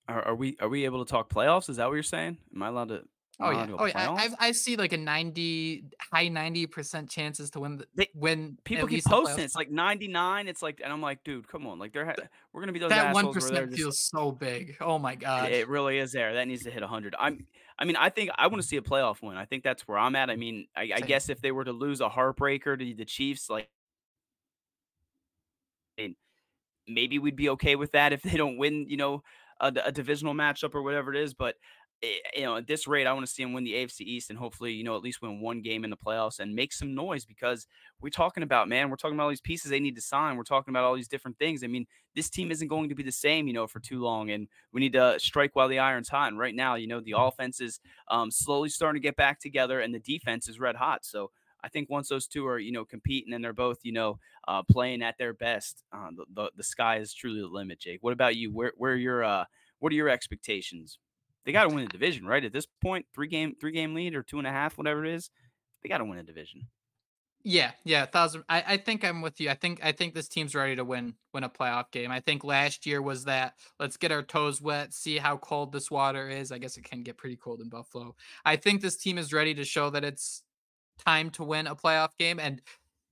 Are, 0.08 0.22
are 0.22 0.36
we 0.36 0.58
are 0.60 0.68
we 0.68 0.86
able 0.86 1.04
to 1.04 1.10
talk 1.10 1.30
playoffs? 1.30 1.70
Is 1.70 1.78
that 1.78 1.88
what 1.88 1.94
you're 1.94 2.04
saying? 2.04 2.38
Am 2.54 2.62
I 2.62 2.68
allowed 2.68 2.90
to? 2.90 3.04
Oh 3.40 3.50
yeah, 3.50 3.68
oh 3.80 3.86
yeah. 3.86 4.12
I? 4.12 4.26
I 4.26 4.30
I 4.48 4.52
see 4.52 4.76
like 4.76 4.94
a 4.94 4.98
ninety, 4.98 5.86
high 6.00 6.28
ninety 6.28 6.68
percent 6.68 7.10
chances 7.10 7.50
to 7.52 7.60
win. 7.60 7.78
The, 7.78 7.88
They- 7.96 8.10
win 8.14 8.58
People 8.64 8.88
keep 8.88 9.04
posting. 9.06 9.44
It's 9.44 9.56
like 9.56 9.72
99. 9.72 10.48
It's 10.48 10.62
like, 10.62 10.82
and 10.84 10.94
I'm 10.94 11.02
like, 11.02 11.24
dude, 11.24 11.48
come 11.48 11.66
on. 11.66 11.80
Like 11.80 11.94
they're 11.94 12.06
ha- 12.06 12.14
we're 12.54 12.62
gonna 12.62 12.74
be 12.74 12.80
those 12.80 12.92
that 12.92 13.14
one 13.14 13.26
where 13.26 13.34
they're 13.50 13.66
just 13.66 13.78
feels 13.78 14.00
so 14.00 14.32
big. 14.32 14.78
Oh 14.80 15.00
my 15.00 15.14
It- 15.14 15.52
It 15.52 15.68
really 15.68 15.98
is 15.98 16.12
there. 16.12 16.36
That 16.36 16.48
needs 16.48 16.64
to 16.64 16.72
hit 16.72 16.82
100. 16.82 17.16
I'm. 17.20 17.48
I 17.80 17.86
mean, 17.86 17.96
I 17.96 18.10
think 18.10 18.30
I 18.38 18.46
want 18.48 18.62
to 18.62 18.68
see 18.68 18.78
a 18.78 18.82
playoff 18.82 19.24
win. 19.24 19.36
I 19.36 19.46
think 19.46 19.64
that's 19.64 19.88
where 19.88 19.98
I'm 19.98 20.16
at. 20.16 20.30
I 20.30 20.36
mean, 20.36 20.68
I, 20.76 20.92
I 20.96 21.00
guess 21.02 21.28
if 21.30 21.42
they 21.42 21.52
were 21.52 21.64
to 21.66 21.72
lose 21.72 22.02
a 22.02 22.10
heartbreaker 22.10 22.78
to 22.78 22.94
the 22.94 23.04
Chiefs, 23.06 23.50
like, 23.50 23.68
and 25.98 26.16
maybe 26.88 27.18
we'd 27.18 27.36
be 27.36 27.50
okay 27.50 27.76
with 27.76 27.94
that 27.94 28.14
if 28.14 28.22
they 28.22 28.38
don't 28.38 28.58
win. 28.58 28.86
You 28.88 28.98
know, 28.98 29.24
a 29.60 29.92
divisional 29.92 30.34
matchup 30.34 30.76
or 30.76 30.84
whatever 30.84 31.14
it 31.14 31.20
is. 31.20 31.34
But 31.34 31.56
you 32.36 32.44
know, 32.44 32.58
at 32.58 32.68
this 32.68 32.88
rate, 32.88 33.08
I 33.08 33.14
want 33.14 33.26
to 33.26 33.32
see 33.32 33.44
them 33.44 33.54
win 33.54 33.64
the 33.64 33.74
AFC 33.74 34.02
East 34.02 34.30
and 34.30 34.38
hopefully, 34.38 34.74
you 34.74 34.84
know, 34.84 34.96
at 34.96 35.02
least 35.02 35.22
win 35.22 35.40
one 35.40 35.62
game 35.62 35.84
in 35.84 35.90
the 35.90 35.98
playoffs 35.98 36.40
and 36.40 36.54
make 36.54 36.74
some 36.74 36.94
noise 36.94 37.26
because 37.26 37.66
we're 38.02 38.10
talking 38.10 38.44
about, 38.44 38.68
man, 38.68 38.90
we're 38.90 38.98
talking 38.98 39.16
about 39.16 39.24
all 39.24 39.30
these 39.30 39.42
pieces 39.42 39.72
they 39.72 39.80
need 39.80 39.96
to 39.96 40.02
sign. 40.02 40.36
We're 40.36 40.44
talking 40.44 40.74
about 40.74 40.84
all 40.84 40.96
these 40.96 41.08
different 41.08 41.38
things. 41.40 41.64
I 41.64 41.68
mean, 41.68 41.86
this 42.16 42.30
team 42.30 42.52
isn't 42.52 42.68
going 42.68 42.90
to 42.90 42.96
be 42.96 43.04
the 43.04 43.12
same, 43.12 43.48
you 43.48 43.54
know, 43.54 43.68
for 43.68 43.80
too 43.80 44.02
long. 44.02 44.32
And 44.32 44.48
we 44.74 44.82
need 44.82 44.94
to 44.94 45.18
strike 45.20 45.56
while 45.56 45.70
the 45.70 45.80
iron's 45.80 46.10
hot. 46.10 46.28
And 46.28 46.38
right 46.38 46.56
now, 46.56 46.76
you 46.76 46.88
know, 46.88 47.00
the 47.00 47.16
offense 47.18 47.62
is 47.62 47.80
um, 48.10 48.32
slowly 48.32 48.70
starting 48.70 49.02
to 49.02 49.06
get 49.06 49.16
back 49.16 49.40
together 49.40 49.80
and 49.80 49.94
the 49.94 50.00
defense 50.00 50.50
is 50.50 50.60
red 50.60 50.76
hot. 50.76 51.06
So 51.06 51.32
I 51.64 51.70
think 51.70 51.90
once 51.90 52.10
those 52.10 52.28
two 52.28 52.46
are, 52.46 52.60
you 52.60 52.74
know, 52.74 52.84
competing 52.84 53.34
and 53.34 53.44
they're 53.44 53.54
both, 53.54 53.80
you 53.84 53.94
know, 53.94 54.20
uh, 54.48 54.64
playing 54.70 55.02
at 55.02 55.18
their 55.18 55.34
best, 55.34 55.84
uh, 55.94 56.10
the, 56.14 56.26
the 56.34 56.52
the 56.58 56.64
sky 56.64 56.98
is 56.98 57.14
truly 57.14 57.40
the 57.40 57.48
limit. 57.48 57.80
Jake, 57.80 58.00
what 58.04 58.12
about 58.12 58.36
you? 58.36 58.52
Where 58.52 58.74
where 58.76 58.92
are 58.92 58.98
your 58.98 59.24
uh, 59.24 59.46
what 59.80 59.94
are 59.94 59.96
your 59.96 60.10
expectations? 60.10 61.00
They 61.46 61.52
got 61.52 61.64
to 61.64 61.76
win 61.76 61.86
the 61.86 61.92
division, 61.92 62.26
right? 62.26 62.44
At 62.44 62.54
this 62.54 62.68
point, 62.82 63.06
three 63.14 63.28
game 63.28 63.56
three 63.60 63.72
game 63.72 63.94
lead 63.94 64.16
or 64.16 64.24
two 64.24 64.38
and 64.38 64.48
a 64.48 64.52
half, 64.52 64.78
whatever 64.78 65.06
it 65.06 65.14
is, 65.14 65.30
they 65.82 65.90
got 65.90 65.98
to 66.00 66.06
win 66.06 66.20
a 66.20 66.24
division. 66.24 66.68
Yeah, 67.46 67.72
yeah, 67.84 68.06
thousand. 68.06 68.46
I, 68.48 68.64
I 68.66 68.78
think 68.78 69.04
I'm 69.04 69.22
with 69.22 69.42
you. 69.42 69.50
I 69.50 69.56
think 69.56 69.84
I 69.84 69.92
think 69.92 70.14
this 70.14 70.30
team's 70.30 70.56
ready 70.56 70.78
to 70.78 70.86
win 70.86 71.16
win 71.34 71.44
a 71.44 71.50
playoff 71.50 71.92
game. 71.92 72.10
I 72.10 72.22
think 72.22 72.46
last 72.46 72.86
year 72.86 73.02
was 73.02 73.26
that 73.26 73.56
let's 73.82 73.98
get 73.98 74.14
our 74.14 74.24
toes 74.24 74.62
wet, 74.62 74.94
see 74.94 75.18
how 75.18 75.36
cold 75.38 75.74
this 75.74 75.92
water 75.92 76.30
is. 76.30 76.54
I 76.54 76.58
guess 76.58 76.78
it 76.78 76.86
can 76.86 77.04
get 77.04 77.18
pretty 77.18 77.36
cold 77.36 77.60
in 77.60 77.68
Buffalo. 77.68 78.16
I 78.46 78.56
think 78.56 78.82
this 78.82 78.96
team 78.96 79.18
is 79.18 79.34
ready 79.34 79.54
to 79.56 79.66
show 79.66 79.90
that 79.90 80.06
it's 80.06 80.44
time 81.06 81.30
to 81.32 81.44
win 81.44 81.68
a 81.68 81.76
playoff 81.76 82.12
game, 82.18 82.40
and 82.40 82.62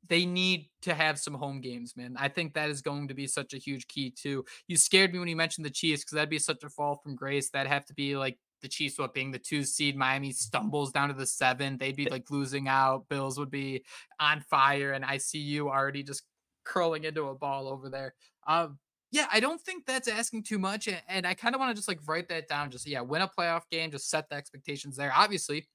they 0.08 0.26
need 0.26 0.70
to 0.82 0.94
have 0.94 1.20
some 1.20 1.34
home 1.34 1.62
games, 1.62 1.96
man. 1.96 2.16
I 2.18 2.28
think 2.28 2.54
that 2.54 2.70
is 2.70 2.82
going 2.82 3.08
to 3.10 3.14
be 3.14 3.28
such 3.28 3.54
a 3.54 3.58
huge 3.58 3.88
key 3.88 4.10
too. 4.12 4.44
You 4.68 4.78
scared 4.78 5.14
me 5.14 5.20
when 5.20 5.28
you 5.28 5.36
mentioned 5.36 5.66
the 5.66 5.70
Chiefs 5.70 6.04
because 6.04 6.16
that'd 6.16 6.30
be 6.30 6.40
such 6.40 6.64
a 6.64 6.70
fall 6.70 7.00
from 7.04 7.16
grace. 7.16 7.50
That'd 7.50 7.72
have 7.72 7.86
to 7.86 7.94
be 7.94 8.18
like 8.18 8.38
the 8.62 8.68
Chiefs 8.68 8.98
what 8.98 9.14
being 9.14 9.32
the 9.32 9.40
two 9.40 9.64
seed, 9.64 9.96
Miami 9.96 10.32
stumbles 10.32 10.92
down 10.92 11.10
to 11.10 11.14
the 11.14 11.26
seven. 11.26 11.78
They'd 11.78 11.96
be 11.96 12.10
like 12.10 12.30
losing 12.32 12.68
out. 12.68 13.08
Bills 13.10 13.38
would 13.40 13.52
be 13.52 13.84
on 14.20 14.42
fire, 14.50 14.94
and 14.94 15.06
I 15.06 15.18
see 15.18 15.40
you 15.40 15.70
already 15.70 16.04
just 16.04 16.24
curling 16.64 17.04
into 17.04 17.28
a 17.28 17.36
ball 17.36 17.68
over 17.68 17.90
there. 17.90 18.14
Um, 18.48 18.80
yeah, 19.12 19.28
I 19.32 19.40
don't 19.40 19.60
think 19.62 19.86
that's 19.86 20.08
asking 20.08 20.44
too 20.44 20.58
much, 20.60 20.88
a- 20.88 21.12
and 21.12 21.28
I 21.28 21.34
kind 21.34 21.54
of 21.54 21.60
want 21.60 21.72
to 21.72 21.76
just 21.76 21.88
like 21.88 22.00
write 22.08 22.30
that 22.30 22.48
down. 22.48 22.72
Just 22.72 22.88
yeah, 22.88 23.02
win 23.02 23.22
a 23.22 23.28
playoff 23.28 23.64
game, 23.72 23.92
just 23.92 24.10
set 24.10 24.30
the 24.30 24.36
expectations 24.36 24.96
there. 24.96 25.12
Obviously, 25.16 25.68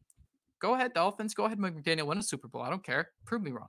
go 0.61 0.75
ahead, 0.75 0.95
Dolphins. 0.95 1.35
Go 1.35 1.45
ahead, 1.45 1.59
McDaniel. 1.59 2.07
Win 2.07 2.19
a 2.19 2.23
Super 2.23 2.49
Bowl. 2.49 2.63
I 2.63 2.71
don't 2.71 2.85
care. 2.85 3.11
Prove 3.25 3.43
me 3.43 3.51
wrong. 3.51 3.69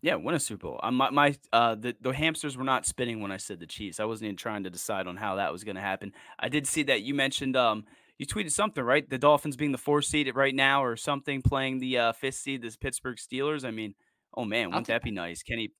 Yeah, 0.00 0.14
win 0.14 0.34
a 0.34 0.40
Super 0.40 0.62
Bowl. 0.68 0.80
Uh, 0.82 0.90
my 0.90 1.10
my 1.10 1.36
uh 1.52 1.74
the, 1.74 1.94
the 2.00 2.12
hamsters 2.12 2.56
were 2.56 2.64
not 2.64 2.86
spinning 2.86 3.20
when 3.20 3.32
I 3.32 3.36
said 3.36 3.58
the 3.58 3.66
Chiefs. 3.66 3.98
I 4.00 4.04
wasn't 4.04 4.26
even 4.26 4.36
trying 4.36 4.64
to 4.64 4.70
decide 4.70 5.06
on 5.06 5.16
how 5.16 5.36
that 5.36 5.52
was 5.52 5.64
going 5.64 5.76
to 5.76 5.82
happen. 5.82 6.12
I 6.38 6.48
did 6.48 6.66
see 6.66 6.84
that 6.84 7.02
you 7.02 7.14
mentioned 7.14 7.56
um 7.56 7.84
you 8.18 8.26
tweeted 8.26 8.50
something 8.50 8.82
right, 8.82 9.08
the 9.08 9.18
Dolphins 9.18 9.56
being 9.56 9.72
the 9.72 9.78
fourth 9.78 10.04
seed 10.04 10.34
right 10.34 10.54
now 10.54 10.82
or 10.84 10.96
something, 10.96 11.40
playing 11.40 11.78
the 11.78 11.98
uh, 11.98 12.12
fifth 12.12 12.34
seed, 12.34 12.62
this 12.62 12.76
Pittsburgh 12.76 13.16
Steelers. 13.16 13.64
I 13.64 13.70
mean, 13.70 13.94
oh 14.34 14.44
man, 14.44 14.70
wouldn't 14.70 14.88
that 14.88 15.04
be 15.04 15.12
nice? 15.12 15.42
Kenny, 15.42 15.70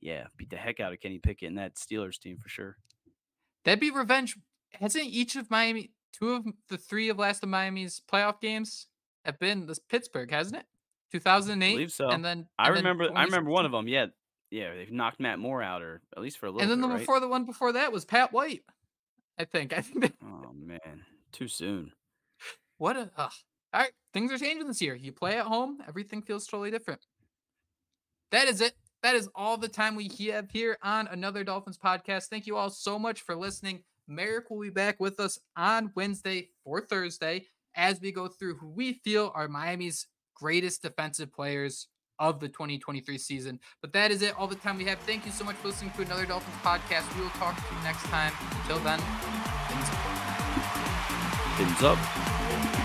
yeah, 0.00 0.24
beat 0.36 0.50
the 0.50 0.56
heck 0.56 0.78
out 0.78 0.92
of 0.92 1.00
Kenny 1.00 1.18
Pickett 1.18 1.48
and 1.48 1.58
that 1.58 1.76
Steelers 1.76 2.18
team 2.18 2.38
for 2.38 2.50
sure. 2.50 2.76
That'd 3.64 3.80
be 3.80 3.90
revenge. 3.90 4.36
Hasn't 4.72 5.06
each 5.06 5.36
of 5.36 5.50
Miami, 5.50 5.90
two 6.12 6.34
of 6.34 6.44
the 6.68 6.76
three 6.76 7.08
of 7.08 7.18
last 7.18 7.42
of 7.42 7.48
Miami's 7.48 8.02
playoff 8.12 8.40
games 8.40 8.88
have 9.24 9.38
been 9.38 9.66
this 9.66 9.78
Pittsburgh, 9.78 10.30
hasn't 10.30 10.56
it? 10.56 10.66
2008. 11.20 11.66
I 11.66 11.72
believe 11.72 11.92
so. 11.92 12.08
And 12.08 12.24
then 12.24 12.46
I 12.58 12.68
and 12.68 12.76
then 12.76 12.84
remember 12.84 13.16
I 13.16 13.24
remember 13.24 13.50
one 13.50 13.66
of 13.66 13.72
them. 13.72 13.88
Yeah, 13.88 14.06
yeah, 14.50 14.74
they've 14.74 14.90
knocked 14.92 15.20
Matt 15.20 15.38
Moore 15.38 15.62
out 15.62 15.82
or 15.82 16.02
at 16.16 16.22
least 16.22 16.38
for 16.38 16.46
a 16.46 16.50
little 16.50 16.62
And 16.62 16.70
then 16.70 16.78
bit, 16.80 16.86
the 16.88 16.94
right? 16.94 17.00
before 17.00 17.20
the 17.20 17.28
one 17.28 17.44
before 17.44 17.72
that 17.72 17.92
was 17.92 18.04
Pat 18.04 18.32
White. 18.32 18.62
I 19.38 19.44
think. 19.44 19.72
I 19.76 19.80
think. 19.82 20.00
That, 20.00 20.12
Oh 20.24 20.52
man, 20.54 21.04
too 21.32 21.48
soon. 21.48 21.92
what 22.78 22.96
a. 22.96 23.10
Ugh. 23.16 23.32
All 23.74 23.80
right, 23.80 23.92
things 24.14 24.32
are 24.32 24.38
changing 24.38 24.66
this 24.68 24.80
year. 24.80 24.94
You 24.94 25.12
play 25.12 25.36
at 25.36 25.44
home, 25.46 25.78
everything 25.86 26.22
feels 26.22 26.46
totally 26.46 26.70
different. 26.70 27.00
That 28.30 28.48
is 28.48 28.60
it. 28.60 28.74
That 29.02 29.14
is 29.14 29.28
all 29.34 29.56
the 29.56 29.68
time 29.68 29.94
we 29.94 30.10
have 30.30 30.50
here 30.50 30.78
on 30.82 31.06
another 31.08 31.44
Dolphins 31.44 31.78
podcast. 31.78 32.26
Thank 32.28 32.46
you 32.46 32.56
all 32.56 32.70
so 32.70 32.98
much 32.98 33.20
for 33.20 33.36
listening. 33.36 33.82
Merrick 34.08 34.50
will 34.50 34.60
be 34.60 34.70
back 34.70 34.98
with 35.00 35.20
us 35.20 35.38
on 35.56 35.92
Wednesday 35.94 36.48
for 36.64 36.80
Thursday 36.80 37.46
as 37.74 38.00
we 38.00 38.10
go 38.12 38.26
through 38.28 38.56
who 38.56 38.68
we 38.68 38.94
feel 38.94 39.30
are 39.34 39.48
Miami's 39.48 40.06
greatest 40.38 40.82
defensive 40.82 41.32
players 41.32 41.88
of 42.18 42.40
the 42.40 42.48
2023 42.48 43.18
season. 43.18 43.60
But 43.82 43.92
that 43.92 44.10
is 44.10 44.22
it. 44.22 44.38
All 44.38 44.46
the 44.46 44.54
time 44.54 44.78
we 44.78 44.84
have. 44.84 44.98
Thank 45.00 45.26
you 45.26 45.32
so 45.32 45.44
much 45.44 45.56
for 45.56 45.68
listening 45.68 45.92
to 45.92 46.02
another 46.02 46.26
Dolphins 46.26 46.56
podcast. 46.62 47.14
We 47.16 47.22
will 47.22 47.30
talk 47.30 47.56
to 47.56 47.74
you 47.74 47.82
next 47.82 48.04
time. 48.04 48.32
Until 48.62 48.78
then, 48.80 49.00
things 49.68 49.88
up. 49.90 49.96
Fins 51.56 51.82
up. 51.82 52.75